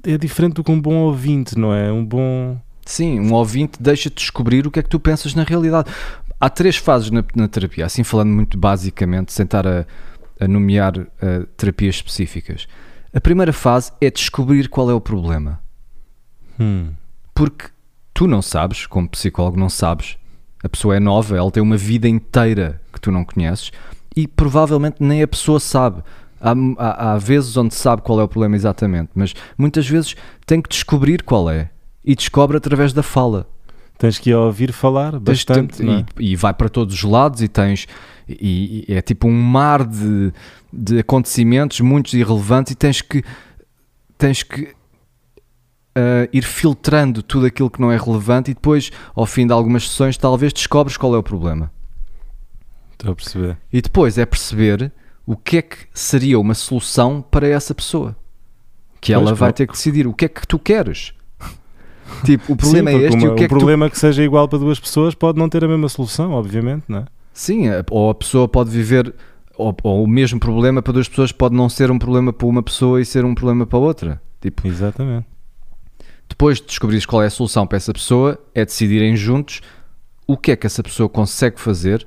é 0.05 0.17
diferente 0.17 0.55
do 0.55 0.65
que 0.65 0.71
um 0.71 0.81
bom 0.81 0.95
ouvinte, 0.95 1.59
não 1.59 1.73
é? 1.75 1.93
Um 1.93 2.05
bom. 2.05 2.59
Sim, 2.85 3.21
um 3.21 3.33
ouvinte 3.35 3.81
deixa-te 3.81 4.17
descobrir 4.17 4.67
o 4.67 4.71
que 4.71 4.81
é 4.81 4.83
que 4.83 4.89
tu 4.89 4.99
pensas 4.99 5.35
na 5.35 5.43
realidade. 5.43 5.91
Há 6.41 6.49
três 6.49 6.77
fases 6.77 7.11
na, 7.11 7.25
na 7.35 7.49
terapia, 7.49 7.85
assim 7.85 8.05
falando 8.05 8.31
muito 8.31 8.57
basicamente, 8.57 9.33
sem 9.33 9.45
estar 9.45 9.67
a, 9.67 9.85
a 10.41 10.49
nomear 10.49 10.95
eh, 11.21 11.47
terapias 11.57 11.97
específicas. 11.97 12.67
A 13.13 13.21
primeira 13.21 13.53
fase 13.53 13.93
é 14.01 14.11
descobrir 14.11 14.69
qual 14.69 14.91
é 14.91 14.95
o 14.95 15.01
problema. 15.01 15.61
Hum. 16.59 16.93
Porque 17.35 17.67
tu 18.15 18.27
não 18.27 18.41
sabes, 18.41 18.87
como 18.87 19.09
psicólogo, 19.09 19.59
não 19.59 19.69
sabes. 19.69 20.17
A 20.63 20.69
pessoa 20.69 20.97
é 20.97 21.01
nova, 21.01 21.37
ela 21.37 21.51
tem 21.51 21.63
uma 21.63 21.77
vida 21.77 22.09
inteira 22.09 22.81
que 22.93 23.01
tu 23.01 23.11
não 23.11 23.25
conheces 23.25 23.71
e 24.17 24.27
provavelmente 24.27 24.97
nem 25.01 25.23
a 25.23 25.29
pessoa 25.29 25.61
sabe. 25.61 26.03
Há, 26.41 26.55
há, 26.79 27.13
há 27.13 27.19
vezes 27.19 27.57
onde 27.57 27.75
sabe 27.75 28.03
qual 28.03 28.21
é 28.21 28.23
o 28.23 28.29
problema 28.29 28.55
exatamente, 28.57 29.11
mas 29.15 29.35
muitas 29.57 29.89
vezes 29.89 30.15
tem 30.47 30.61
que 30.63 30.69
descobrir 30.69 31.23
qual 31.23 31.51
é 31.51 31.71
e 32.05 32.15
descobre 32.15 32.57
através 32.57 32.93
da 32.93 33.03
fala. 33.03 33.47
Tens 33.99 34.19
que 34.19 34.31
ir 34.31 34.35
ouvir 34.35 34.73
falar 34.73 35.13
Tens 35.13 35.23
bastante. 35.45 35.83
não 35.83 35.95
é? 35.95 36.07
e, 36.21 36.31
e 36.33 36.37
vai 36.37 36.55
para 36.55 36.69
todos 36.69 36.95
os 36.95 37.03
lados 37.03 37.43
e 37.43 37.49
tens 37.49 37.87
e, 38.29 38.85
e 38.89 38.95
é 38.95 39.03
tipo 39.03 39.27
um 39.27 39.33
mar 39.33 39.85
de, 39.85 40.33
de 40.73 41.01
acontecimentos 41.01 41.81
muitos 41.81 42.15
irrelevantes 42.15 42.73
e 42.73 42.77
tens 42.77 43.01
que 43.03 43.25
tens 44.17 44.45
que 44.45 44.69
ah, 45.97 46.29
ir 46.33 46.43
filtrando 46.45 47.25
tudo 47.25 47.47
aquilo 47.47 47.69
que 47.69 47.81
não 47.81 47.91
é 47.91 47.97
relevante 47.97 48.53
e 48.53 48.55
depois 48.55 48.93
ao 49.17 49.27
fim 49.27 49.45
de 49.49 49.53
algumas 49.53 49.89
sessões 49.89 50.17
talvez 50.17 50.53
descobres 50.53 50.97
qual 50.97 51.13
é 51.17 51.19
o 51.19 51.23
problema 51.23 51.69
Estou 52.93 53.13
a 53.13 53.15
perceber. 53.17 53.57
e 53.73 53.81
depois 53.83 54.17
é 54.17 54.25
perceber 54.25 54.93
o 55.31 55.37
que 55.37 55.59
é 55.59 55.63
que 55.63 55.77
seria 55.93 56.41
uma 56.41 56.55
solução 56.55 57.21
para 57.21 57.47
essa 57.47 57.75
pessoa 57.75 58.17
que 59.01 59.13
Pois, 59.13 59.27
ela 59.27 59.35
vai 59.35 59.51
pô. 59.51 59.57
ter 59.57 59.67
que 59.67 59.73
decidir 59.75 60.07
o 60.07 60.15
que 60.15 60.25
é 60.25 60.29
que 60.29 60.47
tu 60.47 60.59
queres 60.59 61.13
tipo 62.25 62.53
o 62.53 62.57
problema 62.57 62.91
Sim, 62.91 62.97
é 62.97 63.01
este 63.03 63.17
uma- 63.25 63.33
o 63.33 63.37
que 63.37 63.45
é 63.45 63.47
que 63.47 63.55
tu 63.55 63.59
problema 63.59 63.91
que 63.91 63.99
seja 63.99 64.23
igual 64.25 64.49
para 64.49 64.59
duas 64.59 64.81
pessoas 64.81 65.15
pode 65.15 65.39
não 65.39 65.49
ter 65.49 65.63
a 65.65 65.69
mesma 65.69 65.89
solução, 65.89 66.33
obviamente, 66.33 66.85
não 66.89 67.01
é? 67.01 67.05
Sim, 67.33 67.65
ou 67.91 68.11
a 68.11 68.15
pessoa 68.15 68.49
pode 68.49 68.71
viver, 68.71 69.15
ou, 69.57 69.77
ou 69.85 70.03
o 70.05 70.07
mesmo 70.09 70.41
problema 70.41 70.81
para 70.83 70.93
duas 70.95 71.09
pessoas 71.09 71.31
pode 71.31 71.55
não 71.55 71.69
ser 71.69 71.91
um 71.91 71.99
problema 71.99 72.33
para 72.33 72.47
uma 72.47 72.63
pessoa 72.63 73.01
e 73.01 73.05
ser 73.05 73.25
um 73.25 73.35
problema 73.35 73.65
para 73.67 73.79
outra. 73.79 74.21
Tipo, 74.41 74.67
Exatamente. 74.67 75.27
depois 76.29 76.59
de 76.61 76.67
descobrires 76.67 77.07
qual 77.07 77.23
é 77.23 77.27
a 77.27 77.31
solução 77.31 77.67
para 77.67 77.77
essa 77.77 77.93
pessoa, 77.93 78.41
é 78.55 78.65
decidirem 78.65 79.15
juntos 79.17 79.61
o 80.27 80.37
que 80.37 80.51
é 80.53 80.57
que 80.57 80.67
essa 80.67 80.83
pessoa 80.83 81.09
consegue 81.09 81.61
fazer, 81.61 82.07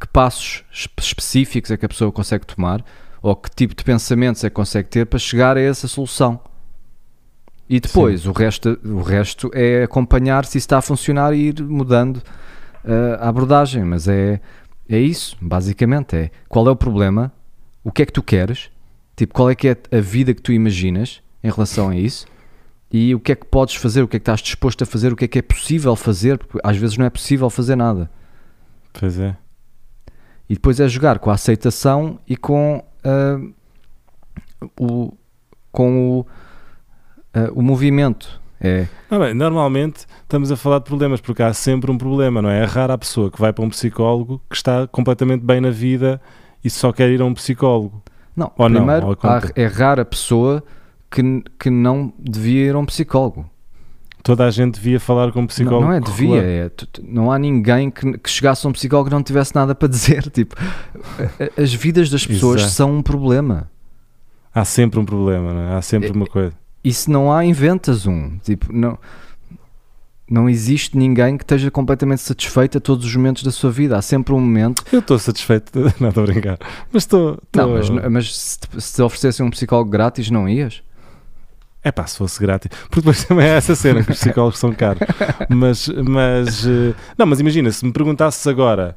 que 0.00 0.06
passos 0.08 0.64
espe- 0.70 1.02
específicos 1.02 1.70
é 1.70 1.76
que 1.76 1.86
a 1.86 1.88
pessoa 1.88 2.12
consegue 2.12 2.46
tomar, 2.46 2.84
ou 3.22 3.34
que 3.34 3.50
tipo 3.50 3.74
de 3.74 3.82
pensamentos 3.82 4.44
é 4.44 4.50
que 4.50 4.54
consegue 4.54 4.88
ter 4.88 5.06
para 5.06 5.18
chegar 5.18 5.56
a 5.56 5.60
essa 5.60 5.88
solução. 5.88 6.40
E 7.68 7.80
depois 7.80 8.26
o 8.26 8.32
resto, 8.32 8.78
o 8.84 9.02
resto 9.02 9.50
é 9.52 9.82
acompanhar 9.82 10.44
se 10.44 10.58
isso 10.58 10.66
está 10.66 10.78
a 10.78 10.82
funcionar 10.82 11.32
e 11.34 11.48
ir 11.48 11.62
mudando 11.62 12.18
uh, 12.18 13.14
a 13.18 13.28
abordagem. 13.28 13.82
Mas 13.84 14.06
é, 14.06 14.40
é 14.88 14.98
isso, 14.98 15.36
basicamente. 15.40 16.14
É 16.14 16.30
qual 16.48 16.68
é 16.68 16.70
o 16.70 16.76
problema, 16.76 17.32
o 17.82 17.90
que 17.90 18.02
é 18.02 18.06
que 18.06 18.12
tu 18.12 18.22
queres, 18.22 18.70
tipo, 19.16 19.34
qual 19.34 19.50
é 19.50 19.54
que 19.56 19.68
é 19.68 19.76
a 19.90 20.00
vida 20.00 20.32
que 20.32 20.42
tu 20.42 20.52
imaginas 20.52 21.20
em 21.42 21.50
relação 21.50 21.88
a 21.88 21.96
isso 21.96 22.26
e 22.92 23.12
o 23.14 23.18
que 23.18 23.32
é 23.32 23.34
que 23.34 23.46
podes 23.46 23.74
fazer, 23.74 24.02
o 24.02 24.08
que 24.08 24.16
é 24.16 24.20
que 24.20 24.22
estás 24.22 24.40
disposto 24.40 24.82
a 24.82 24.86
fazer, 24.86 25.12
o 25.12 25.16
que 25.16 25.24
é 25.24 25.28
que 25.28 25.38
é 25.40 25.42
possível 25.42 25.96
fazer, 25.96 26.38
porque 26.38 26.60
às 26.62 26.76
vezes 26.76 26.96
não 26.96 27.04
é 27.04 27.10
possível 27.10 27.50
fazer 27.50 27.74
nada. 27.74 28.08
Pois 28.92 29.18
é. 29.18 29.36
E 30.48 30.54
depois 30.54 30.78
é 30.80 30.88
jogar 30.88 31.18
com 31.18 31.30
a 31.30 31.34
aceitação 31.34 32.18
e 32.26 32.36
com 32.36 32.82
ah, 33.04 33.40
o 34.80 35.12
com 35.72 36.20
o, 36.20 36.26
ah, 37.34 37.50
o 37.52 37.60
movimento. 37.60 38.40
É, 38.58 38.86
Ah, 39.10 39.18
bem, 39.18 39.34
normalmente 39.34 40.06
estamos 40.22 40.50
a 40.50 40.56
falar 40.56 40.78
de 40.78 40.84
problemas 40.84 41.20
porque 41.20 41.42
há 41.42 41.52
sempre 41.52 41.90
um 41.90 41.98
problema, 41.98 42.40
não 42.40 42.48
é? 42.48 42.62
É 42.62 42.64
rara 42.64 42.94
a 42.94 42.98
pessoa 42.98 43.30
que 43.30 43.38
vai 43.38 43.52
para 43.52 43.62
um 43.62 43.68
psicólogo 43.68 44.40
que 44.48 44.56
está 44.56 44.86
completamente 44.86 45.44
bem 45.44 45.60
na 45.60 45.68
vida 45.70 46.18
e 46.64 46.70
só 46.70 46.90
quer 46.90 47.10
ir 47.10 47.20
a 47.20 47.24
um 47.26 47.34
psicólogo. 47.34 48.02
não, 48.34 48.50
Ou 48.56 48.68
não, 48.70 48.76
primeiro 48.76 49.16
conta. 49.16 49.52
é 49.54 49.66
rara 49.66 50.00
a 50.00 50.04
pessoa 50.06 50.64
que, 51.10 51.44
que 51.58 51.68
não 51.68 52.12
devia 52.18 52.70
ir 52.70 52.74
a 52.74 52.78
um 52.78 52.86
psicólogo. 52.86 53.48
Toda 54.26 54.44
a 54.44 54.50
gente 54.50 54.74
devia 54.74 54.98
falar 54.98 55.30
com 55.30 55.38
um 55.38 55.42
Não, 55.42 55.46
psicólogo. 55.46 55.84
não 55.86 55.92
é 55.92 56.00
devia, 56.00 56.42
é, 56.42 56.70
não 57.04 57.30
há 57.30 57.38
ninguém 57.38 57.88
que, 57.90 58.18
que 58.18 58.28
chegasse 58.28 58.66
a 58.66 58.68
um 58.68 58.72
psicólogo 58.72 59.08
que 59.08 59.14
não 59.14 59.22
tivesse 59.22 59.54
nada 59.54 59.72
para 59.72 59.86
dizer. 59.86 60.28
Tipo, 60.34 60.56
as 61.56 61.72
vidas 61.72 62.10
das 62.10 62.26
pessoas 62.26 62.60
Exato. 62.62 62.74
são 62.74 62.96
um 62.96 63.02
problema. 63.02 63.70
Há 64.52 64.64
sempre 64.64 64.98
um 64.98 65.04
problema, 65.04 65.54
não 65.54 65.60
é? 65.60 65.74
Há 65.76 65.80
sempre 65.82 66.08
É- 66.08 66.12
uma 66.12 66.26
coisa. 66.26 66.52
E 66.82 66.92
se 66.92 67.08
não 67.08 67.32
há, 67.32 67.44
inventas 67.44 68.04
um. 68.04 68.36
Tipo, 68.38 68.72
não, 68.72 68.98
não 70.28 70.48
existe 70.50 70.96
ninguém 70.98 71.36
que 71.36 71.44
esteja 71.44 71.70
completamente 71.70 72.20
satisfeito 72.22 72.78
a 72.78 72.80
todos 72.80 73.06
os 73.06 73.14
momentos 73.14 73.44
da 73.44 73.52
sua 73.52 73.70
vida. 73.70 73.96
Há 73.96 74.02
sempre 74.02 74.34
um 74.34 74.40
momento. 74.40 74.82
Eu 74.92 74.98
estou 74.98 75.18
satisfeito, 75.20 75.72
não 76.00 76.08
estou 76.08 76.24
a 76.24 76.26
brincar, 76.26 76.58
mas 76.92 77.04
estou. 77.04 77.38
Não, 77.54 77.78
estou- 77.78 77.96
mas, 77.96 78.10
mas 78.12 78.36
se, 78.36 78.58
te- 78.58 78.80
se 78.80 78.94
te 78.96 79.02
oferecessem 79.02 79.46
um 79.46 79.50
psicólogo 79.50 79.88
grátis, 79.90 80.30
não 80.30 80.48
ias? 80.48 80.82
É 81.86 81.92
pá, 81.92 82.04
se 82.04 82.18
fosse 82.18 82.40
grátis. 82.40 82.68
Porque 82.88 82.96
depois 82.96 83.22
também 83.24 83.46
é 83.46 83.50
essa 83.50 83.76
cena 83.76 84.02
que 84.02 84.10
os 84.10 84.18
psicólogos 84.18 84.58
são 84.58 84.72
caros. 84.72 84.98
Mas, 85.48 85.88
mas 85.88 86.66
eh, 86.66 86.92
não, 87.16 87.26
mas 87.26 87.38
imagina, 87.38 87.70
se 87.70 87.84
me 87.86 87.92
perguntasses 87.92 88.44
agora 88.44 88.96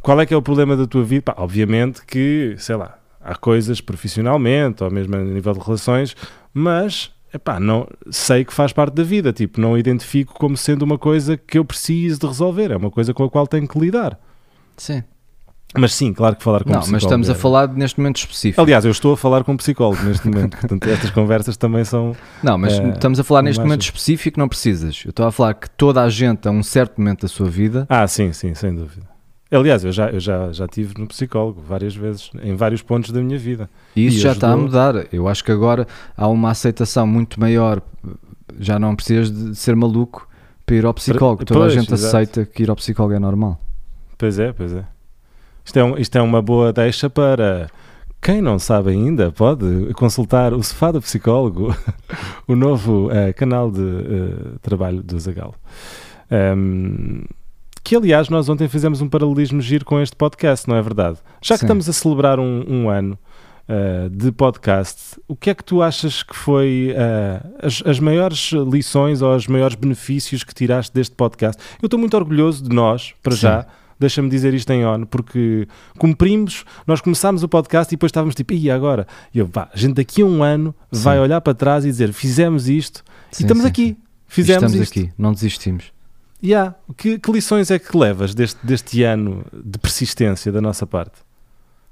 qual 0.00 0.18
é 0.18 0.24
que 0.24 0.32
é 0.32 0.36
o 0.36 0.40
problema 0.40 0.74
da 0.74 0.86
tua 0.86 1.04
vida, 1.04 1.20
pá, 1.20 1.34
obviamente 1.36 2.00
que, 2.06 2.54
sei 2.56 2.76
lá, 2.76 2.96
há 3.20 3.34
coisas 3.34 3.78
profissionalmente 3.82 4.82
ou 4.82 4.90
mesmo 4.90 5.14
a 5.14 5.18
nível 5.18 5.52
de 5.52 5.60
relações, 5.60 6.16
mas 6.54 7.12
epá, 7.34 7.60
não, 7.60 7.86
sei 8.10 8.42
que 8.42 8.54
faz 8.54 8.72
parte 8.72 8.94
da 8.94 9.02
vida, 9.02 9.30
tipo, 9.30 9.60
não 9.60 9.76
identifico 9.76 10.32
como 10.32 10.56
sendo 10.56 10.82
uma 10.82 10.96
coisa 10.96 11.36
que 11.36 11.58
eu 11.58 11.64
preciso 11.64 12.20
de 12.20 12.26
resolver, 12.26 12.70
é 12.70 12.76
uma 12.78 12.90
coisa 12.90 13.12
com 13.12 13.24
a 13.24 13.28
qual 13.28 13.46
tenho 13.46 13.68
que 13.68 13.78
lidar. 13.78 14.18
Sim. 14.78 15.04
Mas 15.76 15.94
sim, 15.94 16.12
claro 16.12 16.36
que 16.36 16.42
falar 16.44 16.62
com 16.62 16.70
um 16.70 16.72
Não, 16.72 16.78
mas 16.78 16.84
psicólogo 16.86 17.06
estamos 17.06 17.28
a 17.28 17.32
é- 17.32 17.34
falar 17.34 17.68
neste 17.68 17.98
momento 17.98 18.16
específico. 18.18 18.60
Aliás, 18.60 18.84
eu 18.84 18.90
estou 18.90 19.12
a 19.12 19.16
falar 19.16 19.42
com 19.44 19.52
um 19.52 19.56
psicólogo 19.56 20.02
neste 20.04 20.28
momento, 20.28 20.56
portanto, 20.56 20.86
estas 20.88 21.10
conversas 21.10 21.56
também 21.56 21.84
são. 21.84 22.14
Não, 22.42 22.56
mas 22.58 22.78
Eh, 22.78 22.88
estamos 22.90 23.18
a 23.18 23.24
falar 23.24 23.42
neste 23.42 23.60
momento 23.62 23.82
específico, 23.82 24.38
não 24.38 24.48
precisas. 24.48 25.02
Eu 25.04 25.10
estou 25.10 25.26
a 25.26 25.32
falar 25.32 25.54
que 25.54 25.68
toda 25.70 26.02
a 26.02 26.08
gente, 26.08 26.46
a 26.46 26.50
um 26.50 26.62
certo 26.62 26.98
momento 26.98 27.22
da 27.22 27.28
sua 27.28 27.48
vida, 27.48 27.86
Ah, 27.88 28.06
sim, 28.06 28.32
sim, 28.32 28.54
sem 28.54 28.74
dúvida. 28.74 29.06
Aliás, 29.50 29.84
eu 29.84 29.92
já, 29.92 30.10
eu 30.10 30.18
já, 30.18 30.50
já 30.52 30.66
tive 30.66 30.94
no 30.98 31.06
psicólogo 31.06 31.62
várias 31.68 31.94
vezes, 31.94 32.30
em 32.42 32.56
vários 32.56 32.82
pontos 32.82 33.10
da 33.12 33.20
minha 33.20 33.38
vida. 33.38 33.70
e 33.94 34.06
isso 34.06 34.16
E 34.16 34.20
já 34.20 34.32
está 34.32 34.48
a 34.48 34.50
ajudou. 34.50 34.66
mudar. 34.66 35.06
Eu 35.12 35.28
acho 35.28 35.44
que 35.44 35.52
agora 35.52 35.86
há 36.16 36.26
uma 36.26 36.50
aceitação 36.50 37.06
muito 37.06 37.38
maior. 37.38 37.80
Já 38.58 38.78
não 38.78 38.94
precisas 38.96 39.30
de 39.30 39.54
ser 39.54 39.76
maluco 39.76 40.28
para 40.66 40.76
ir 40.76 40.84
ao 40.86 40.92
psicólogo. 40.94 41.44
Toda 41.44 41.60
Pois, 41.60 41.72
a 41.72 41.74
gente 41.80 41.92
exato. 41.92 42.16
aceita 42.16 42.44
que 42.46 42.62
ir 42.64 42.70
ao 42.70 42.74
psicólogo 42.76 43.14
é 43.14 43.18
normal. 43.20 43.60
Pois 44.18 44.38
é, 44.38 44.52
pois 44.52 44.72
é. 44.72 44.84
Isto 45.64 45.78
é, 45.78 45.84
um- 45.84 45.96
isto 45.96 46.16
é 46.16 46.22
uma 46.22 46.42
boa 46.42 46.72
deixa 46.72 47.08
para 47.08 47.68
quem 48.20 48.40
não 48.40 48.58
sabe 48.58 48.90
ainda, 48.90 49.30
pode 49.32 49.92
consultar 49.94 50.54
o 50.54 50.62
Sofá 50.62 50.90
do 50.92 51.00
Psicólogo, 51.00 51.74
o 52.48 52.56
novo 52.56 53.10
eh, 53.12 53.32
canal 53.34 53.70
de 53.70 53.82
eh, 53.82 54.56
trabalho 54.62 55.02
do 55.02 55.18
Zagalo. 55.20 55.54
Ehm, 56.30 57.24
que 57.82 57.94
aliás, 57.94 58.30
nós 58.30 58.48
ontem 58.48 58.66
fizemos 58.66 59.00
um 59.02 59.08
paralelismo 59.08 59.60
giro 59.60 59.84
com 59.84 60.00
este 60.00 60.16
podcast, 60.16 60.66
não 60.68 60.76
é 60.76 60.80
verdade? 60.80 61.18
Já 61.42 61.54
que 61.54 61.60
Sim. 61.60 61.66
estamos 61.66 61.88
a 61.88 61.92
celebrar 61.92 62.40
um, 62.40 62.64
um 62.66 62.88
ano 62.88 63.18
eh, 63.68 64.08
de 64.10 64.32
podcast, 64.32 65.20
o 65.28 65.36
que 65.36 65.50
é 65.50 65.54
que 65.54 65.62
tu 65.62 65.82
achas 65.82 66.22
que 66.22 66.34
foi 66.34 66.94
eh, 66.96 67.42
as, 67.62 67.82
as 67.84 68.00
maiores 68.00 68.52
lições 68.70 69.20
ou 69.20 69.34
os 69.36 69.46
maiores 69.46 69.74
benefícios 69.76 70.42
que 70.42 70.54
tiraste 70.54 70.94
deste 70.94 71.14
podcast? 71.14 71.62
Eu 71.82 71.86
estou 71.88 72.00
muito 72.00 72.16
orgulhoso 72.16 72.64
de 72.66 72.74
nós, 72.74 73.12
para 73.22 73.32
Sim. 73.34 73.40
já, 73.42 73.66
deixa-me 73.98 74.28
dizer 74.28 74.54
isto 74.54 74.70
em 74.70 74.84
ON, 74.84 75.04
porque 75.06 75.66
cumprimos, 75.98 76.64
nós 76.86 77.00
começámos 77.00 77.42
o 77.42 77.48
podcast 77.48 77.92
e 77.92 77.96
depois 77.96 78.10
estávamos 78.10 78.34
tipo, 78.34 78.52
e 78.52 78.70
agora? 78.70 79.06
E 79.32 79.38
eu, 79.38 79.48
pá, 79.48 79.68
a 79.72 79.76
gente 79.76 79.94
daqui 79.94 80.22
a 80.22 80.26
um 80.26 80.42
ano 80.42 80.74
vai 80.90 81.16
Sim. 81.16 81.22
olhar 81.22 81.40
para 81.40 81.54
trás 81.54 81.84
e 81.84 81.88
dizer, 81.88 82.12
fizemos 82.12 82.68
isto 82.68 83.04
Sim, 83.30 83.42
e 83.42 83.46
estamos 83.46 83.62
sim, 83.64 83.68
aqui, 83.68 83.96
fizemos 84.26 84.72
Estamos 84.72 84.88
isto. 84.88 84.98
aqui, 84.98 85.12
não 85.18 85.32
desistimos. 85.32 85.92
Yeah. 86.42 86.74
Que, 86.96 87.18
que 87.18 87.32
lições 87.32 87.70
é 87.70 87.78
que 87.78 87.96
levas 87.96 88.34
deste, 88.34 88.64
deste 88.64 89.02
ano 89.02 89.46
de 89.52 89.78
persistência 89.78 90.52
da 90.52 90.60
nossa 90.60 90.86
parte? 90.86 91.20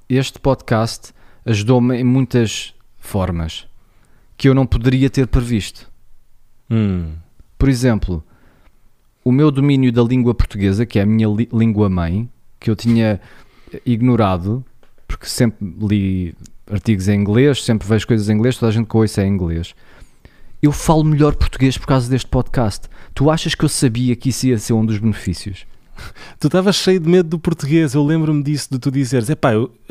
Este 0.08 0.38
podcast 0.38 1.14
ajudou-me 1.46 1.96
em 1.96 2.04
muitas 2.04 2.74
formas 2.98 3.66
que 4.36 4.48
eu 4.48 4.54
não 4.54 4.66
poderia 4.66 5.08
ter 5.08 5.26
previsto. 5.26 5.90
Hum. 6.70 7.12
Por 7.56 7.68
exemplo, 7.68 8.24
o 9.24 9.30
meu 9.32 9.50
domínio 9.50 9.92
da 9.92 10.02
língua 10.02 10.34
portuguesa, 10.34 10.84
que 10.86 10.98
é 10.98 11.02
a 11.02 11.06
minha 11.06 11.28
língua 11.52 11.88
mãe, 11.88 12.28
que 12.58 12.70
eu 12.70 12.76
tinha 12.76 13.20
ignorado, 13.84 14.64
porque 15.06 15.26
sempre 15.26 15.66
li 15.80 16.34
artigos 16.70 17.08
em 17.08 17.20
inglês, 17.20 17.62
sempre 17.64 17.86
vejo 17.86 18.06
coisas 18.06 18.28
em 18.28 18.34
inglês, 18.34 18.56
toda 18.56 18.70
a 18.70 18.72
gente 18.72 18.86
que 18.88 18.96
ouço 18.96 19.20
é 19.20 19.26
em 19.26 19.32
inglês. 19.32 19.74
Eu 20.62 20.70
falo 20.72 21.02
melhor 21.04 21.34
português 21.34 21.76
por 21.76 21.86
causa 21.86 22.08
deste 22.08 22.28
podcast. 22.28 22.88
Tu 23.14 23.28
achas 23.30 23.54
que 23.54 23.64
eu 23.64 23.68
sabia 23.68 24.14
que 24.14 24.28
isso 24.28 24.46
ia 24.46 24.58
ser 24.58 24.72
um 24.72 24.86
dos 24.86 24.98
benefícios? 24.98 25.66
Tu 26.38 26.46
estavas 26.46 26.76
cheio 26.76 26.98
de 27.00 27.08
medo 27.08 27.28
do 27.28 27.38
português, 27.38 27.94
eu 27.94 28.04
lembro-me 28.04 28.42
disso, 28.42 28.68
de 28.70 28.78
tu 28.78 28.90
dizeres, 28.90 29.28
a 29.30 29.34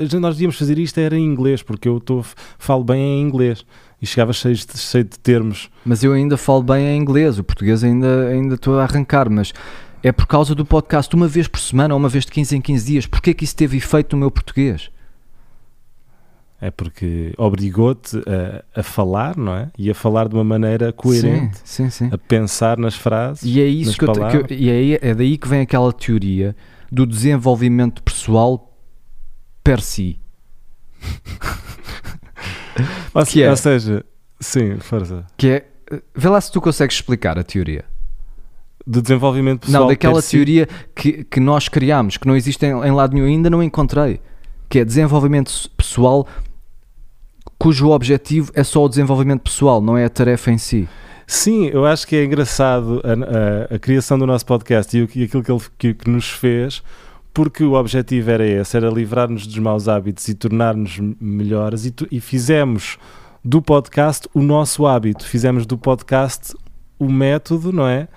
gente- 0.02 0.18
nós 0.18 0.36
devíamos 0.36 0.58
fazer 0.58 0.78
isto 0.80 0.98
era 1.00 1.16
em 1.18 1.24
inglês, 1.24 1.62
porque 1.62 1.88
eu 1.88 2.00
tô, 2.00 2.24
falo 2.58 2.84
bem 2.84 3.00
em 3.00 3.22
inglês. 3.22 3.64
E 4.02 4.06
chegavas 4.08 4.38
cheio 4.38 4.56
de, 4.56 4.78
cheio 4.78 5.04
de 5.04 5.20
termos. 5.20 5.70
Mas 5.86 6.04
eu 6.04 6.14
ainda 6.14 6.36
falo 6.38 6.64
bem 6.64 6.88
em 6.88 6.98
inglês, 7.00 7.38
o 7.38 7.44
português 7.44 7.84
ainda 7.84 8.28
ainda 8.30 8.56
estou 8.56 8.80
a 8.80 8.84
arrancar, 8.84 9.30
mas 9.30 9.54
é 10.02 10.12
por 10.12 10.26
causa 10.26 10.56
do 10.56 10.66
podcast 10.66 11.14
uma 11.16 11.28
vez 11.28 11.48
por 11.48 11.60
semana 11.60 11.94
ou 11.94 12.00
uma 12.00 12.10
vez 12.10 12.26
de 12.26 12.32
15 12.32 12.56
em 12.58 12.62
15 12.62 12.86
dias. 12.86 13.06
Porquê 13.06 13.34
que 13.34 13.44
isso 13.44 13.56
teve 13.56 13.78
efeito 13.78 14.16
no 14.16 14.20
meu 14.22 14.32
português? 14.32 14.90
É 16.60 16.70
porque 16.70 17.34
obrigou-te 17.38 18.18
a, 18.74 18.80
a 18.80 18.84
falar, 18.84 19.36
não 19.38 19.54
é? 19.56 19.72
E 19.78 19.90
a 19.90 19.96
falar 19.96 20.28
de 20.28 20.36
uma 20.36 20.44
maneira 20.44 20.92
coerente, 20.94 21.58
Sim, 21.64 21.90
sim, 21.90 22.08
sim. 22.08 22.10
a 22.14 22.18
pensar 22.20 22.78
nas 22.78 22.96
frases. 22.96 23.44
E 23.44 23.60
é 23.60 23.66
isso 23.66 23.98
que 23.98 24.04
eu, 24.06 24.12
te- 24.14 24.20
que 24.20 24.26
eu- 24.26 24.30
palavras. 24.32 24.60
e 24.60 24.70
é, 24.70 25.10
é 25.10 25.16
daí 25.16 25.38
que 25.38 25.48
vem 25.48 25.62
aquela 25.62 25.92
teoria 25.92 26.56
do 26.92 27.06
desenvolvimento 27.08 28.02
pessoal 28.04 28.72
per 29.64 29.82
si. 29.82 30.20
Ou, 33.14 33.26
que 33.26 33.42
é- 33.44 33.50
ou 33.50 33.58
seja, 33.58 34.06
sim, 34.40 34.78
força. 34.80 35.26
Que 35.38 35.48
é, 35.50 35.66
vê 36.16 36.30
lá 36.30 36.40
se 36.40 36.52
tu 36.52 36.62
consegues 36.62 36.96
explicar 36.96 37.38
a 37.38 37.44
teoria. 37.44 37.86
Do 38.86 39.02
desenvolvimento 39.02 39.62
pessoal. 39.66 39.84
não, 39.84 39.90
daquela 39.90 40.22
teoria 40.22 40.68
que, 40.96 41.24
que 41.24 41.40
nós 41.40 41.68
criámos, 41.70 42.18
que 42.18 42.28
não 42.28 42.36
existe 42.36 42.66
em, 42.66 42.70
em 42.72 42.92
lado 42.92 43.14
nenhum, 43.14 43.28
ainda 43.28 43.50
não 43.50 43.62
encontrei. 43.62 44.20
Que 44.68 44.80
é 44.80 44.86
desenvolvimento 44.86 45.52
pessoal 45.78 46.28
cujo 47.60 47.90
objetivo 47.90 48.52
é 48.56 48.64
só 48.64 48.84
o 48.84 48.90
desenvolvimento 48.90 49.42
pessoal, 49.42 49.82
não 49.82 49.98
é 49.98 50.06
a 50.06 50.10
tarefa 50.10 50.52
em 50.52 50.58
si. 50.58 50.90
Sim, 51.28 51.68
eu 51.68 51.86
acho 51.86 52.08
que 52.08 52.16
é 52.16 52.26
engraçado 52.26 53.02
a, 53.04 53.74
a- 53.74 53.76
a 53.76 53.80
criação 53.80 54.18
do 54.18 54.26
nosso 54.26 54.46
podcast 54.46 54.98
e, 54.98 55.02
o 55.04 55.10
e 55.16 55.24
aquilo 55.24 55.44
que, 55.44 55.52
ele, 55.52 55.62
que, 55.78 55.94
que 55.94 56.10
nos 56.10 56.30
fez, 56.30 56.82
porque 57.34 57.64
o 57.64 57.74
objetivo 57.74 58.30
era 58.32 58.46
esse, 58.46 58.76
era 58.76 58.90
livrar-nos 58.90 59.48
dos 59.48 59.58
maus 59.58 59.88
hábitos 59.88 60.28
e 60.28 60.34
tornar-nos 60.36 61.00
melhores 61.20 61.86
e, 61.86 61.92
tu- 61.92 62.08
e 62.12 62.20
fizemos 62.20 62.98
do 63.44 63.62
podcast 63.62 64.28
o 64.34 64.42
nosso 64.42 64.86
hábito, 64.86 65.26
fizemos 65.26 65.66
do 65.66 65.78
podcast 65.78 66.54
o 67.00 67.10
método, 67.12 67.72
não 67.72 67.88
é? 67.88 68.08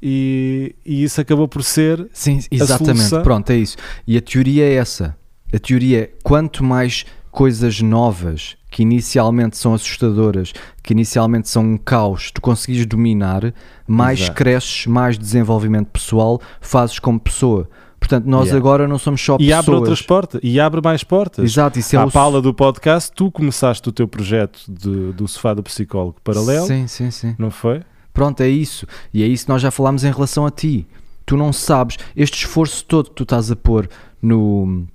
E, 0.00 0.76
e 0.86 1.02
isso 1.02 1.20
acabou 1.20 1.48
por 1.48 1.62
ser 1.64 2.08
Sim, 2.12 2.40
exatamente. 2.50 3.20
Pronto, 3.22 3.50
é 3.50 3.56
isso. 3.56 3.76
E 4.06 4.16
a 4.16 4.20
teoria 4.22 4.64
é 4.64 4.74
essa. 4.74 5.16
A 5.52 5.58
teoria 5.58 6.02
é 6.02 6.10
quanto 6.22 6.62
mais 6.62 7.04
coisas 7.32 7.80
novas 7.80 8.56
que 8.70 8.82
inicialmente 8.82 9.56
são 9.56 9.74
assustadoras, 9.74 10.52
que 10.82 10.92
inicialmente 10.92 11.48
são 11.48 11.64
um 11.64 11.76
caos, 11.78 12.30
tu 12.30 12.40
conseguires 12.40 12.84
dominar, 12.86 13.52
mais 13.86 14.20
Exato. 14.20 14.34
cresces, 14.36 14.86
mais 14.86 15.18
desenvolvimento 15.18 15.88
pessoal 15.88 16.40
fazes 16.60 16.98
como 16.98 17.18
pessoa. 17.18 17.68
Portanto, 17.98 18.24
nós 18.26 18.46
Yeah. 18.46 18.58
agora 18.58 18.86
não 18.88 18.98
somos 18.98 19.20
só 19.20 19.34
e 19.34 19.38
pessoas. 19.48 19.58
abre 19.58 19.74
outras 19.74 20.02
portas 20.02 20.40
e 20.42 20.58
abre 20.60 20.80
mais 20.82 21.02
portas. 21.04 21.44
Exato, 21.44 21.78
isso 21.78 21.94
é 21.96 21.98
à 21.98 22.04
o 22.06 22.10
pala 22.10 22.40
do 22.40 22.54
podcast, 22.54 23.10
tu 23.12 23.30
começaste 23.30 23.86
o 23.88 23.92
teu 23.92 24.06
projeto 24.08 24.60
de- 24.68 25.12
do 25.12 25.26
sofá 25.28 25.52
do 25.52 25.62
psicólogo 25.62 26.16
paralelo, 26.22 26.66
Sim, 26.66 26.86
sim, 26.86 27.10
sim. 27.10 27.34
não 27.38 27.50
foi? 27.50 27.82
Pronto, 28.14 28.40
é 28.40 28.48
isso. 28.48 28.86
E 29.12 29.22
é 29.22 29.26
isso 29.26 29.44
que 29.46 29.52
nós 29.52 29.60
já 29.60 29.70
falámos 29.70 30.04
em 30.04 30.10
relação 30.12 30.46
a 30.46 30.50
ti. 30.50 30.86
Tu 31.26 31.36
não 31.36 31.52
sabes, 31.52 31.98
este 32.16 32.38
esforço 32.38 32.84
todo 32.84 33.10
que 33.10 33.16
tu 33.16 33.22
estás 33.24 33.50
a 33.50 33.56
pôr 33.56 33.88
no. 34.22 34.86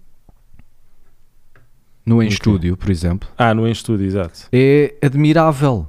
no 2.05 2.21
em 2.21 2.27
estúdio, 2.27 2.75
por 2.75 2.89
exemplo, 2.89 3.29
Ah, 3.37 3.53
no 3.53 3.67
em 3.67 3.71
estúdio, 3.71 4.05
exato. 4.05 4.47
é 4.51 4.95
admirável. 5.01 5.87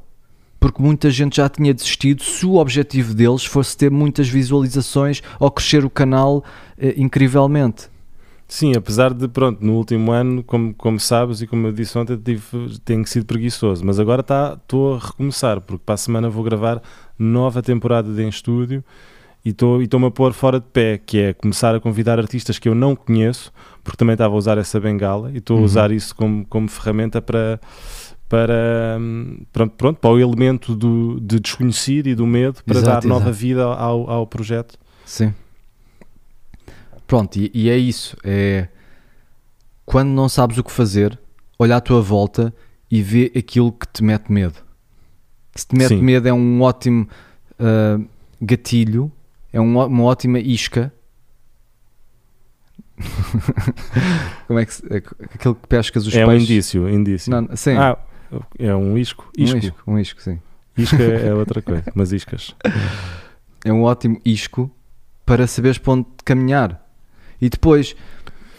Porque 0.64 0.82
muita 0.82 1.10
gente 1.10 1.36
já 1.36 1.46
tinha 1.46 1.74
desistido 1.74 2.22
se 2.22 2.46
o 2.46 2.54
objetivo 2.54 3.12
deles 3.12 3.44
fosse 3.44 3.76
ter 3.76 3.90
muitas 3.90 4.30
visualizações 4.30 5.22
ou 5.38 5.50
crescer 5.50 5.84
o 5.84 5.90
canal 5.90 6.42
eh, 6.78 6.94
incrivelmente. 6.96 7.90
Sim, 8.48 8.74
apesar 8.74 9.12
de, 9.12 9.28
pronto, 9.28 9.62
no 9.62 9.74
último 9.74 10.10
ano, 10.10 10.42
como, 10.42 10.72
como 10.72 10.98
sabes 10.98 11.42
e 11.42 11.46
como 11.46 11.66
eu 11.66 11.72
disse 11.72 11.98
ontem, 11.98 12.16
tive, 12.16 12.78
tenho 12.82 13.06
sido 13.06 13.26
preguiçoso, 13.26 13.84
mas 13.84 14.00
agora 14.00 14.22
tá- 14.22 14.56
estou 14.58 14.94
a 14.94 14.98
recomeçar, 15.00 15.60
porque 15.60 15.82
para 15.84 15.96
a 15.96 15.98
semana 15.98 16.30
vou 16.30 16.42
gravar 16.42 16.80
nova 17.18 17.60
temporada 17.62 18.10
de 18.10 18.22
em 18.22 18.28
estúdio 18.30 18.82
e 19.44 19.50
estou- 19.50 19.82
e 19.82 19.84
estou-me 19.84 20.06
a 20.06 20.10
pôr 20.10 20.32
fora 20.32 20.58
de 20.60 20.66
pé, 20.72 20.96
que 20.96 21.18
é 21.18 21.34
começar 21.34 21.74
a 21.74 21.80
convidar 21.80 22.18
artistas 22.18 22.58
que 22.58 22.70
eu 22.70 22.74
não 22.74 22.96
conheço, 22.96 23.52
porque 23.82 23.98
também 23.98 24.14
estava 24.14 24.32
a 24.34 24.38
usar 24.38 24.56
essa 24.56 24.80
bengala 24.80 25.30
e 25.30 25.36
estou 25.38 25.58
Uhum. 25.58 25.62
a 25.62 25.66
usar 25.66 25.92
isso 25.92 26.16
como, 26.16 26.46
como 26.46 26.68
ferramenta 26.68 27.20
para, 27.20 27.60
para, 28.28 28.96
hum, 29.00 29.38
pronto, 29.52 29.74
pronto, 29.76 29.98
para 30.00 30.10
o 30.10 30.18
elemento 30.18 30.74
do, 30.74 31.20
de 31.20 31.38
desconhecido 31.40 32.08
e 32.08 32.14
do 32.14 32.26
medo, 32.26 32.62
para 32.64 32.78
Exato, 32.78 33.06
dar 33.06 33.08
nova 33.08 33.24
exato. 33.30 33.36
vida 33.38 33.64
ao, 33.64 34.10
ao 34.10 34.26
projeto. 34.26 34.78
Sim. 35.04 35.32
Pronto, 37.06 37.36
e, 37.36 37.50
e 37.54 37.68
é 37.68 37.76
isso. 37.76 38.16
É 38.24 38.68
quando 39.84 40.08
não 40.08 40.28
sabes 40.28 40.56
o 40.58 40.64
que 40.64 40.72
fazer, 40.72 41.18
olha 41.58 41.76
à 41.76 41.80
tua 41.80 42.00
volta 42.00 42.54
e 42.90 43.02
vê 43.02 43.30
aquilo 43.36 43.70
que 43.70 43.86
te 43.86 44.02
mete 44.02 44.32
medo. 44.32 44.54
Se 45.54 45.66
te 45.66 45.76
mete 45.76 45.88
Sim. 45.88 46.02
medo 46.02 46.26
é 46.26 46.32
um 46.32 46.62
ótimo 46.62 47.06
ah, 47.58 48.00
gatilho, 48.40 49.12
é 49.52 49.60
um 49.60 49.78
uma 49.78 50.04
ótima 50.04 50.38
isca. 50.38 50.92
Como 54.46 54.58
é 54.58 54.64
que 54.66 54.72
é 54.90 54.96
aquilo 55.34 55.54
que 55.54 55.66
pescas 55.68 56.06
os 56.06 56.14
é 56.14 56.24
um 56.24 56.28
peixes? 56.28 56.48
indício, 56.50 56.88
indício. 56.88 57.30
Não, 57.30 57.56
sim, 57.56 57.72
Ah, 57.76 57.98
é 58.58 58.74
um 58.74 58.96
isco. 58.98 59.30
um 59.38 59.42
Isco. 59.42 59.58
isco, 59.58 59.82
um 59.86 59.98
isco, 59.98 60.22
sim. 60.22 60.40
Isca 60.76 61.02
é 61.02 61.32
outra 61.34 61.62
coisa, 61.62 61.84
mas 61.94 62.12
iscas. 62.12 62.54
é 63.64 63.72
um 63.72 63.82
ótimo 63.82 64.20
isco 64.24 64.70
para 65.24 65.46
saberes 65.46 65.78
para 65.78 65.92
onde 65.94 66.06
caminhar. 66.24 66.84
E 67.40 67.48
depois, 67.48 67.94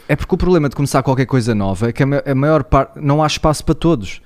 é 0.08 0.16
porque 0.16 0.36
o 0.36 0.38
problema 0.38 0.70
de 0.70 0.76
começar 0.76 1.02
qualquer 1.04 1.26
coisa 1.26 1.56
nova 1.56 1.90
é 1.90 1.92
que 1.94 2.04
a 2.04 2.36
maior 2.36 2.64
parte 2.64 3.00
não 3.00 3.24
há 3.24 3.28
espaço 3.28 3.64
para 3.66 3.76
todos. 3.76 4.22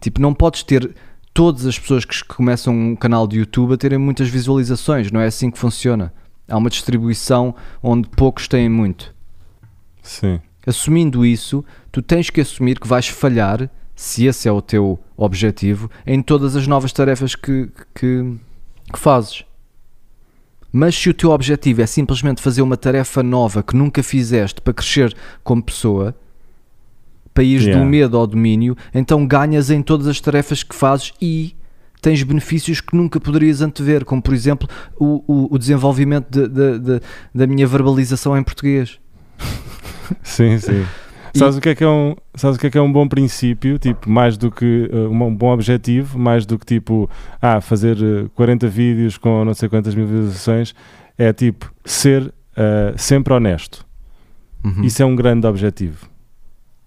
Tipo, 0.00 0.20
não 0.20 0.34
podes 0.34 0.62
ter 0.62 0.94
todas 1.32 1.66
as 1.66 1.78
pessoas 1.78 2.04
que 2.04 2.24
começam 2.24 2.74
um 2.74 2.96
canal 2.96 3.26
de 3.26 3.38
YouTube 3.38 3.74
a 3.74 3.76
terem 3.76 3.98
muitas 3.98 4.28
visualizações, 4.28 5.10
não 5.10 5.20
é 5.20 5.26
assim 5.26 5.50
que 5.50 5.58
funciona. 5.58 6.12
Há 6.48 6.56
uma 6.56 6.70
distribuição 6.70 7.54
onde 7.82 8.08
poucos 8.08 8.46
têm 8.48 8.68
muito. 8.68 9.14
Sim. 10.02 10.40
Assumindo 10.66 11.24
isso, 11.24 11.64
tu 11.92 12.00
tens 12.02 12.30
que 12.30 12.40
assumir 12.40 12.78
que 12.80 12.86
vais 12.88 13.06
falhar, 13.08 13.70
se 13.96 14.26
esse 14.26 14.46
é 14.48 14.52
o 14.52 14.60
teu 14.62 14.98
objetivo, 15.16 15.90
em 16.06 16.20
todas 16.22 16.54
as 16.54 16.66
novas 16.68 16.92
tarefas 16.92 17.34
que, 17.34 17.68
que, 17.94 18.34
que 18.92 18.98
fazes. 18.98 19.42
Mas 20.70 20.94
se 20.94 21.08
o 21.08 21.14
teu 21.14 21.30
objetivo 21.30 21.80
é 21.80 21.86
simplesmente 21.86 22.42
fazer 22.42 22.60
uma 22.60 22.76
tarefa 22.76 23.22
nova 23.22 23.62
que 23.62 23.74
nunca 23.74 24.02
fizeste 24.02 24.60
para 24.60 24.74
crescer 24.74 25.16
como 25.42 25.62
pessoa, 25.62 26.14
para 27.32 27.42
ires 27.44 27.64
Yeah. 27.64 27.82
do 27.82 27.88
medo 27.90 28.16
ao 28.18 28.26
domínio, 28.26 28.76
então 28.94 29.26
ganhas 29.26 29.70
em 29.70 29.82
todas 29.82 30.06
as 30.06 30.20
tarefas 30.20 30.62
que 30.62 30.74
fazes 30.74 31.12
e 31.20 31.56
tens 32.02 32.22
benefícios 32.22 32.80
que 32.80 32.94
nunca 32.94 33.18
poderias 33.18 33.62
antever, 33.62 34.04
como 34.04 34.20
por 34.22 34.34
exemplo 34.34 34.68
o, 34.98 35.22
o, 35.26 35.54
o 35.54 35.58
desenvolvimento 35.58 36.28
de- 36.30 36.48
de- 36.48 36.78
de- 36.78 37.00
da 37.34 37.46
minha 37.46 37.66
verbalização 37.66 38.36
em 38.36 38.42
português. 38.42 38.98
Sim, 40.22 40.58
sim. 40.58 40.84
E- 41.36 41.38
Sabes 41.38 41.56
o 41.56 41.60
que 41.60 41.68
é 41.68 41.74
que 41.74 41.84
é 41.84 41.88
um, 41.88 42.16
sabes 42.34 42.56
o 42.56 42.60
que 42.60 42.66
é 42.66 42.70
que 42.70 42.78
é 42.78 42.80
um 42.80 42.92
bom 42.92 43.06
princípio, 43.06 43.78
tipo, 43.78 44.08
mais 44.08 44.36
do 44.36 44.50
que 44.50 44.90
uh, 44.92 45.10
um 45.10 45.34
bom 45.34 45.52
objetivo, 45.52 46.18
mais 46.18 46.44
do 46.46 46.58
que 46.58 46.66
tipo, 46.66 47.08
ah, 47.40 47.60
fazer 47.60 47.96
uh, 47.98 48.28
40 48.30 48.68
vídeos 48.68 49.18
com 49.18 49.44
não 49.44 49.54
sei 49.54 49.68
quantas 49.68 49.94
mil 49.94 50.06
visualizações, 50.06 50.74
é 51.18 51.32
tipo 51.32 51.72
ser 51.84 52.22
uh, 52.22 52.96
sempre 52.96 53.32
honesto. 53.32 53.86
Uhum. 54.64 54.82
Isso 54.82 55.02
é 55.02 55.06
um 55.06 55.14
grande 55.14 55.46
objetivo. 55.46 56.08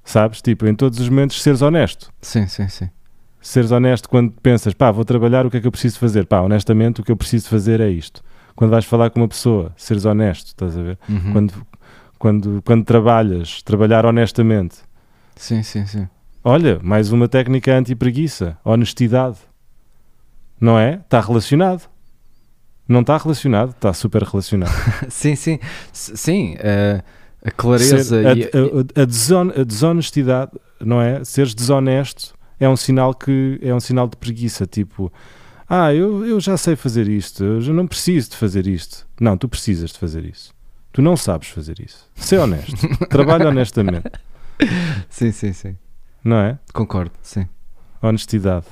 Sabes? 0.03 0.41
Tipo, 0.41 0.65
em 0.65 0.73
todos 0.73 0.99
os 0.99 1.07
momentos 1.07 1.41
seres 1.41 1.61
honesto. 1.61 2.11
Sim, 2.21 2.47
sim, 2.47 2.67
sim. 2.67 2.89
Seres 3.41 3.71
honesto 3.71 4.09
quando 4.09 4.31
pensas, 4.31 4.73
pá, 4.73 4.91
vou 4.91 5.05
trabalhar, 5.05 5.45
o 5.45 5.51
que 5.51 5.57
é 5.57 5.61
que 5.61 5.67
eu 5.67 5.71
preciso 5.71 5.97
fazer? 5.99 6.25
Pá, 6.25 6.41
honestamente, 6.41 6.99
o 6.99 7.03
que 7.03 7.11
eu 7.11 7.15
preciso 7.15 7.47
fazer 7.47 7.79
é 7.79 7.89
isto. 7.89 8.21
Quando 8.55 8.71
vais 8.71 8.83
falar 8.83 9.09
com 9.09 9.21
uma 9.21 9.27
pessoa, 9.27 9.71
seres 9.77 10.03
honesto, 10.03 10.47
estás 10.47 10.77
a 10.77 10.81
ver? 10.81 10.99
Uhum. 11.07 11.31
Quando, 11.31 11.53
quando, 12.19 12.61
quando 12.65 12.83
trabalhas, 12.85 13.63
trabalhar 13.63 14.05
honestamente. 14.05 14.75
Sim, 15.35 15.63
sim, 15.63 15.85
sim. 15.87 16.07
Olha, 16.43 16.79
mais 16.83 17.11
uma 17.11 17.27
técnica 17.27 17.73
anti-preguiça, 17.75 18.57
honestidade. 18.63 19.37
Não 20.59 20.77
é? 20.77 20.95
Está 20.95 21.19
relacionado. 21.21 21.89
Não 22.87 23.01
está 23.01 23.17
relacionado? 23.17 23.69
Está 23.71 23.93
super 23.93 24.23
relacionado. 24.23 24.71
sim, 25.09 25.35
sim. 25.35 25.59
Sim, 25.93 26.55
eh, 26.59 27.01
a 27.43 27.51
clareza 27.51 28.03
Ser- 28.03 28.37
e, 28.37 28.43
a, 28.43 28.47
a- 28.47 29.01
a 29.03 29.05
deson- 29.05 29.51
a 29.55 29.63
desonestidade, 29.63 30.51
não 30.79 31.01
é? 31.01 31.23
Seres 31.23 31.53
desonesto 31.55 32.33
é 32.59 32.67
um 32.67 32.75
sinal 32.75 33.13
que 33.13 33.57
é 33.61 33.73
um 33.73 33.79
sinal 33.79 34.07
de 34.07 34.17
preguiça. 34.17 34.65
Tipo, 34.65 35.11
Ah, 35.71 35.93
eu, 35.93 36.25
eu 36.25 36.39
já 36.39 36.57
sei 36.57 36.75
fazer 36.75 37.07
isto, 37.07 37.43
eu 37.43 37.61
já 37.61 37.71
não 37.71 37.85
preciso 37.85 38.31
de 38.31 38.35
fazer 38.37 38.65
isto. 38.65 39.07
Não, 39.21 39.37
tu 39.37 39.47
precisas 39.47 39.91
de 39.91 39.99
fazer 39.99 40.25
isso. 40.25 40.51
Tu 40.91 41.01
não 41.01 41.15
sabes 41.15 41.49
fazer 41.49 41.79
isso. 41.79 42.09
Ser 42.15 42.39
honesto. 42.39 42.75
Trabalha 43.09 43.47
honestamente. 43.49 44.09
Sim, 45.09 45.31
sim, 45.31 45.53
sim. 45.53 45.77
Não 46.23 46.35
é? 46.37 46.59
Concordo, 46.73 47.11
sim. 47.21 47.47
Honestidade. 48.01 48.65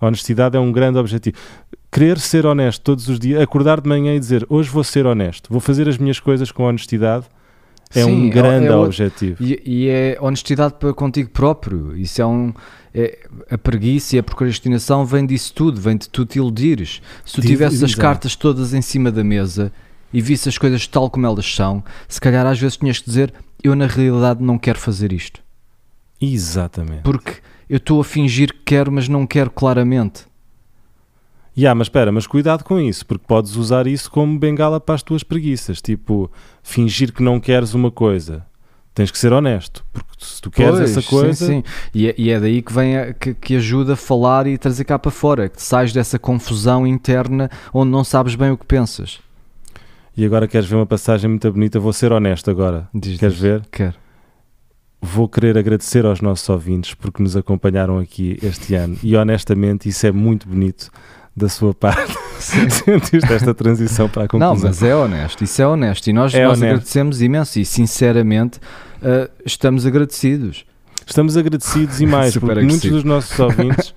Honestidade 0.00 0.56
é 0.56 0.60
um 0.60 0.72
grande 0.72 0.98
objetivo. 0.98 1.36
Querer 1.92 2.18
ser 2.18 2.46
honesto 2.46 2.82
todos 2.82 3.08
os 3.08 3.18
dias, 3.18 3.40
acordar 3.42 3.80
de 3.80 3.88
manhã 3.88 4.14
e 4.14 4.18
dizer 4.20 4.46
hoje 4.48 4.68
vou 4.70 4.82
ser 4.84 5.04
honesto, 5.06 5.48
vou 5.50 5.60
fazer 5.60 5.88
as 5.88 5.98
minhas 5.98 6.18
coisas 6.20 6.50
com 6.50 6.62
honestidade, 6.64 7.26
é 7.94 8.02
Sim, 8.02 8.10
um 8.10 8.26
é- 8.28 8.30
grande 8.30 8.66
é 8.66 8.74
o- 8.76 8.82
objetivo. 8.84 9.42
E, 9.42 9.62
e 9.64 9.88
é 9.88 10.16
honestidade 10.20 10.74
para 10.80 10.92
contigo 10.94 11.30
próprio. 11.30 11.96
Isso 11.96 12.20
é 12.22 12.26
um. 12.26 12.52
é- 12.94 13.18
a 13.50 13.58
preguiça 13.58 14.16
e 14.16 14.18
a 14.18 14.22
procrastinação 14.22 15.04
vem 15.04 15.26
disso 15.26 15.52
tudo, 15.54 15.78
vem 15.80 15.96
de 15.98 16.08
tu 16.08 16.24
te 16.24 16.38
iludires. 16.38 17.00
Se 17.24 17.34
tu 17.34 17.42
tivesses 17.42 17.82
as 17.82 17.94
cartas 17.94 18.34
todas 18.34 18.72
em 18.74 18.80
cima 18.82 19.12
da 19.12 19.22
mesa 19.22 19.70
e 20.16 20.22
visse 20.22 20.48
as 20.48 20.56
coisas 20.56 20.86
tal 20.86 21.10
como 21.10 21.26
elas 21.26 21.54
são, 21.54 21.84
se 22.08 22.18
calhar 22.18 22.46
às 22.46 22.58
vezes 22.58 22.78
tinhas 22.78 22.98
que 22.98 23.04
dizer: 23.04 23.34
Eu 23.62 23.74
na 23.76 23.86
realidade 23.86 24.42
não 24.42 24.58
quero 24.58 24.78
fazer 24.78 25.12
isto. 25.12 25.42
Exatamente. 26.18 27.02
Porque 27.02 27.34
eu 27.68 27.76
estou 27.76 28.00
a 28.00 28.04
fingir 28.04 28.50
que 28.52 28.60
quero, 28.64 28.90
mas 28.90 29.08
não 29.08 29.26
quero 29.26 29.50
claramente. 29.50 30.24
Ya, 31.54 31.74
mas 31.74 31.86
espera, 31.86 32.10
mas 32.10 32.26
cuidado 32.26 32.64
com 32.64 32.80
isso, 32.80 33.04
porque 33.04 33.24
podes 33.26 33.56
usar 33.56 33.86
isso 33.86 34.10
como 34.10 34.38
bengala 34.38 34.80
para 34.80 34.94
as 34.94 35.02
tuas 35.02 35.22
preguiças. 35.22 35.82
Tipo, 35.82 36.30
fingir 36.62 37.12
que 37.12 37.22
não 37.22 37.38
queres 37.38 37.74
uma 37.74 37.90
coisa. 37.90 38.44
Tens 38.94 39.10
que 39.10 39.18
ser 39.18 39.30
honesto, 39.34 39.84
porque 39.92 40.08
se 40.18 40.40
tu 40.40 40.50
queres 40.50 40.78
Pois, 40.78 40.90
essa 40.90 41.02
sim, 41.02 41.08
coisa, 41.08 41.46
sim. 41.46 41.62
E, 41.94 42.08
é, 42.08 42.14
e 42.16 42.30
é 42.30 42.40
daí 42.40 42.62
que 42.62 42.72
vem 42.72 42.96
a- 42.96 43.12
que, 43.12 43.34
que 43.34 43.56
ajuda 43.56 43.92
a 43.92 43.96
falar 43.96 44.46
e 44.46 44.56
trazer 44.56 44.84
cá 44.84 44.98
para 44.98 45.10
fora, 45.10 45.50
que 45.50 45.62
sais 45.62 45.92
dessa 45.92 46.18
confusão 46.18 46.86
interna 46.86 47.50
onde 47.74 47.90
não 47.90 48.02
sabes 48.02 48.34
bem 48.34 48.50
o 48.50 48.56
que 48.56 48.64
pensas. 48.64 49.20
E 50.16 50.24
agora 50.24 50.48
queres 50.48 50.66
ver 50.68 50.76
uma 50.76 50.86
passagem 50.86 51.28
muito 51.28 51.50
bonita, 51.52 51.78
vou 51.78 51.92
ser 51.92 52.12
honesto 52.12 52.50
agora. 52.50 52.88
Diz, 52.94 53.18
Queres 53.18 53.34
diz. 53.34 53.42
ver? 53.42 53.62
Quero. 53.70 53.94
Vou 55.00 55.28
querer 55.28 55.56
agradecer 55.58 56.04
aos 56.06 56.20
nossos 56.20 56.48
ouvintes 56.48 56.94
porque 56.94 57.22
nos 57.22 57.36
acompanharam 57.36 57.98
aqui 57.98 58.38
este 58.42 58.74
ano 58.74 58.96
e 59.02 59.14
honestamente 59.14 59.88
isso 59.88 60.06
é 60.06 60.10
muito 60.10 60.48
bonito 60.48 60.90
da 61.36 61.48
sua 61.48 61.74
parte. 61.74 62.14
Sentiste 62.38 63.32
esta 63.32 63.54
transição 63.54 64.08
para 64.08 64.24
a 64.24 64.28
conclusão? 64.28 64.54
Não, 64.56 64.62
mas 64.62 64.82
é 64.82 64.94
honesto, 64.94 65.42
isso 65.44 65.62
é 65.62 65.66
honesto. 65.66 66.06
E 66.08 66.12
nós, 66.12 66.34
É 66.34 66.44
nós 66.44 66.58
honesto. 66.58 66.64
agradecemos 66.72 67.22
imenso 67.22 67.58
e 67.58 67.64
sinceramente 67.64 68.58
ah, 69.02 69.30
estamos 69.44 69.86
agradecidos. 69.86 70.64
Estamos 71.06 71.36
agradecidos 71.36 72.00
e 72.00 72.06
mais, 72.06 72.36
porque 72.38 72.60
muitos 72.60 72.90
dos 72.90 73.04
nossos 73.04 73.38
ouvintes. 73.38 73.94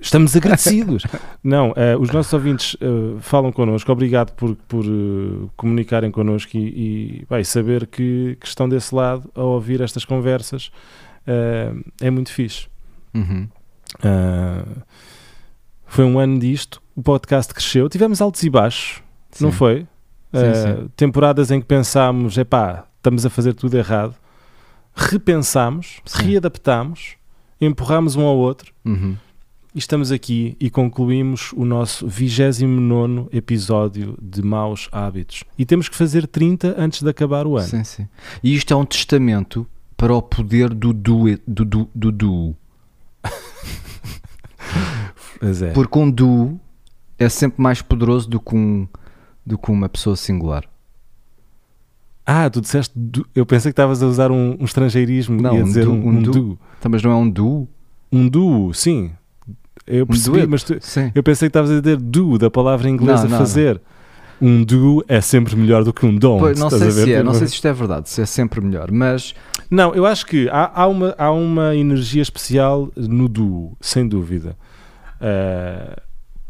Estamos 0.00 0.34
agradecidos. 0.34 1.04
Não, 1.42 1.72
eh, 1.76 1.96
os 1.96 2.10
nossos 2.10 2.32
ouvintes 2.32 2.76
eh, 2.80 2.86
falam 3.20 3.52
connosco. 3.52 3.90
Obrigado 3.92 4.32
por, 4.32 4.56
por 4.68 4.84
eh, 4.84 5.48
comunicarem 5.56 6.10
connosco 6.10 6.56
e, 6.56 7.20
e 7.20 7.24
vai, 7.28 7.44
saber 7.44 7.86
que, 7.86 8.36
que 8.40 8.46
estão 8.46 8.68
desse 8.68 8.94
lado 8.94 9.30
a 9.34 9.42
ouvir 9.42 9.80
estas 9.80 10.04
conversas. 10.04 10.70
é 12.00 12.10
muito 12.10 12.32
fixe. 12.32 12.68
Uhum. 13.14 13.48
Foi 15.86 16.04
um 16.04 16.18
ano 16.18 16.38
disto. 16.38 16.82
O 16.94 17.02
podcast 17.02 17.54
cresceu. 17.54 17.88
Tivemos 17.88 18.20
altos 18.20 18.42
e 18.42 18.50
baixos, 18.50 19.02
não 19.40 19.52
Sim. 19.52 19.56
foi? 19.56 19.86
Sim, 20.32 20.54
sim. 20.54 20.90
Temporadas 20.96 21.50
em 21.50 21.60
que 21.60 21.66
pensámos, 21.66 22.36
epá, 22.36 22.86
estamos 22.96 23.24
a 23.24 23.30
fazer 23.30 23.54
tudo 23.54 23.76
errado. 23.76 24.14
Repensámos, 24.94 26.00
readaptámos, 26.10 27.16
empurrámos 27.60 28.16
um 28.16 28.24
ao 28.24 28.36
outro 28.36 28.72
Uhum. 28.84 29.16
E 29.76 29.78
estamos 29.78 30.10
aqui 30.10 30.56
e 30.58 30.70
concluímos 30.70 31.52
o 31.52 31.62
nosso 31.66 32.08
29 32.08 33.28
episódio 33.30 34.16
de 34.22 34.40
Maus 34.40 34.88
Hábitos. 34.90 35.44
E 35.58 35.66
temos 35.66 35.86
que 35.86 35.94
fazer 35.94 36.26
30 36.26 36.74
antes 36.78 37.02
de 37.02 37.10
acabar 37.10 37.46
o 37.46 37.58
ano. 37.58 37.68
Sim, 37.68 37.84
sim. 37.84 38.08
E 38.42 38.54
isto 38.56 38.72
é 38.72 38.76
um 38.76 38.86
testamento 38.86 39.66
para 39.94 40.14
o 40.14 40.22
poder 40.22 40.72
do 40.72 40.94
duo. 40.94 41.26
Do, 41.46 41.64
do, 41.94 42.10
do. 42.10 42.56
Pois 45.38 45.60
é. 45.60 45.72
Porque 45.72 45.98
um 45.98 46.10
duo 46.10 46.58
é 47.18 47.28
sempre 47.28 47.60
mais 47.62 47.82
poderoso 47.82 48.30
do 48.30 48.40
que, 48.40 48.56
um, 48.56 48.88
do 49.44 49.58
que 49.58 49.70
uma 49.70 49.90
pessoa 49.90 50.16
singular. 50.16 50.64
Ah, 52.24 52.48
tu 52.48 52.62
disseste. 52.62 52.92
du- 52.98 53.26
Eu 53.34 53.44
pensei 53.44 53.70
que 53.70 53.74
estavas 53.74 54.02
a 54.02 54.06
usar 54.06 54.30
um, 54.30 54.56
um 54.58 54.64
estrangeirismo 54.64 55.40
Não, 55.40 55.54
e 55.54 55.60
a 55.60 55.62
um 55.62 55.64
dizer 55.64 55.84
du- 55.84 55.92
um, 55.92 56.08
um 56.08 56.22
du- 56.22 56.30
duo. 56.32 56.58
Então, 56.78 56.90
mas 56.90 57.02
não 57.02 57.10
é 57.10 57.14
um 57.16 57.28
duo? 57.28 57.68
Um 58.10 58.26
duo, 58.26 58.72
sim. 58.72 59.12
Eu 59.86 60.06
percebi, 60.06 60.46
mas 60.46 60.62
tu- 60.64 60.78
eu 61.14 61.22
pensei 61.22 61.48
que 61.48 61.50
estavas 61.50 61.70
a 61.70 61.80
dizer 61.80 61.96
do, 61.98 62.36
da 62.38 62.50
palavra 62.50 62.88
inglesa 62.90 63.24
Não, 63.24 63.30
não, 63.30 63.38
fazer. 63.38 63.80
Um 64.40 64.62
do 64.64 65.02
é 65.08 65.20
sempre 65.22 65.56
melhor 65.56 65.82
do 65.82 65.92
que 65.94 66.04
um 66.04 66.14
don't. 66.14 66.40
Pois, 66.40 66.58
não 66.58 66.68
sei 66.68 66.90
se 66.90 67.12
é, 67.12 67.22
não 67.22 67.32
sei 67.32 67.46
se 67.48 67.54
isto 67.54 67.66
é 67.68 67.72
verdade, 67.72 68.08
se 68.10 68.20
é 68.20 68.26
sempre 68.26 68.60
melhor, 68.60 68.90
mas 68.90 69.34
Não, 69.70 69.94
eu 69.94 70.04
acho 70.04 70.26
que 70.26 70.46
há, 70.50 70.70
há 70.82 70.86
uma, 70.86 71.14
há 71.16 71.30
uma 71.30 71.74
energia 71.74 72.20
especial 72.20 72.90
no 72.96 73.28
duo, 73.30 73.76
sem 73.80 74.06
dúvida. 74.06 74.54
Ah, 75.20 76.00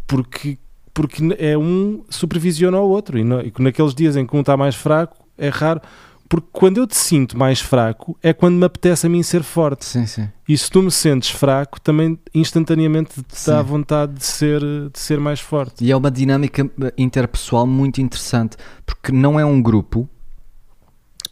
porque, 0.07 0.59
porque 0.93 1.23
é 1.39 1.57
um 1.57 2.03
supervisiona 2.09 2.79
o 2.81 2.89
outro. 2.89 3.19
E, 3.19 3.25
no- 3.25 3.41
e 3.41 3.53
naqueles 3.59 3.95
dias 3.95 4.17
em 4.17 4.27
que 4.27 4.37
um 4.37 4.41
está 4.41 4.57
mais 4.57 4.75
fraco, 4.75 5.25
é 5.39 5.49
raro. 5.49 5.81
Porque 6.29 6.49
quando 6.53 6.79
eu 6.79 6.87
te 6.87 6.97
sinto 6.97 7.39
mais 7.39 7.61
fraco, 7.61 8.19
é 8.23 8.33
quando 8.33 8.57
me 8.57 8.65
apetece 8.65 9.07
a 9.07 9.11
mim 9.11 9.23
ser 9.23 9.43
forte. 9.45 9.85
sim, 9.85 10.07
sim. 10.07 10.29
E 10.49 10.57
se 10.59 10.71
tu 10.71 10.83
me 10.83 10.91
sentes 10.91 11.31
fraco, 11.31 11.81
também 11.81 12.19
instantaneamente 12.35 13.23
te 13.23 13.39
Sim. 13.39 13.51
dá 13.51 13.63
vontade 13.63 14.13
de 14.15 14.25
ser, 14.25 14.61
de 14.61 14.99
ser 14.99 15.19
mais 15.21 15.41
forte. 15.41 15.85
E 15.85 15.91
é 15.91 15.97
uma 15.97 16.11
dinâmica 16.11 16.69
eh, 16.83 16.93
interpessoal 16.99 17.67
muito 17.67 18.01
interessante, 18.01 18.57
porque 18.85 19.11
não 19.13 19.39
é 19.41 19.45
um 19.45 19.61
grupo, 19.63 20.09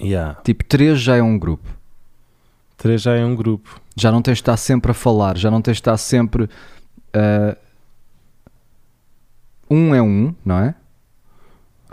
Yeah. 0.01 0.40
tipo, 0.42 0.64
três 0.64 1.01
já 1.01 1.16
é 1.16 1.22
um 1.22 1.38
grupo. 1.38 1.68
Três 2.76 3.03
já 3.03 3.14
é 3.14 3.24
um 3.24 3.34
grupo. 3.36 3.80
Já 3.97 4.11
não 4.11 4.20
tens 4.20 4.38
de 4.38 4.42
estar 4.42 4.57
sempre 4.57 4.90
a 4.90 4.95
falar, 4.95 5.36
já 5.38 5.51
não 5.51 5.62
tens 5.62 5.74
de 5.76 5.80
estar 5.80 5.97
sempre. 5.97 6.49
ah, 7.12 7.57
um 9.70 9.95
é 9.95 10.03
um, 10.03 10.34
não 10.45 10.59
é? 10.59 10.74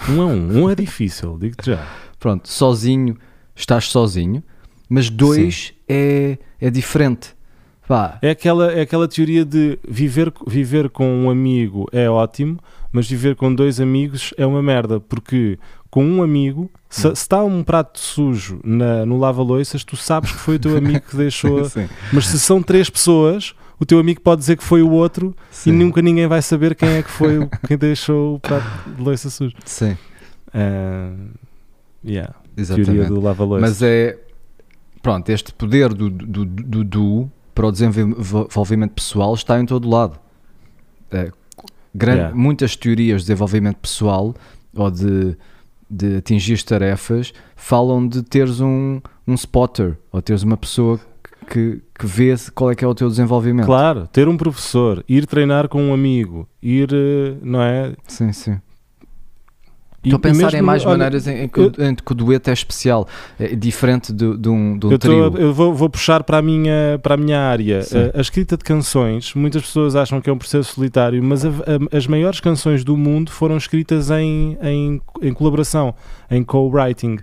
Um 0.10 0.22
é 0.22 0.26
um. 0.26 0.64
Um 0.64 0.70
é 0.70 0.76
difícil, 0.76 1.38
digo-te 1.40 1.68
já. 1.72 1.88
Pronto, 2.22 2.48
sozinho, 2.48 3.18
estás 3.56 3.86
sozinho, 3.86 4.44
mas 4.88 5.10
dois 5.10 5.74
é, 5.90 6.38
é 6.60 6.70
diferente. 6.70 7.34
Pá, 7.88 8.20
É 8.22 8.30
aquela, 8.30 8.72
é 8.72 8.82
aquela 8.82 9.08
teoria 9.08 9.44
de 9.44 9.80
viver, 9.86 10.32
viver 10.48 10.92
com 10.92 11.04
um 11.26 11.32
amigo 11.32 11.90
é 11.92 12.08
ótimo, 12.08 12.60
mas 12.92 13.10
viver 13.10 13.36
com 13.36 13.52
dois 13.54 13.82
amigos 13.82 14.36
é 14.38 14.46
uma 14.46 14.62
merda, 14.62 15.00
porque 15.00 15.58
com 15.90 16.06
um 16.06 16.22
amigo, 16.22 16.70
se, 16.88 17.02
se 17.02 17.08
está 17.08 17.44
um 17.44 17.64
prato 17.64 18.00
sujo 18.00 18.60
na, 18.64 19.04
no 19.04 19.18
lava-loiças, 19.18 19.84
tu 19.84 19.98
sabes 19.98 20.32
que 20.32 20.38
foi 20.38 20.58
o 20.58 20.60
teu 20.60 20.78
amigo 20.78 21.02
que 21.02 21.18
deixou. 21.18 21.68
mas 22.14 22.28
se 22.28 22.40
são 22.40 22.62
três 22.62 22.88
pessoas, 22.88 23.56
o 23.80 23.86
teu 23.86 23.98
amigo 23.98 24.22
pode 24.22 24.42
dizer 24.42 24.58
que 24.58 24.64
foi 24.64 24.84
o 24.84 24.92
outro 24.92 25.36
sim, 25.50 25.72
e 25.72 25.74
nunca 25.74 26.04
ninguém 26.04 26.28
vai 26.28 26.44
saber 26.44 26.76
quem 26.76 26.88
é 26.88 27.02
que 27.02 27.10
foi 27.10 27.50
quem 27.68 27.76
deixou 27.80 28.36
o 28.36 28.40
prato 28.40 28.92
de 28.96 29.02
louça 29.02 29.28
sujo. 29.32 29.56
sim, 29.66 29.98
Ah, 30.54 31.12
yeah, 32.06 32.34
exatamente. 32.58 32.92
teoria 32.92 33.08
do 33.10 33.22
lava-loiças. 33.22 33.70
Mas 33.70 33.82
é. 33.82 34.18
Pronto, 35.02 35.30
este 35.30 35.52
poder 35.54 35.94
do, 35.94 36.10
do, 36.10 36.46
do 36.46 36.84
duo 36.84 37.32
para 37.56 37.66
o 37.68 37.72
desenvolvimento 37.72 38.92
pessoal 38.92 39.34
está 39.34 39.60
em 39.60 39.66
todo 39.66 39.90
lado. 39.90 40.20
É, 41.12 41.32
gran- 41.94 42.14
Yeah. 42.16 42.36
Muitas 42.36 42.76
teorias 42.76 43.22
de 43.22 43.28
desenvolvimento 43.28 43.78
pessoal 43.78 44.36
ou 44.76 44.92
de, 44.92 45.36
de 45.90 46.18
atingir 46.18 46.62
tarefas 46.64 47.34
falam 47.56 48.08
de 48.08 48.22
teres 48.22 48.62
um, 48.62 49.02
um 49.28 49.34
spotter 49.34 49.98
ou 50.12 50.22
teres 50.22 50.44
uma 50.44 50.56
pessoa 50.56 51.00
que, 51.50 51.82
que 51.98 52.06
vê 52.06 52.34
qual 52.54 52.70
é 52.72 52.76
que 52.76 52.86
é 52.86 52.88
o 52.88 52.94
teu 52.96 53.10
desenvolvimento. 53.10 53.66
Claro, 53.66 54.08
ter 54.08 54.28
um 54.28 54.38
professor, 54.38 55.04
ir 55.10 55.26
treinar 55.26 55.68
com 55.68 55.82
um 55.82 55.94
amigo, 55.94 56.48
ir, 56.62 56.90
eh, 56.94 57.36
não 57.42 57.62
é? 57.62 57.94
Sim, 58.08 58.32
sim. 58.32 58.60
Estou 60.04 60.18
a 60.18 60.20
pensar 60.20 60.46
mesmo 60.46 60.58
em 60.58 60.62
mais 60.64 60.84
olha, 60.84 60.92
maneiras 60.98 61.28
em, 61.28 61.48
que, 61.48 61.60
o- 61.62 61.72
em 61.80 61.94
que 61.94 62.12
o 62.12 62.16
dueto 62.16 62.50
é 62.50 62.54
especial, 62.54 63.08
é 63.40 63.56
diferente 63.56 64.12
de, 64.12 64.36
de 64.36 64.50
um, 64.50 64.78
de 64.78 64.88
um 64.88 64.92
Eu, 64.92 64.98
tô- 65.00 65.08
trio. 65.08 65.38
eu 65.38 65.54
vou, 65.54 65.74
vou 65.76 65.90
puxar 65.90 66.24
para 66.24 66.38
a 66.40 66.42
minha, 66.42 67.00
para 67.04 67.14
a 67.14 67.18
minha 67.18 67.40
área. 67.40 67.82
A, 68.14 68.18
a 68.18 68.22
escrita 68.22 68.58
de 68.58 68.64
canções, 68.64 69.34
muitas 69.36 69.62
pessoas 69.62 69.96
acham 69.96 70.20
que 70.20 70.30
é 70.30 70.34
um 70.34 70.38
processo 70.40 70.74
solitário, 70.74 71.22
mas 71.24 71.46
a- 71.46 71.50
a- 71.50 71.98
as 71.98 72.08
maiores 72.08 72.40
canções 72.40 72.84
do 72.84 72.98
mundo 72.98 73.30
foram 73.32 73.56
escritas 73.58 74.10
em, 74.10 74.58
em, 74.64 75.02
em 75.22 75.34
colaboração, 75.34 75.94
em 76.32 76.44
co-writing. 76.44 77.18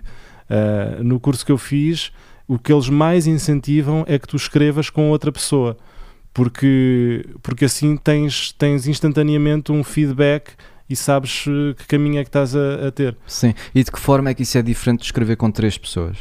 Uh, 0.49 1.03
no 1.03 1.19
curso 1.19 1.45
que 1.45 1.51
eu 1.51 1.57
fiz, 1.57 2.11
o 2.47 2.57
que 2.57 2.71
eles 2.73 2.87
mais 2.89 3.27
incentivam 3.27 4.03
é 4.07 4.17
que 4.17 4.27
tu 4.27 4.35
escrevas 4.37 4.89
com 4.89 5.09
outra 5.09 5.31
pessoa, 5.31 5.77
porque, 6.33 7.25
porque 7.43 7.65
assim 7.65 7.97
tens, 7.97 8.51
tens 8.53 8.87
instantaneamente 8.87 9.71
um 9.71 9.83
feedback 9.83 10.51
e 10.89 10.95
sabes 10.95 11.45
eh, 11.47 11.73
que 11.75 11.85
caminho 11.87 12.17
é 12.19 12.23
que 12.23 12.29
estás 12.29 12.55
a- 12.55 12.87
a 12.87 12.91
ter. 12.91 13.15
Sim. 13.27 13.53
E 13.75 13.83
de 13.83 13.91
que 13.91 13.99
forma 13.99 14.29
é 14.29 14.33
que 14.33 14.43
isso 14.43 14.57
é 14.57 14.61
diferente 14.61 14.99
de 15.01 15.05
escrever 15.05 15.35
com 15.37 15.51
três 15.51 15.77
pessoas? 15.77 16.17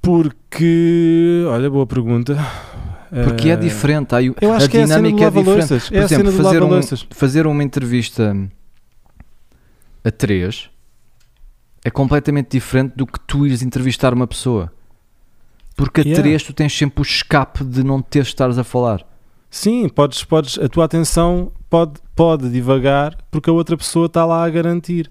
Porque, 0.00 1.44
olha, 1.48 1.70
boa 1.70 1.86
pergunta. 1.86 2.36
Porque 3.24 3.48
é 3.48 3.54
Uh, 3.54 3.60
diferente. 3.60 4.14
Aí, 4.14 4.32
Eu 4.40 4.52
acho 4.52 4.66
a 4.66 4.68
que 4.68 4.76
é 4.78 4.82
a 4.82 4.86
cena 4.86 5.00
do 5.00 5.06
dinâmica 5.16 5.24
é 5.26 5.42
diferente. 5.42 5.88
Por 5.88 5.96
É 5.96 6.02
exemplo, 6.04 6.32
fazer, 6.32 6.62
um, 6.62 6.82
fazer 7.10 7.46
uma 7.46 7.62
entrevista 7.62 8.36
a 10.04 10.10
três 10.10 10.68
é 11.84 11.90
completamente 11.90 12.50
diferente 12.50 12.94
do 12.96 13.06
que 13.06 13.18
tu 13.20 13.46
ires 13.46 13.62
entrevistar 13.62 14.12
uma 14.12 14.26
pessoa. 14.26 14.72
Porque 15.76 16.00
a 16.00 16.04
Yeah. 16.04 16.22
três 16.22 16.42
tu 16.42 16.52
tens 16.52 16.76
sempre 16.76 17.00
o 17.00 17.02
escape 17.02 17.64
de 17.64 17.82
não 17.82 18.00
teres 18.02 18.26
de 18.28 18.32
estares 18.32 18.58
a 18.58 18.64
falar. 18.64 19.04
Sim, 19.54 19.88
podes, 19.88 20.24
podes, 20.24 20.58
a 20.58 20.68
tua 20.68 20.84
atenção 20.84 21.52
pode, 21.70 21.92
pode 22.16 22.50
divagar 22.50 23.16
porque 23.30 23.48
a 23.48 23.52
outra 23.52 23.76
pessoa 23.76 24.06
está 24.06 24.26
lá 24.26 24.44
a 24.44 24.50
garantir. 24.50 25.08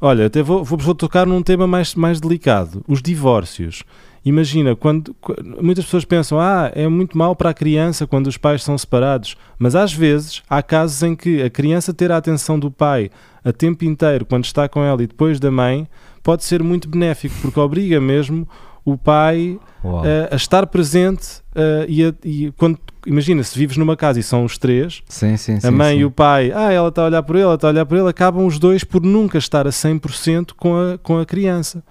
Olha, 0.00 0.26
até 0.26 0.40
vou, 0.40 0.62
vou, 0.62 0.78
vou 0.78 0.94
tocar 0.94 1.26
num 1.26 1.42
tema 1.42 1.66
mais, 1.66 1.96
mais 1.96 2.20
delicado: 2.20 2.84
os 2.86 3.02
divórcios. 3.02 3.82
Imagina, 4.24 4.76
quando, 4.76 5.12
qu- 5.14 5.34
muitas 5.60 5.84
pessoas 5.84 6.04
pensam, 6.04 6.38
ah, 6.38 6.70
é 6.76 6.86
muito 6.86 7.18
mau 7.18 7.34
para 7.34 7.50
a 7.50 7.54
criança 7.54 8.06
quando 8.06 8.28
os 8.28 8.36
pais 8.36 8.62
são 8.62 8.78
separados, 8.78 9.36
mas 9.58 9.74
às 9.74 9.92
vezes 9.92 10.40
há 10.48 10.62
casos 10.62 11.02
em 11.02 11.16
que 11.16 11.42
a 11.42 11.50
criança 11.50 11.92
ter 11.92 12.12
a 12.12 12.16
atenção 12.16 12.56
do 12.56 12.70
pai 12.70 13.10
a 13.44 13.52
tempo 13.52 13.84
inteiro 13.84 14.24
quando 14.24 14.44
está 14.44 14.68
com 14.68 14.80
ela 14.84 15.02
e 15.02 15.08
depois 15.08 15.40
da 15.40 15.50
mãe 15.50 15.88
pode 16.22 16.44
ser 16.44 16.62
muito 16.62 16.88
benéfico, 16.88 17.34
porque 17.42 17.58
obriga 17.58 18.00
mesmo 18.00 18.48
o 18.84 18.98
pai 18.98 19.58
Uau. 19.82 20.02
a, 20.30 20.36
estar 20.36 20.66
presente 20.66 21.26
eh, 21.54 21.86
e, 21.88 22.04
a- 22.04 22.14
e 22.24 22.52
quando 22.56 22.78
imagina 23.06 23.42
se 23.42 23.58
vives 23.58 23.76
numa 23.76 23.96
casa 23.96 24.20
e 24.20 24.22
são 24.22 24.44
os 24.44 24.58
três 24.58 25.02
sim, 25.08 25.36
sim, 25.36 25.58
a 25.62 25.70
mãe 25.70 25.94
sim. 25.96 26.00
e 26.00 26.04
o 26.04 26.10
pai 26.10 26.52
ah 26.54 26.70
ela 26.72 26.88
está 26.88 27.02
a 27.02 27.06
olhar 27.06 27.22
por 27.22 27.36
ele 27.36 27.44
ela 27.44 27.54
está 27.54 27.68
a 27.68 27.70
olhar 27.70 27.86
por 27.86 27.96
ele 27.98 28.08
acabam 28.08 28.46
os 28.46 28.58
dois 28.58 28.84
por 28.84 29.02
nunca 29.02 29.38
estar 29.38 29.66
a 29.66 29.70
100% 29.70 30.50
com 30.56 30.76
a, 30.76 30.98
com 30.98 31.18
a 31.18 31.24
criança 31.26 31.82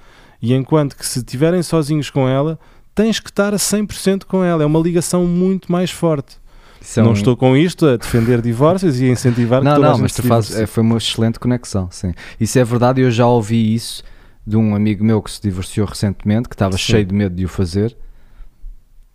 e 0.41 0.53
enquanto 0.53 0.95
que 0.95 1.05
se 1.05 1.19
estiverem 1.19 1.61
sozinhos 1.63 2.09
com 2.09 2.27
ela 2.27 2.59
tens 2.93 3.19
que 3.19 3.29
estar 3.29 3.53
a 3.53 3.57
100% 3.57 4.25
com 4.25 4.43
ela 4.43 4.61
é 4.63 4.65
uma 4.65 4.79
ligação 4.79 5.25
muito 5.25 5.71
mais 5.71 5.89
forte 5.89 6.37
Isso 6.81 6.99
é 6.99 7.03
não 7.03 7.13
estou 7.13 7.35
com 7.37 7.55
isto 7.57 7.85
a 7.87 7.97
defender 7.97 8.39
divórcios 8.41 8.99
e 9.01 9.05
a 9.05 9.09
incentivar 9.09 9.59
que 9.61 9.65
Não, 9.65 9.75
toda 9.75 9.87
a 9.87 9.89
não, 9.89 9.95
gente 9.97 10.03
mas 10.03 10.13
tu 10.13 10.23
fazes, 10.23 10.55
é, 10.55 10.65
foi 10.67 10.83
uma 10.83 10.97
excelente 10.97 11.39
conexão, 11.39 11.87
sim. 11.91 12.13
Isso 12.39 12.59
é 12.59 12.63
verdade, 12.63 13.01
eu 13.01 13.09
já 13.09 13.25
ouvi 13.27 13.73
isso 13.73 14.03
de 14.45 14.57
um 14.57 14.75
amigo 14.75 15.03
meu 15.03 15.21
que 15.21 15.31
se 15.31 15.41
divorciou 15.41 15.87
recentemente, 15.87 16.49
que 16.49 16.55
estava 16.55 16.73
Sim. 16.73 16.83
cheio 16.83 17.05
de 17.05 17.13
medo 17.13 17.35
de 17.35 17.45
o 17.45 17.49
fazer. 17.49 17.95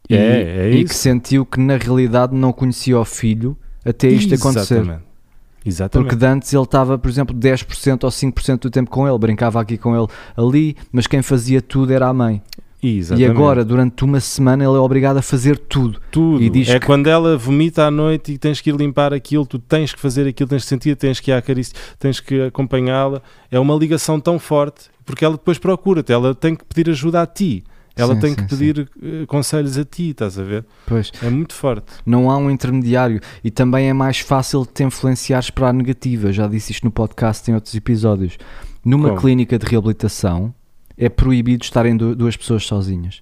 E, 0.08 0.14
É, 0.14 0.42
é 0.68 0.70
e 0.70 0.76
isso. 0.82 0.88
que 0.88 0.94
sentiu 0.94 1.44
que 1.44 1.60
na 1.60 1.76
realidade 1.76 2.34
não 2.34 2.52
conhecia 2.52 2.98
o 2.98 3.04
filho 3.04 3.56
até 3.84 4.08
isto 4.08 4.34
acontecer. 4.34 4.76
Exatamente. 4.76 5.08
Exatamente. 5.66 6.08
Porque 6.10 6.24
antes 6.24 6.52
ele 6.54 6.62
estava, 6.62 6.96
por 6.96 7.10
exemplo, 7.10 7.36
10% 7.36 8.04
ou 8.04 8.10
5% 8.10 8.60
do 8.62 8.70
tempo 8.70 8.88
com 8.90 9.06
ele, 9.06 9.18
brincava 9.18 9.60
aqui 9.60 9.76
com 9.76 9.94
ele 9.94 10.06
ali, 10.36 10.76
mas 10.90 11.06
quem 11.06 11.20
fazia 11.20 11.60
tudo 11.60 11.92
era 11.92 12.06
a 12.08 12.12
mãe. 12.14 12.40
Exatamente. 12.80 13.26
E 13.26 13.30
agora, 13.30 13.64
durante 13.64 14.04
uma 14.04 14.20
semana, 14.20 14.62
ele 14.64 14.72
é 14.76 14.78
obrigado 14.78 15.16
a 15.16 15.22
fazer 15.22 15.58
tudo. 15.58 16.00
tudo. 16.12 16.40
E 16.42 16.48
diz 16.48 16.68
é 16.68 16.78
que- 16.78 16.86
quando 16.86 17.08
ela 17.08 17.36
vomita 17.36 17.84
à 17.84 17.90
noite 17.90 18.32
e 18.32 18.38
tens 18.38 18.60
que 18.60 18.70
ir 18.70 18.76
limpar 18.76 19.12
aquilo, 19.12 19.44
tu 19.44 19.58
tens 19.58 19.92
que 19.92 20.00
fazer 20.00 20.28
aquilo, 20.28 20.48
tens 20.48 20.62
que 20.62 20.68
sentir, 20.68 20.96
tens 20.96 21.18
que 21.18 21.32
ir 21.32 21.34
acariciar, 21.34 21.76
tens 21.98 22.20
que 22.20 22.40
acompanhá-la. 22.42 23.20
É 23.50 23.58
uma 23.58 23.74
ligação 23.74 24.20
tão 24.20 24.38
forte, 24.38 24.84
porque 25.08 25.24
ela 25.24 25.36
depois 25.38 25.56
procura-te, 25.58 26.12
ela 26.12 26.34
tem 26.34 26.54
que 26.54 26.64
pedir 26.66 26.90
ajuda 26.90 27.22
a 27.22 27.26
ti. 27.26 27.64
Ela 27.96 28.14
Sim, 28.14 28.20
tem 28.20 28.30
sim, 28.30 28.36
que 28.36 28.44
pedir 28.44 28.88
eh, 29.02 29.26
conselhos 29.26 29.76
a 29.78 29.84
ti, 29.84 30.10
estás 30.10 30.38
a 30.38 30.42
ver? 30.44 30.64
Pois, 30.86 31.10
É 31.20 31.28
muito 31.30 31.52
forte. 31.54 31.86
não 32.06 32.30
há 32.30 32.36
um 32.36 32.48
intermediário 32.48 33.20
e 33.42 33.50
também 33.50 33.88
é 33.88 33.92
mais 33.92 34.20
fácil 34.20 34.62
de 34.62 34.68
te 34.68 34.84
influenciares 34.84 35.50
para 35.50 35.68
a 35.70 35.72
negativa. 35.72 36.30
Já 36.32 36.46
disse 36.46 36.70
isto 36.70 36.84
no 36.84 36.92
podcast 36.92 37.50
em 37.50 37.54
outros 37.54 37.74
episódios. 37.74 38.38
Numa 38.84 39.08
Como? 39.08 39.20
clínica 39.22 39.58
de 39.58 39.66
reabilitação 39.66 40.54
é 40.96 41.08
proibido 41.08 41.64
estarem 41.64 41.96
du- 41.96 42.14
duas 42.14 42.36
pessoas 42.36 42.64
sozinhas. 42.66 43.20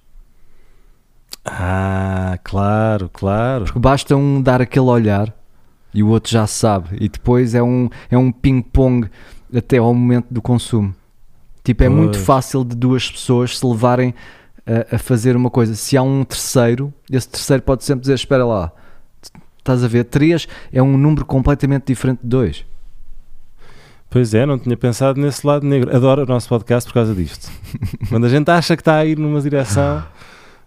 Ah, 1.43 2.37
claro, 2.43 3.09
claro. 3.11 3.65
Porque 3.65 3.79
basta 3.79 4.15
um 4.15 4.41
dar 4.41 4.61
aquele 4.61 4.85
olhar 4.85 5.33
e 5.93 6.03
o 6.03 6.09
outro 6.09 6.31
já 6.31 6.45
sabe. 6.45 6.97
E 6.99 7.09
depois 7.09 7.55
é 7.55 7.63
um, 7.63 7.89
é 8.11 8.17
um 8.17 8.31
ping-pong 8.31 9.09
até 9.55 9.77
ao 9.77 9.93
momento 9.93 10.27
do 10.29 10.41
consumo. 10.41 10.93
Tipo, 11.67 11.83
é 11.83 11.89
muito 11.89 12.17
fácil 12.17 12.63
de 12.63 12.73
duas 12.77 13.11
pessoas 13.11 13.59
se 13.59 13.65
levarem 13.65 14.15
a, 14.65 14.95
a 14.95 14.97
fazer 14.97 15.35
uma 15.35 15.49
coisa. 15.49 15.75
Se 15.75 15.97
há 15.97 16.01
um 16.01 16.23
terceiro, 16.23 16.93
esse 17.11 17.27
terceiro 17.27 17.61
pode 17.61 17.83
sempre 17.83 17.99
dizer: 18.03 18.13
Espera 18.13 18.45
lá, 18.45 18.71
estás 19.57 19.83
a 19.83 19.87
ver? 19.89 20.05
Três 20.05 20.47
é 20.71 20.81
um 20.81 20.97
número 20.97 21.25
completamente 21.25 21.87
diferente 21.87 22.21
de 22.23 22.29
dois. 22.29 22.65
Pois 24.09 24.33
é, 24.33 24.45
não 24.45 24.57
tinha 24.57 24.77
pensado 24.77 25.19
nesse 25.19 25.45
lado 25.45 25.65
negro. 25.65 25.93
Adoro 25.93 26.23
o 26.23 26.25
nosso 26.25 26.47
podcast 26.47 26.87
por 26.87 26.93
causa 26.93 27.13
disto. 27.13 27.51
Quando 28.07 28.27
a 28.27 28.29
gente 28.29 28.49
acha 28.49 28.73
que 28.77 28.81
está 28.81 28.95
a 28.95 29.05
ir 29.05 29.19
numa 29.19 29.41
direção, 29.41 30.05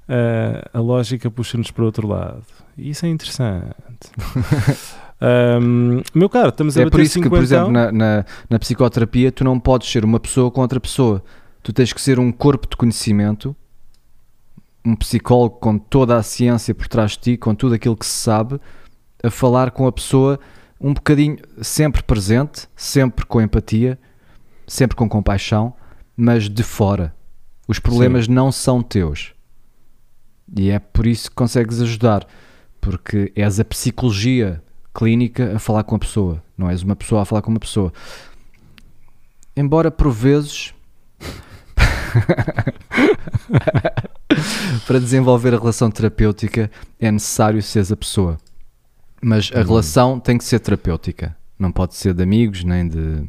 eh, 0.07 0.69
a 0.71 0.81
lógica 0.81 1.31
puxa-nos 1.31 1.71
para 1.71 1.83
outro 1.83 2.07
lado. 2.07 2.43
E 2.77 2.91
isso 2.91 3.07
é 3.07 3.09
interessante. 3.09 3.71
Ahm, 5.21 6.03
meu 6.15 6.31
caro, 6.31 6.49
estamos 6.49 6.77
a 6.77 6.81
é 6.81 6.85
bater 6.85 6.97
por 6.97 7.01
isso 7.03 7.21
que, 7.21 7.29
por 7.29 7.43
50 7.43 7.43
exemplo, 7.43 7.73
na, 7.73 7.93
na, 7.93 8.25
na 8.49 8.59
psicoterapia, 8.59 9.31
tu 9.31 9.45
não 9.45 9.61
podes 9.61 9.91
ser 9.91 10.05
uma 10.05 10.19
pessoa 10.19 10.51
com 10.51 10.61
outra 10.63 10.81
pessoa. 10.81 11.23
Tu 11.63 11.73
tens 11.73 11.93
que 11.93 12.01
ser 12.01 12.19
um 12.19 12.33
corpo 12.33 12.67
de 12.69 12.77
conhecimento, 12.77 13.55
um 14.85 14.97
psicólogo 14.97 15.57
com 15.59 15.79
toda 15.79 16.17
a 16.17 16.23
ciência 16.23 16.75
por 16.75 16.89
trás 16.89 17.13
de 17.13 17.19
ti, 17.19 17.37
com 17.37 17.55
tudo 17.55 17.75
aquilo 17.75 17.97
que 17.97 18.07
se 18.07 18.17
sabe, 18.17 18.59
a 19.23 19.31
falar 19.31 19.71
com 19.71 19.87
a 19.87 19.93
pessoa 19.93 20.41
um 20.81 20.95
bocadinho, 20.95 21.37
sempre 21.61 22.03
presente, 22.03 22.67
sempre 22.75 23.27
com 23.27 23.43
empatia, 23.43 23.99
sempre 24.67 24.97
com 24.97 25.07
compaixão, 25.07 25.75
mas 26.17 26.49
de 26.49 26.63
fora. 26.63 27.15
Os 27.69 27.79
problemas 27.79 28.27
não 28.27 28.51
são 28.51 28.83
teus. 28.83 29.35
E 30.57 30.71
é 30.71 30.79
por 30.79 31.07
isso 31.07 31.29
que 31.29 31.37
consegues 31.37 31.83
ajudar, 31.83 32.27
porque 32.81 33.31
és 33.37 33.61
a 33.61 33.65
psicologia 33.65 34.63
clínica 34.95 35.57
a 35.57 35.59
falar 35.59 35.85
com 35.85 35.95
a 35.95 35.99
pessoa, 35.99 36.43
não 36.57 36.69
és 36.71 36.83
uma 36.83 36.97
pessoa 36.97 37.23
a 37.23 37.25
falar 37.25 37.43
com 37.43 37.51
uma 37.51 37.61
pessoa. 37.61 37.93
Embora 39.57 39.91
por 39.91 40.11
vezes 40.11 40.73
para 44.87 44.99
desenvolver 44.99 45.55
a 45.55 45.59
relação 45.59 45.91
terapêutica 45.91 46.71
é 46.99 47.11
necessário 47.11 47.63
seres 47.63 47.93
a 47.93 47.97
pessoa. 47.97 48.39
Mas 49.23 49.51
a 49.55 49.59
Uhum. 49.61 49.67
relação 49.67 50.19
tem 50.21 50.39
que 50.39 50.45
ser 50.45 50.59
terapêutica, 50.61 51.37
não 51.59 51.71
pode 51.71 51.95
ser 51.95 52.15
de 52.15 52.23
amigos 52.23 52.65
nem 52.65 52.89
de 52.89 53.29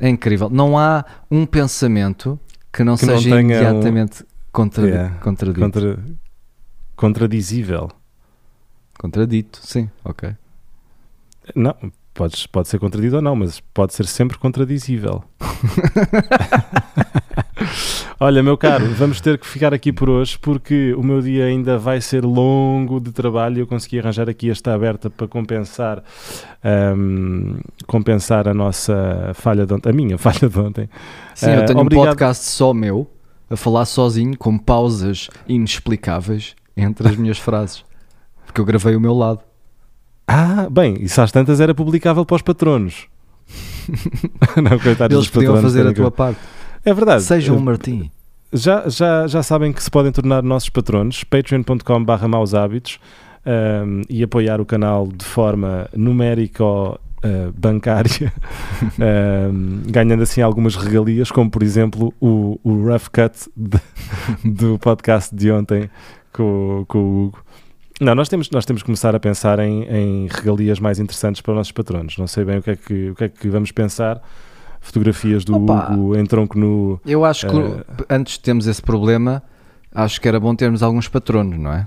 é 0.00 0.08
incrível. 0.08 0.48
Não 0.48 0.78
há 0.78 1.04
um 1.30 1.44
pensamento 1.44 2.38
que 2.72 2.84
não 2.84 2.96
Que 2.96 3.06
não 3.06 3.16
seja 3.18 3.34
um- 3.34 3.40
imediatamente 3.40 4.24
contradi 4.52 4.90
Yeah. 4.92 5.16
contradito. 5.20 5.60
contra, 5.60 5.98
contradizível. 6.94 7.90
Contradito, 8.98 9.60
sim, 9.62 9.88
ok. 10.04 10.30
Não, 11.54 11.74
podes, 12.12 12.46
pode 12.46 12.68
ser 12.68 12.78
contradito 12.78 13.16
ou 13.16 13.22
não, 13.22 13.36
mas 13.36 13.60
pode 13.72 13.94
ser 13.94 14.06
sempre 14.06 14.36
contradizível. 14.38 15.22
Olha, 18.20 18.42
meu 18.42 18.58
caro, 18.58 18.84
vamos 18.94 19.20
ter 19.20 19.38
que 19.38 19.46
ficar 19.46 19.72
aqui 19.72 19.92
por 19.92 20.10
hoje 20.10 20.36
porque 20.40 20.92
o 20.94 21.02
meu 21.04 21.20
dia 21.22 21.44
ainda 21.44 21.78
vai 21.78 22.00
ser 22.00 22.24
longo 22.24 22.98
de 22.98 23.12
trabalho 23.12 23.58
e 23.58 23.60
eu 23.60 23.66
consegui 23.66 24.00
arranjar 24.00 24.28
aqui 24.28 24.50
esta 24.50 24.74
aberta 24.74 25.08
para 25.08 25.28
compensar, 25.28 26.02
ahm, 26.62 27.58
compensar 27.86 28.48
a 28.48 28.54
nossa 28.54 29.30
falha 29.34 29.64
de 29.64 29.72
ontem, 29.72 29.90
a 29.90 29.92
minha 29.92 30.18
falha 30.18 30.48
de 30.48 30.58
ontem. 30.58 30.90
Sim, 31.34 31.50
Eh, 31.50 31.58
eu 31.60 31.66
tenho 31.66 31.78
obrigado. 31.78 32.02
um 32.02 32.06
podcast 32.08 32.44
só 32.46 32.74
meu, 32.74 33.08
a 33.48 33.56
falar 33.56 33.84
sozinho, 33.84 34.36
com 34.36 34.58
pausas 34.58 35.28
inexplicáveis 35.46 36.56
entre 36.76 37.06
as 37.08 37.14
minhas 37.16 37.38
frases. 37.38 37.84
Porque 38.48 38.60
eu 38.60 38.64
gravei 38.64 38.96
o 38.96 39.00
meu 39.00 39.14
lado. 39.14 39.40
Ah, 40.26 40.66
bem, 40.70 40.96
isso 41.00 41.20
às 41.20 41.30
tantas 41.30 41.60
era 41.60 41.74
publicável 41.74 42.24
para 42.24 42.36
os 42.36 42.42
patronos. 42.42 43.06
não, 44.56 44.78
coitados 44.78 45.16
Eles 45.16 45.28
podiam 45.30 45.60
fazer 45.62 45.86
a 45.86 45.92
tua 45.92 46.10
parte. 46.10 46.40
É 46.84 46.92
verdade. 46.92 47.22
Seja 47.22 47.52
um 47.52 47.56
Eh, 47.58 47.60
Martim. 47.60 48.10
Já, 48.52 48.88
já, 48.88 49.26
já 49.26 49.42
sabem 49.42 49.72
que 49.72 49.82
se 49.82 49.90
podem 49.90 50.10
tornar 50.10 50.42
nossos 50.42 50.70
patronos, 50.70 51.22
patreon.com.br 51.24 52.28
maus 52.28 52.54
hábitos 52.54 52.98
um, 53.46 54.02
e 54.08 54.22
apoiar 54.22 54.60
o 54.60 54.64
canal 54.66 55.06
de 55.06 55.24
forma 55.24 55.86
numérica 55.94 56.64
ou 56.64 56.94
uh, 57.24 57.52
bancária, 57.54 58.32
um, 59.52 59.82
ganhando 59.92 60.22
assim 60.22 60.40
algumas 60.40 60.76
regalias, 60.76 61.30
como 61.30 61.50
por 61.50 61.62
exemplo 61.62 62.12
o, 62.20 62.58
o 62.64 62.86
rough 62.86 63.08
cut 63.12 63.50
de- 63.54 63.80
do 64.50 64.78
podcast 64.78 65.34
de 65.34 65.50
ontem 65.50 65.90
com, 66.32 66.84
com 66.88 66.98
o 66.98 67.24
Hugo. 67.26 67.38
Não, 68.00 68.14
nós 68.14 68.28
temos, 68.28 68.48
nós 68.50 68.64
temos 68.64 68.82
que 68.82 68.86
começar 68.86 69.14
a 69.14 69.20
pensar 69.20 69.58
em, 69.58 69.82
em 69.84 70.28
regalias 70.28 70.78
mais 70.78 71.00
interessantes 71.00 71.40
para 71.40 71.52
os 71.52 71.56
nossos 71.56 71.72
patronos. 71.72 72.16
Não 72.16 72.28
sei 72.28 72.44
bem 72.44 72.58
o 72.58 72.62
que 72.62 72.70
é 72.70 72.76
que, 72.76 73.10
o 73.10 73.14
que, 73.14 73.24
é 73.24 73.28
que 73.28 73.48
vamos 73.48 73.72
pensar. 73.72 74.22
Fotografias 74.80 75.44
do 75.44 75.56
Opa! 75.56 75.92
Hugo 75.92 76.16
em 76.16 76.24
tronco 76.24 76.56
nu. 76.56 77.00
Eu 77.04 77.24
acho 77.24 77.48
que 77.48 77.56
eh, 77.56 77.84
antes 78.08 78.34
de 78.34 78.40
termos 78.40 78.68
esse 78.68 78.80
problema, 78.80 79.42
acho 79.92 80.20
que 80.20 80.28
era 80.28 80.38
bom 80.38 80.54
termos 80.54 80.82
alguns 80.82 81.08
patronos, 81.08 81.58
não 81.58 81.72
é? 81.72 81.86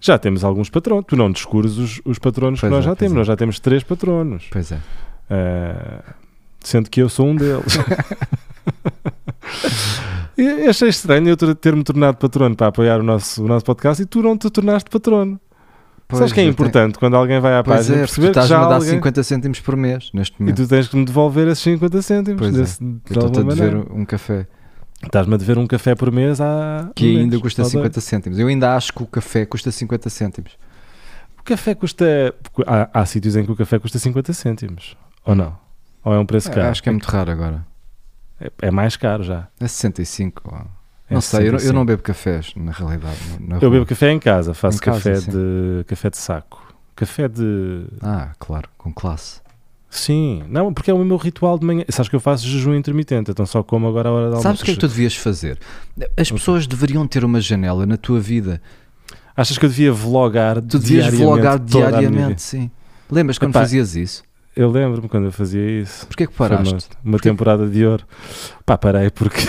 Já 0.00 0.16
temos 0.18 0.44
alguns 0.44 0.70
patronos. 0.70 1.04
Tu 1.08 1.16
não 1.16 1.30
descures 1.30 1.76
os, 1.76 2.00
os 2.04 2.18
patronos 2.20 2.60
Pois 2.60 2.70
que 2.70 2.76
nós 2.76 2.84
é, 2.84 2.88
já 2.88 2.94
temos. 2.94 3.14
é. 3.14 3.18
Nós 3.18 3.26
já 3.26 3.36
temos 3.36 3.58
três 3.58 3.82
patronos. 3.82 4.46
Pois 4.50 4.70
é. 4.70 4.78
Eh, 5.28 6.02
sendo 6.60 6.88
que 6.88 7.02
eu 7.02 7.08
sou 7.08 7.26
um 7.26 7.34
deles. 7.34 7.76
E 10.42 10.66
achei 10.68 10.88
estranho 10.88 11.28
eu 11.28 11.36
ter- 11.36 11.54
ter-me 11.54 11.82
tornado 11.84 12.16
patrono 12.16 12.54
para 12.56 12.68
apoiar 12.68 13.00
o 13.00 13.02
nosso, 13.02 13.44
o 13.44 13.48
nosso 13.48 13.64
podcast 13.64 14.02
e 14.02 14.06
tu 14.06 14.22
não 14.22 14.36
te 14.36 14.48
tornaste 14.50 14.88
patrono. 14.90 15.38
Sabes 16.12 16.30
que 16.32 16.40
é 16.40 16.42
eu 16.42 16.46
tenho- 16.46 16.50
importante 16.52 16.98
quando 16.98 17.16
alguém 17.16 17.40
vai 17.40 17.56
à 17.56 17.62
Pois 17.62 17.78
página 17.86 17.96
é, 17.96 18.00
porque 18.00 18.12
tu 18.12 18.20
perceber 18.20 18.26
que 18.26 18.30
estás-me 18.38 18.48
já 18.50 18.62
a 18.66 18.68
dar 18.68 18.74
alguém... 18.74 18.90
50 18.90 19.22
cêntimos 19.22 19.60
por 19.60 19.76
mês 19.76 20.10
neste 20.12 20.36
E 20.38 20.42
momento. 20.42 20.56
tu 20.56 20.68
tens 20.68 20.88
que 20.88 20.96
me 20.96 21.04
devolver 21.06 21.48
esses 21.48 21.64
50 21.64 22.02
cêntimos. 22.02 22.38
Pois 22.40 22.54
é, 22.54 22.60
Eu 22.60 22.98
estou-te 23.08 23.38
a 23.38 23.42
dever 23.42 23.76
um 23.90 24.04
café 24.04 24.46
Estás-me 25.02 25.34
a 25.34 25.36
dever 25.38 25.56
um 25.58 25.66
café 25.66 25.94
por 25.94 26.12
mês 26.12 26.38
há. 26.40 26.90
que 26.94 27.18
ainda 27.18 27.38
custa 27.40 27.62
ou 27.62 27.64
dois. 27.64 27.72
50 27.72 28.00
cêntimos. 28.00 28.38
Eu 28.38 28.46
ainda 28.48 28.76
acho 28.76 28.92
que 28.92 29.02
o 29.02 29.06
café 29.06 29.44
custa 29.46 29.70
50 29.72 30.08
cêntimos. 30.10 30.52
O 31.40 31.42
café 31.42 31.74
custa. 31.74 32.04
Há, 32.66 33.00
há 33.00 33.04
sítios 33.06 33.34
em 33.34 33.44
que 33.44 33.50
o 33.50 33.56
café 33.56 33.78
custa 33.80 33.98
50 33.98 34.32
cêntimos. 34.32 34.96
Ou 35.24 35.34
não? 35.34 35.56
Ou 36.04 36.12
é 36.14 36.18
um 36.18 36.26
preço 36.26 36.48
É, 36.50 36.52
caro? 36.52 36.68
acho 36.68 36.82
que 36.82 36.88
é 36.88 36.92
muito 36.92 37.06
raro 37.06 37.32
agora. 37.32 37.66
É, 38.42 38.50
é 38.68 38.70
mais 38.70 38.96
caro 38.96 39.22
já. 39.22 39.48
É 39.60 39.68
65. 39.68 40.42
ó. 40.46 40.58
É 41.08 41.14
não 41.14 41.20
sei, 41.20 41.40
eu, 41.40 41.44
não- 41.44 41.52
eu 41.52 41.58
65. 41.60 41.74
não 41.78 41.84
bebo 41.86 42.02
cafés, 42.02 42.52
na 42.56 42.72
realidade. 42.72 43.18
na 43.40 43.58
Eu 43.60 43.70
bebo 43.70 43.84
café 43.86 44.10
em 44.10 44.18
casa, 44.18 44.54
faço 44.54 44.78
Em 44.78 44.80
casa, 44.80 44.98
café, 44.98 45.16
sim. 45.16 45.30
de, 45.30 45.84
café 45.86 46.10
de 46.10 46.16
saco. 46.16 46.74
Café 46.96 47.28
de. 47.28 47.84
Ah, 48.00 48.32
claro, 48.38 48.68
com 48.78 48.92
classe. 48.92 49.40
Sim, 49.90 50.42
não, 50.48 50.72
porque 50.72 50.90
é 50.90 50.94
o 50.94 51.04
meu 51.04 51.18
ritual 51.18 51.58
de 51.58 51.66
manhã. 51.66 51.84
Sabes 51.90 52.08
que 52.08 52.16
eu 52.16 52.20
faço 52.20 52.46
jejum 52.46 52.74
intermitente, 52.74 53.30
então 53.30 53.44
só 53.44 53.62
como 53.62 53.86
agora 53.86 54.08
a 54.08 54.12
hora 54.12 54.22
da 54.22 54.28
almoço. 54.36 54.42
Sabes 54.44 54.62
o 54.62 54.64
que 54.64 54.70
é 54.70 54.74
que 54.74 54.80
tu 54.80 54.88
devias 54.88 55.14
fazer? 55.14 55.58
As 56.16 56.30
pessoas 56.32 56.66
deveriam 56.66 57.06
ter 57.06 57.24
uma 57.26 57.42
janela 57.42 57.84
na 57.84 57.98
tua 57.98 58.18
vida. 58.18 58.60
Achas 59.36 59.58
que 59.58 59.64
eu 59.66 59.68
devia 59.68 59.92
vlogar 59.92 60.62
Tu 60.62 60.78
devias 60.78 61.12
vlogar 61.12 61.58
diariamente, 61.58 62.40
sim. 62.40 62.70
Lembras 63.10 63.36
quando 63.38 63.50
Epá, 63.50 63.60
fazias 63.60 63.94
isso? 63.94 64.22
Eu 64.54 64.70
lembro-me 64.70 65.08
quando 65.08 65.24
eu 65.24 65.32
fazia 65.32 65.80
isso. 65.80 66.06
Porquê 66.06 66.26
que 66.26 66.32
Foi 66.34 66.46
uma, 66.48 66.56
paraste? 66.58 66.90
uma 67.02 67.18
temporada 67.18 67.66
de 67.66 67.86
ouro. 67.86 68.04
Pá, 68.66 68.76
parei 68.76 69.10
porque, 69.10 69.40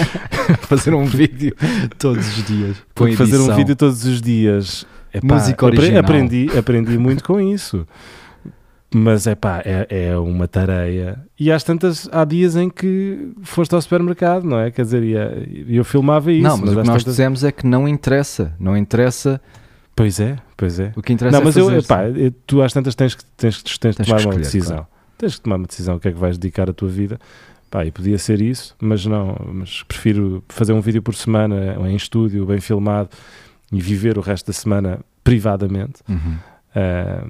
fazer 0.66 0.94
um 0.94 1.04
vídeo 1.04 1.54
todos 1.98 2.26
os 2.38 2.44
dias. 2.46 2.76
Porque 2.94 3.14
fazer 3.16 3.38
um 3.38 3.54
vídeo 3.54 3.76
todos 3.76 4.04
os 4.04 4.22
dias. 4.22 4.86
Epá, 5.12 5.34
Música 5.34 5.66
original. 5.66 6.00
Aprendi, 6.00 6.48
aprendi 6.58 6.96
muito 6.98 7.22
com 7.24 7.38
isso. 7.40 7.86
Mas 8.94 9.26
é 9.26 9.34
pá, 9.34 9.60
é, 9.64 10.16
uma 10.16 10.48
tareia. 10.48 11.20
E 11.38 11.52
às 11.52 11.62
tantas, 11.62 12.08
há 12.10 12.24
dias 12.24 12.56
em 12.56 12.70
que 12.70 13.32
foste 13.42 13.74
ao 13.74 13.82
supermercado, 13.82 14.44
não 14.44 14.58
é? 14.58 14.70
Quer 14.70 14.82
dizer, 14.82 15.02
e 15.02 15.76
eu 15.76 15.84
filmava 15.84 16.32
isso. 16.32 16.42
Não, 16.42 16.56
mas, 16.56 16.70
o 16.70 16.72
que 16.72 16.76
nós 16.76 16.86
tantas- 16.86 17.04
dizemos 17.04 17.44
é 17.44 17.52
que 17.52 17.66
não 17.66 17.86
interessa. 17.86 18.54
Não 18.58 18.74
interessa. 18.74 19.38
Pois 19.98 20.20
é, 20.20 20.36
pois 20.56 20.78
é. 20.78 20.92
O 20.96 21.02
que 21.02 21.12
interessa 21.12 21.36
Não, 21.36 21.42
é 21.42 21.44
mas 21.44 21.56
eu, 21.56 21.64
fazer, 21.66 21.78
epá, 21.78 22.04
eu- 22.08 22.30
tu 22.46 22.62
às 22.62 22.72
tantas 22.72 22.94
tens 22.94 23.14
que, 23.16 23.24
tens, 23.36 23.60
tens 23.62 23.78
Tens 23.78 23.96
tomar 23.96 24.06
que 24.06 24.12
uma 24.12 24.18
escolher, 24.18 24.38
decisão. 24.38 24.76
claro. 24.76 24.86
Tens 25.18 25.34
que 25.34 25.40
tomar 25.40 25.56
uma 25.56 25.66
decisão 25.66 25.96
o 25.96 26.00
que 26.00 26.06
é 26.08 26.12
que 26.12 26.18
vais 26.18 26.38
dedicar 26.38 26.70
a 26.70 26.72
tua 26.72 26.88
vida. 26.88 27.18
Pá, 27.68 27.84
e 27.84 27.90
podia 27.90 28.16
ser 28.16 28.40
isso, 28.40 28.76
mas 28.80 29.04
não, 29.04 29.36
mas 29.52 29.82
prefiro 29.82 30.42
fazer 30.48 30.72
um 30.72 30.80
vídeo 30.80 31.02
por 31.02 31.14
semana 31.16 31.76
em 31.90 31.96
estúdio, 31.96 32.46
bem 32.46 32.60
filmado 32.60 33.10
e 33.72 33.80
viver 33.80 34.16
o 34.16 34.20
resto 34.20 34.46
da 34.46 34.52
semana 34.52 35.00
privadamente. 35.24 36.00
Uhum. 36.08 36.36
Ah, 36.76 37.26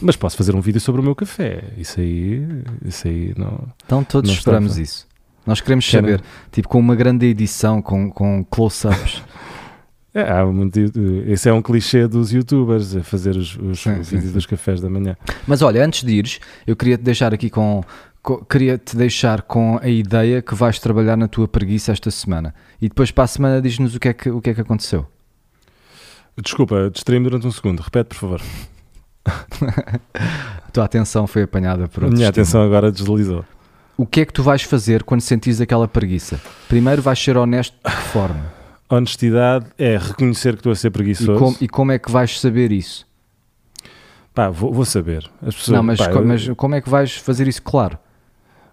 mas 0.00 0.16
posso 0.16 0.36
fazer 0.36 0.54
um 0.56 0.60
vídeo 0.62 0.80
sobre 0.80 1.00
o 1.02 1.04
meu 1.04 1.14
café. 1.14 1.62
Isso 1.76 2.00
aí, 2.00 2.42
isso 2.84 3.06
aí 3.06 3.34
não. 3.36 3.68
Então 3.84 4.02
todos 4.02 4.30
Não 4.30 4.36
esperamos 4.36 4.78
isso. 4.78 5.06
Nós 5.46 5.60
queremos 5.60 5.88
Querem- 5.88 6.10
saber, 6.16 6.24
tipo, 6.50 6.68
com 6.68 6.78
uma 6.78 6.94
grande 6.96 7.26
edição, 7.26 7.80
com, 7.82 8.10
com 8.10 8.42
close-ups. 8.44 9.22
É, 10.20 10.30
há 10.32 10.44
muito, 10.46 10.78
esse 11.26 11.48
é 11.48 11.52
um 11.52 11.62
clichê 11.62 12.08
dos 12.08 12.32
youtubers, 12.32 12.96
a 12.96 13.02
fazer 13.02 13.36
os, 13.36 13.56
os 13.56 13.80
Sim, 13.80 14.00
o 14.00 14.04
sim, 14.04 14.18
dos 14.32 14.46
cafés 14.46 14.80
da 14.80 14.88
manhã. 14.90 15.16
Mas 15.46 15.62
olha, 15.62 15.84
antes 15.84 16.02
de 16.02 16.12
ires, 16.12 16.40
eu 16.66 16.74
queria 16.74 16.96
te 16.98 17.02
deixar 17.04 17.32
aqui 17.32 17.48
com, 17.48 17.82
co- 18.22 18.44
queria 18.44 18.76
te 18.78 18.96
deixar 18.96 19.42
com 19.42 19.78
a 19.82 19.88
ideia 19.88 20.42
que 20.42 20.54
vais 20.54 20.78
trabalhar 20.78 21.16
na 21.16 21.28
tua 21.28 21.46
preguiça 21.46 21.92
esta 21.92 22.10
semana. 22.10 22.54
E 22.80 22.88
depois 22.88 23.10
para 23.10 23.24
a 23.24 23.26
semana 23.28 23.62
diz-nos 23.62 23.94
o 23.94 24.00
que 24.00 24.08
é 24.08 24.12
que, 24.12 24.28
o 24.30 24.40
que, 24.40 24.50
é 24.50 24.54
que 24.54 24.60
aconteceu. 24.60 25.06
Desculpa, 26.42 26.90
distraí-me 26.92 27.24
durante 27.24 27.46
um 27.46 27.52
segundo. 27.52 27.80
Repete, 27.80 28.08
por 28.08 28.14
favor. 28.16 28.40
A 30.66 30.70
tua 30.72 30.84
atenção 30.84 31.26
foi 31.26 31.42
apanhada 31.42 31.88
por 31.88 32.02
A 32.02 32.06
outro 32.06 32.16
minha 32.16 32.28
estímulo. 32.28 32.28
atenção 32.30 32.62
agora 32.62 32.90
deslizou. 32.92 33.44
O 33.96 34.06
que 34.06 34.20
é 34.20 34.24
que 34.24 34.32
tu 34.32 34.42
vais 34.42 34.62
fazer 34.62 35.02
quando 35.02 35.20
sentires 35.20 35.60
aquela 35.60 35.88
preguiça? 35.88 36.40
Primeiro 36.68 37.02
vais 37.02 37.18
ser 37.18 37.36
honesto 37.36 37.74
de 37.84 37.94
que 37.94 38.02
forma? 38.02 38.57
Honestidade 38.90 39.66
é 39.78 39.96
reconhecer 39.98 40.52
que 40.54 40.60
estou 40.60 40.72
a 40.72 40.76
ser 40.76 40.88
E, 40.88 40.90
preguiçoso. 40.90 41.38
com- 41.38 41.64
e 41.64 41.68
como 41.68 41.92
é 41.92 41.98
que 41.98 42.10
vais 42.10 42.40
saber 42.40 42.72
isso? 42.72 43.06
Pá, 44.34 44.48
vou, 44.50 44.72
vou 44.72 44.84
saber. 44.84 45.28
As 45.42 45.54
pessoas, 45.54 45.76
Não, 45.76 45.82
mas, 45.82 45.98
pá, 45.98 46.08
co- 46.10 46.18
eu- 46.20 46.24
mas 46.26 46.48
como 46.56 46.74
é 46.74 46.80
que 46.80 46.88
vais 46.88 47.16
fazer 47.16 47.46
isso 47.48 47.62
claro? 47.62 47.98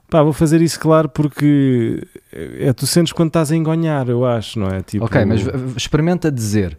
pá, 0.09 0.21
vou 0.21 0.31
fazer 0.31 0.61
isso 0.61 0.79
claro 0.79 1.09
porque 1.09 2.07
é, 2.31 2.71
tu 2.71 2.85
sentes 2.85 3.11
quando 3.11 3.29
estás 3.29 3.51
a 3.51 3.55
engonhar, 3.55 4.07
eu 4.07 4.23
acho, 4.25 4.59
não 4.59 4.67
é? 4.67 4.81
Tipo, 4.83 5.03
ok, 5.05 5.25
mas 5.25 5.41
experimenta 5.75 6.31
dizer 6.31 6.77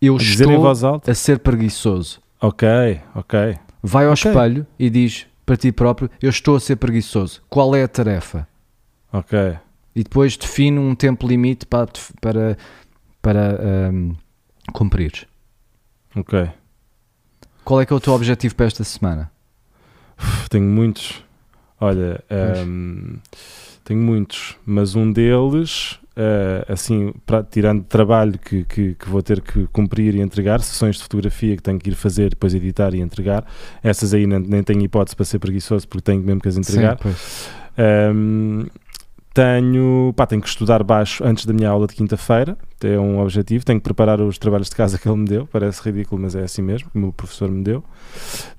eu 0.00 0.16
dizer 0.18 0.46
estou 0.48 0.70
a 1.06 1.14
ser 1.14 1.38
preguiçoso. 1.38 2.20
Ok, 2.40 2.68
ok. 3.14 3.56
Vai 3.82 4.04
ao 4.06 4.12
Ok. 4.12 4.30
espelho 4.30 4.66
e 4.78 4.90
diz 4.90 5.26
para 5.46 5.56
ti 5.56 5.72
próprio 5.72 6.10
eu 6.22 6.28
estou 6.30 6.54
a 6.54 6.60
ser 6.60 6.76
preguiçoso. 6.76 7.42
Qual 7.48 7.74
é 7.74 7.82
a 7.82 7.88
tarefa? 7.88 8.46
Ok. 9.12 9.56
E 9.94 10.02
depois 10.04 10.36
define 10.36 10.78
um 10.78 10.94
tempo 10.94 11.26
limite 11.26 11.66
para, 11.66 11.88
para, 12.20 12.56
para 13.20 13.88
ahm, 13.88 14.12
cumprir. 14.72 15.26
Ok. 16.14 16.48
Qual 17.64 17.80
é 17.80 17.86
que 17.86 17.92
é 17.92 17.96
o 17.96 18.00
teu 18.00 18.12
objetivo 18.12 18.54
para 18.54 18.66
esta 18.66 18.84
semana? 18.84 19.30
Tenho 20.48 20.64
muitos. 20.64 21.22
Olha, 21.80 22.22
hum, 22.66 23.16
tenho 23.84 24.00
muitos, 24.00 24.56
mas 24.66 24.94
um 24.94 25.10
deles, 25.10 25.98
eh, 26.14 26.64
assim, 26.68 27.12
pra- 27.24 27.42
tirando 27.42 27.84
trabalho 27.84 28.38
que, 28.38 28.64
que, 28.64 28.94
que 28.94 29.08
vou 29.08 29.22
ter 29.22 29.40
que 29.40 29.66
cumprir 29.68 30.14
e 30.14 30.20
entregar, 30.20 30.60
sessões 30.60 30.96
de 30.96 31.02
fotografia 31.04 31.56
que 31.56 31.62
tenho 31.62 31.78
que 31.78 31.88
ir 31.88 31.94
fazer, 31.94 32.30
depois 32.30 32.52
editar 32.54 32.92
e 32.94 33.00
entregar, 33.00 33.46
essas 33.82 34.12
aí 34.12 34.26
nem, 34.26 34.40
nem 34.40 34.62
tenho 34.62 34.82
hipótese 34.82 35.16
para 35.16 35.24
ser 35.24 35.38
preguiçoso 35.38 35.88
porque 35.88 36.02
tenho 36.02 36.22
mesmo 36.22 36.40
que 36.42 36.48
as 36.48 36.56
entregar. 36.58 36.98
Sim. 37.02 37.14
Um, 38.14 38.66
tenho, 39.32 40.12
pá, 40.16 40.26
tenho 40.26 40.42
que 40.42 40.48
estudar 40.48 40.82
baixo 40.82 41.22
antes 41.24 41.46
da 41.46 41.52
minha 41.52 41.68
aula 41.68 41.86
de 41.86 41.94
quinta-feira, 41.94 42.56
é 42.82 42.98
um 42.98 43.20
objetivo. 43.20 43.64
Tenho 43.64 43.78
que 43.78 43.84
preparar 43.84 44.20
os 44.20 44.38
trabalhos 44.38 44.68
de 44.68 44.74
casa 44.74 44.98
que 44.98 45.08
ele 45.08 45.18
me 45.18 45.24
deu, 45.24 45.46
parece 45.46 45.80
ridículo, 45.82 46.20
mas 46.20 46.34
é 46.34 46.42
assim 46.42 46.62
mesmo, 46.62 46.90
o 46.94 46.98
meu 46.98 47.12
professor 47.12 47.48
me 47.48 47.62
deu. 47.62 47.84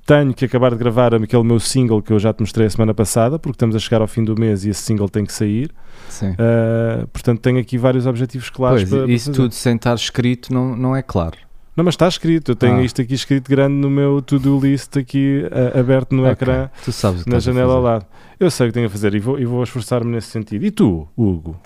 Tenho 0.06 0.34
que 0.34 0.46
acabar 0.46 0.72
de 0.72 0.78
gravar 0.78 1.14
aquele 1.14 1.44
meu 1.44 1.60
single 1.60 2.02
que 2.02 2.14
eu 2.14 2.20
já 2.20 2.34
te 2.34 2.40
mostrei 2.40 2.68
a 2.68 2.70
semana 2.70 2.94
passada, 2.94 3.38
porque 3.38 3.56
estamos 3.56 3.76
a 3.76 3.80
chegar 3.80 4.02
ao 4.02 4.08
fim 4.08 4.24
do 4.24 4.40
mês 4.40 4.64
e 4.64 4.70
esse 4.70 4.82
single 4.82 5.10
tem 5.10 5.26
que 5.26 5.34
sair. 5.34 5.72
Sim. 6.08 6.32
Uh, 6.32 7.08
portanto, 7.08 7.42
tenho 7.42 7.60
aqui 7.60 7.78
vários 7.78 8.06
objetivos 8.06 8.50
claros 8.50 8.82
Pois, 8.82 8.90
para, 8.90 9.04
para 9.04 9.12
isso 9.12 9.26
fazer. 9.28 9.38
tudo 9.42 9.54
sem 9.54 9.76
estar 9.76 9.96
escrito 9.96 10.54
não, 10.54 10.76
não 10.76 10.96
é 10.96 11.02
claro. 11.02 11.38
Não, 11.76 11.86
mas 11.86 11.94
está 11.94 12.08
escrito, 12.08 12.52
eu 12.52 12.56
tenho 12.56 12.78
Ah. 12.80 12.84
isto 12.84 13.02
aqui 13.02 13.14
escrito 13.14 13.50
grande 13.50 13.74
no 13.76 13.90
meu 13.90 14.22
to-do 14.22 14.60
list 14.60 14.98
aqui 14.98 15.44
uh, 15.46 15.80
aberto 15.80 16.14
no 16.14 16.24
Ok. 16.24 16.32
ecrã. 16.34 16.70
Tu 16.84 16.92
sabes 16.92 17.22
o 17.22 17.24
que 17.24 17.30
na 17.30 17.38
a 17.38 17.40
janela 17.40 17.74
ao 17.74 17.82
lado. 17.82 18.06
Eu 18.40 18.52
sei 18.52 18.68
o 18.68 18.70
que 18.70 18.74
tenho 18.74 18.88
a 18.88 18.90
fazer 18.90 19.16
e 19.16 19.20
vou, 19.20 19.40
e 19.40 19.46
vou 19.46 19.64
esforçar-me 19.64 20.12
nesse 20.12 20.28
sentido. 20.28 20.66
E 20.66 20.72
tu, 20.72 21.08
Hugo? 21.18 21.58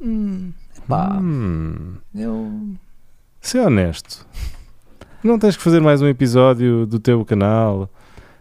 Hum, 0.00 0.52
pá, 0.88 1.18
Hum, 1.20 1.94
eu... 2.14 2.74
ser 3.40 3.60
honesto. 3.60 4.26
Não 5.22 5.38
tens 5.38 5.56
que 5.56 5.62
fazer 5.62 5.80
mais 5.80 6.02
um 6.02 6.06
episódio 6.08 6.84
do 6.86 6.98
teu 6.98 7.24
canal. 7.24 7.88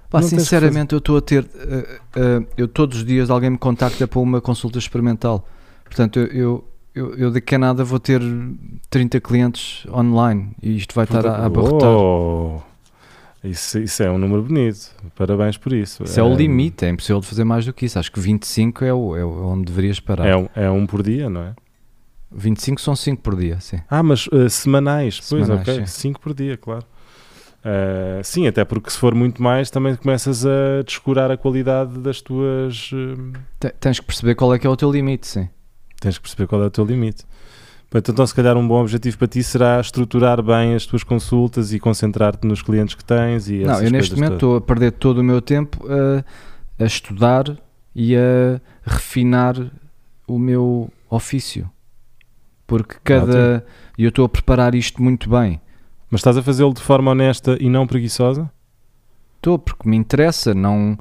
Pá, 0.09 0.21
sinceramente, 0.21 0.93
eu 0.93 0.97
estou 0.97 1.15
a 1.17 1.21
ter. 1.21 1.47
eh, 1.55 1.99
eh, 2.15 2.43
eu 2.57 2.67
todos 2.67 2.97
os 2.97 3.05
dias 3.05 3.29
alguém 3.29 3.51
me 3.51 3.57
contacta 3.57 4.07
para 4.07 4.19
uma 4.19 4.41
consulta 4.41 4.77
experimental. 4.79 5.47
Portanto, 5.85 6.19
eu, 6.19 6.25
eu, 6.27 6.70
eu, 6.93 7.15
eu 7.15 7.31
daqui 7.31 7.55
a 7.55 7.59
nada 7.59 7.83
vou 7.83 7.99
ter 7.99 8.21
30 8.89 9.19
clientes 9.21 9.85
online 9.91 10.51
e 10.61 10.75
isto 10.75 10.93
vai 10.93 11.05
estar 11.05 11.25
a, 11.25 11.37
a 11.37 11.45
abarrotar. 11.45 11.89
Oh, 11.89 12.61
isso, 13.43 13.79
isso 13.79 14.03
é 14.03 14.11
um 14.11 14.17
número 14.17 14.43
bonito. 14.43 14.91
Parabéns 15.15 15.57
por 15.57 15.73
isso. 15.73 16.03
Isso 16.03 16.19
é 16.19 16.23
o 16.23 16.27
Um, 16.27 16.35
limite, 16.35 16.85
é 16.85 16.89
impossível 16.89 17.19
de 17.21 17.27
fazer 17.27 17.43
mais 17.43 17.65
do 17.65 17.73
que 17.73 17.85
isso. 17.85 17.97
Acho 17.97 18.11
que 18.11 18.19
25 18.19 18.83
é, 18.85 18.93
o, 18.93 19.15
é 19.17 19.25
o- 19.25 19.47
onde 19.47 19.65
deverias 19.65 19.99
parar. 19.99 20.27
É 20.27 20.35
um, 20.35 20.47
é 20.55 20.69
um 20.69 20.85
por 20.85 21.01
dia, 21.01 21.29
não 21.29 21.41
é? 21.41 21.53
25 22.31 22.79
são 22.79 22.95
5 22.95 23.21
por 23.21 23.35
dia, 23.35 23.59
sim. 23.59 23.79
Ah, 23.89 24.01
mas 24.03 24.27
uh, 24.27 24.49
semanais. 24.49 25.15
Pois, 25.19 25.45
Semanais, 25.45 25.67
ok. 25.67 25.79
sim. 25.79 25.85
5 25.85 26.19
por 26.21 26.33
dia, 26.33 26.55
claro. 26.57 26.85
Uh, 27.63 28.23
sim, 28.23 28.47
até 28.47 28.63
porque 28.65 28.89
se 28.89 28.97
for 28.97 29.13
muito 29.13 29.41
mais, 29.43 29.69
também 29.69 29.95
começas 29.95 30.45
a 30.45 30.81
descurar 30.85 31.29
a 31.29 31.37
qualidade 31.37 31.99
das 31.99 32.21
tuas. 32.21 32.91
uh, 32.93 33.33
Te- 33.59 33.73
Tens 33.79 33.99
que 33.99 34.05
perceber 34.05 34.35
qual 34.35 34.53
é 34.53 34.59
que 34.59 34.65
é 34.65 34.69
o 34.69 34.75
teu 34.77 34.91
limite, 34.91 35.27
sim. 35.27 35.49
Tens 36.01 36.17
que 36.17 36.23
perceber 36.23 36.47
qual 36.47 36.61
é 36.63 36.65
o 36.65 36.71
teu 36.71 36.83
limite. 36.83 37.23
Então, 37.93 38.25
se 38.25 38.33
calhar, 38.33 38.57
um 38.57 38.65
bom 38.65 38.81
objetivo 38.81 39.17
para 39.17 39.27
ti 39.27 39.43
será 39.43 39.79
estruturar 39.79 40.41
bem 40.41 40.73
as 40.73 40.85
tuas 40.85 41.03
consultas 41.03 41.73
e 41.73 41.79
concentrar-te 41.79 42.47
nos 42.47 42.61
clientes 42.61 42.95
que 42.95 43.03
tens. 43.03 43.49
E 43.49 43.59
Não, 43.59 43.81
eu 43.81 43.91
neste 43.91 44.15
momento 44.15 44.29
todas. 44.29 44.37
estou 44.37 44.55
a 44.55 44.61
perder 44.61 44.91
todo 44.93 45.17
o 45.19 45.23
meu 45.23 45.41
tempo 45.41 45.85
a, 45.87 46.83
a 46.83 46.85
estudar 46.85 47.57
e 47.93 48.15
a 48.15 48.61
refinar 48.83 49.55
o 50.25 50.39
meu 50.39 50.89
ofício. 51.09 51.69
Porque 52.65 52.95
cada. 53.03 53.65
E 53.97 54.03
eu 54.03 54.09
estou 54.09 54.25
a 54.25 54.29
preparar 54.29 54.73
isto 54.73 55.03
muito 55.03 55.29
bem. 55.29 55.61
Mas 56.09 56.19
estás 56.19 56.37
a 56.37 56.41
fazê-lo 56.41 56.73
de 56.73 56.81
forma 56.81 57.11
honesta 57.11 57.57
e 57.59 57.69
não 57.69 57.85
preguiçosa? 57.85 58.49
Estou, 59.35 59.59
porque 59.59 59.87
me 59.87 59.97
interessa, 59.97 60.53
não. 60.53 60.97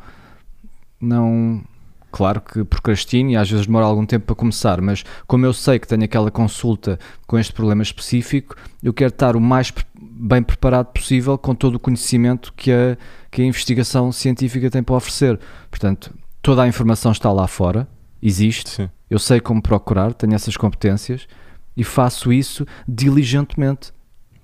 Não. 1.00 1.62
Claro 2.10 2.40
que 2.40 2.64
procrastino 2.64 3.30
e 3.30 3.36
às 3.36 3.48
vezes 3.50 3.66
demora 3.66 3.86
algum 3.86 4.04
tempo 4.04 4.26
para 4.26 4.34
começar, 4.34 4.80
mas 4.80 5.04
como 5.26 5.46
eu 5.46 5.52
sei 5.52 5.78
que 5.78 5.86
tenho 5.86 6.04
aquela 6.04 6.30
consulta 6.30 6.98
com 7.26 7.38
este 7.38 7.52
problema 7.52 7.82
específico, 7.82 8.56
eu 8.82 8.92
quero 8.92 9.10
estar 9.10 9.36
o 9.36 9.40
mais 9.40 9.72
bem 10.00 10.42
preparado 10.42 10.86
possível 10.86 11.38
com 11.38 11.54
todo 11.54 11.76
o 11.76 11.78
conhecimento 11.78 12.52
que 12.56 12.72
a, 12.72 12.96
que 13.30 13.42
a 13.42 13.44
investigação 13.44 14.10
científica 14.10 14.68
tem 14.70 14.82
para 14.82 14.96
oferecer. 14.96 15.38
Portanto, 15.70 16.12
toda 16.42 16.62
a 16.62 16.68
informação 16.68 17.12
está 17.12 17.32
lá 17.32 17.46
fora, 17.46 17.86
existe, 18.22 18.70
Sim. 18.70 18.90
eu 19.08 19.18
sei 19.18 19.40
como 19.40 19.62
procurar, 19.62 20.12
tenho 20.12 20.34
essas 20.34 20.56
competências 20.56 21.28
e 21.76 21.84
faço 21.84 22.32
isso 22.32 22.66
diligentemente. 22.88 23.92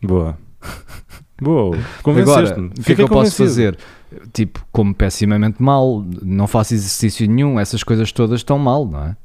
Boa. 0.03 0.39
Boa. 1.41 1.77
Agora, 2.05 2.61
o 2.61 2.83
que 2.83 2.93
é 2.93 2.95
que 2.95 3.03
eu 3.03 3.09
posso 3.09 3.37
fazer? 3.37 3.77
Tipo, 4.33 4.65
como 4.73 4.95
pessimamente 4.95 5.63
mal, 5.63 6.05
não 6.23 6.47
faço 6.47 6.75
exercício 6.75 7.27
nenhum, 7.29 7.59
essas 7.59 7.83
coisas 7.83 8.13
todas 8.13 8.41
estão 8.41 8.59
mal, 8.59 8.87
não 8.87 9.05
é? 9.05 9.17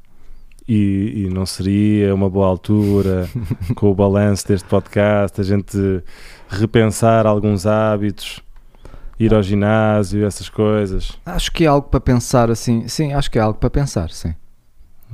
E, 0.68 1.24
e 1.26 1.30
não 1.32 1.44
seria 1.44 2.14
uma 2.14 2.30
boa 2.30 2.46
altura, 2.46 3.28
com 3.74 3.90
o 3.90 3.94
balanço 3.94 4.46
deste 4.46 4.68
podcast, 4.68 5.40
a 5.40 5.44
gente 5.44 6.02
repensar 6.48 7.26
alguns 7.26 7.66
hábitos, 7.66 8.40
ir 9.18 9.34
ao 9.34 9.42
ginásio, 9.42 10.24
essas 10.24 10.48
coisas. 10.48 11.18
Acho 11.26 11.50
que 11.52 11.64
é 11.64 11.66
algo 11.66 11.88
para 11.88 12.00
pensar 12.00 12.50
assim. 12.50 12.86
Sim, 12.88 13.12
acho 13.12 13.30
que 13.30 13.38
é 13.38 13.42
algo 13.42 13.58
para 13.58 13.70
pensar, 13.70 14.10
sim. 14.10 14.34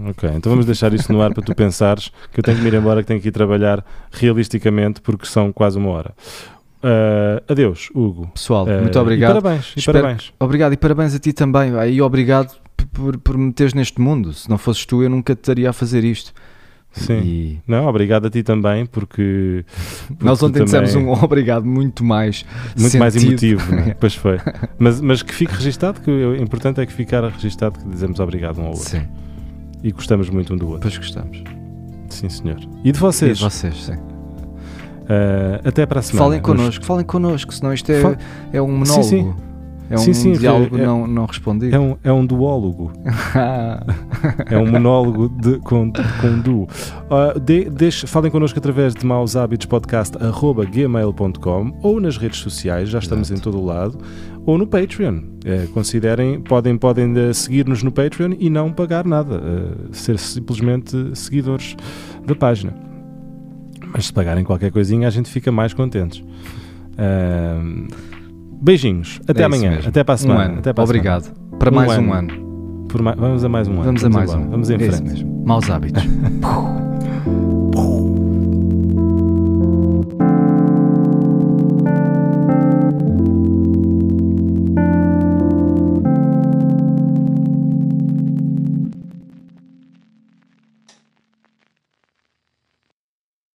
Ok, 0.07 0.31
então 0.33 0.51
vamos 0.51 0.65
deixar 0.65 0.95
isso 0.95 1.13
no 1.13 1.21
ar 1.21 1.35
para 1.35 1.43
tu 1.43 1.53
pensares 1.57 2.13
que 2.33 2.39
eu 2.39 2.45
tenho 2.45 2.57
que 2.59 2.63
me 2.63 2.69
ir 2.69 2.75
embora, 2.75 3.03
que 3.03 3.09
tenho 3.09 3.21
que 3.21 3.29
ir 3.29 3.33
trabalhar 3.33 3.85
realisticamente 4.13 5.01
porque 5.01 5.27
são 5.27 5.53
quase 5.53 5.77
uma 5.77 5.91
hora. 5.91 6.15
Ah, 6.83 7.43
adeus, 7.49 7.91
Hugo. 7.95 8.29
Pessoal, 8.35 8.67
Ah, 8.69 8.81
muito 8.81 8.97
e 8.97 9.01
obrigado. 9.01 9.41
parabéns, 9.43 9.73
e 9.77 9.79
Espero- 9.81 9.99
parabéns. 10.01 10.33
Obrigado 10.39 10.73
e 10.73 10.77
parabéns 10.77 11.15
a 11.15 11.19
ti 11.19 11.33
também. 11.33 11.73
E 11.91 12.01
obrigado 12.03 12.55
por, 12.93 13.19
por 13.19 13.37
me 13.37 13.53
teres 13.53 13.75
neste 13.75 14.01
mundo. 14.01 14.33
Se 14.33 14.49
não 14.49 14.59
fosses 14.59 14.85
tu, 14.87 15.03
eu 15.03 15.11
nunca 15.11 15.35
te 15.35 15.39
estaria 15.41 15.71
a 15.71 15.73
fazer 15.73 16.05
isto. 16.05 16.33
Sim. 16.91 17.21
E 17.23 17.59
Não, 17.69 17.87
obrigado 17.87 18.27
a 18.27 18.31
ti 18.31 18.43
também, 18.43 18.87
porque. 18.87 19.65
porque 20.09 20.25
nós 20.25 20.43
ontem 20.43 20.65
dissemos 20.65 20.93
também- 20.93 21.07
um 21.09 21.13
obrigado 21.23 21.65
muito 21.67 22.03
mais 22.03 22.45
Muito 22.79 22.97
mais 22.99 23.13
sentido. 23.15 23.29
emotivo, 23.61 23.73
né? 23.75 23.95
pois 24.01 24.15
foi. 24.15 24.39
Mas, 24.79 25.01
mas 25.01 25.23
que 25.23 25.35
fique 25.35 25.53
registado, 25.53 26.01
que 26.01 26.11
o 26.11 26.35
importante 26.37 26.81
é 26.81 26.87
que 26.87 26.93
ficar 26.93 27.23
registado 27.29 27.79
que 27.79 27.89
dizemos 27.89 28.19
obrigado 28.21 28.59
um 28.61 28.63
ao 28.65 28.71
outro. 28.71 28.89
Sim, 28.89 29.03
E 29.83 29.93
gostamos 29.93 30.31
muito 30.31 30.55
um 30.55 30.57
do 30.57 30.67
outro. 30.71 30.89
depois 30.89 30.97
gostamos. 30.99 31.43
Sim, 32.09 32.29
senhor. 32.31 32.59
E 32.83 32.91
de 32.91 32.99
E 32.99 33.01
vocês? 33.01 33.37
de 33.39 33.45
vocês, 33.45 33.85
sim. 33.85 33.99
Ah, 35.09 35.61
até 35.65 35.87
para 35.87 36.01
a 36.01 36.03
semana. 36.03 36.27
Falem 36.27 36.41
connosco, 36.43 36.85
falem 36.85 37.05
connosco, 37.07 37.55
senão 37.55 37.73
isto 37.73 37.91
é, 37.91 38.19
é 38.53 38.61
um 38.63 38.69
monólogo. 38.69 39.03
Sim, 39.05 39.23
sim. 39.25 39.35
É 39.91 39.95
um 39.95 39.99
Sim, 40.01 40.13
sim, 40.13 40.33
diálogo 40.33 40.77
é- 40.77 40.85
não, 40.85 41.07
não 41.07 41.25
respondido. 41.25 41.75
É 41.75 41.79
um, 41.81 41.97
é 42.05 42.13
um 42.13 42.27
duólogo. 42.27 42.93
É 44.51 44.59
um 44.59 44.71
monólogo 44.71 45.29
de, 45.31 45.59
com, 45.61 45.91
com 46.21 46.27
um 46.27 46.41
duo. 46.43 46.69
Ah, 47.11 47.33
de- 47.39 47.71
deixe- 47.71 48.07
falem 48.07 48.31
connosco 48.31 48.59
através 48.59 48.93
de 48.95 49.07
maushabitospodcast.gmail.com 49.07 51.79
ou 51.83 51.99
nas 52.01 52.17
redes 52.19 52.41
sociais, 52.41 52.89
já 52.91 52.99
estamos 52.99 53.31
Exato. 53.31 53.49
em 53.49 53.53
todo 53.53 53.63
o 53.63 53.65
lado, 53.65 53.97
ou 54.45 54.59
no 54.59 54.67
Patreon. 54.67 55.21
Eh, 55.45 55.67
considerem, 55.73 56.41
podem, 56.41 56.77
podem 56.77 57.15
eh, 57.17 57.33
seguir-nos 57.33 57.83
no 57.83 57.91
Patreon 57.93 58.33
e 58.39 58.51
não 58.51 58.71
pagar 58.73 59.07
nada, 59.07 59.37
eh, 59.37 59.71
ser 59.93 60.19
simplesmente 60.19 61.17
seguidores 61.17 61.77
da 62.27 62.35
página. 62.35 62.75
Mas 63.93 64.07
se 64.07 64.13
pagarem 64.13 64.45
qualquer 64.45 64.71
coisinha, 64.71 65.09
a 65.09 65.11
gente 65.11 65.31
fica 65.31 65.51
mais 65.53 65.73
contentes. 65.75 66.23
Ah, 66.97 67.61
beijinhos, 68.61 69.21
até 69.27 69.43
É 69.43 69.45
amanhã, 69.45 69.79
até 69.87 70.03
para 70.05 70.15
a 70.15 70.17
um 70.17 70.19
semana. 70.19 70.45
ano. 70.45 70.59
até 70.59 70.73
para 70.73 70.85
a 70.85 70.87
semana. 70.87 70.99
Obrigado. 70.99 71.33
Para 71.59 71.71
Um 71.71 71.75
mais 71.75 71.91
um 71.99 72.13
ano. 72.13 72.33
ano. 72.33 72.49
Por 72.89 73.03
ma- 73.03 73.15
vamos 73.15 73.45
a 73.45 73.49
mais 73.49 73.69
um 73.69 73.73
ano. 73.75 73.83
Vamos 73.85 74.05
a 74.05 74.09
mais 74.09 74.31
embora. 74.31 74.47
um. 74.47 74.51
Vamos 74.51 74.71
em 74.71 74.75
É 74.75 74.79
frente. 74.79 75.25
Maus 75.45 75.69
hábitos. 75.71 76.03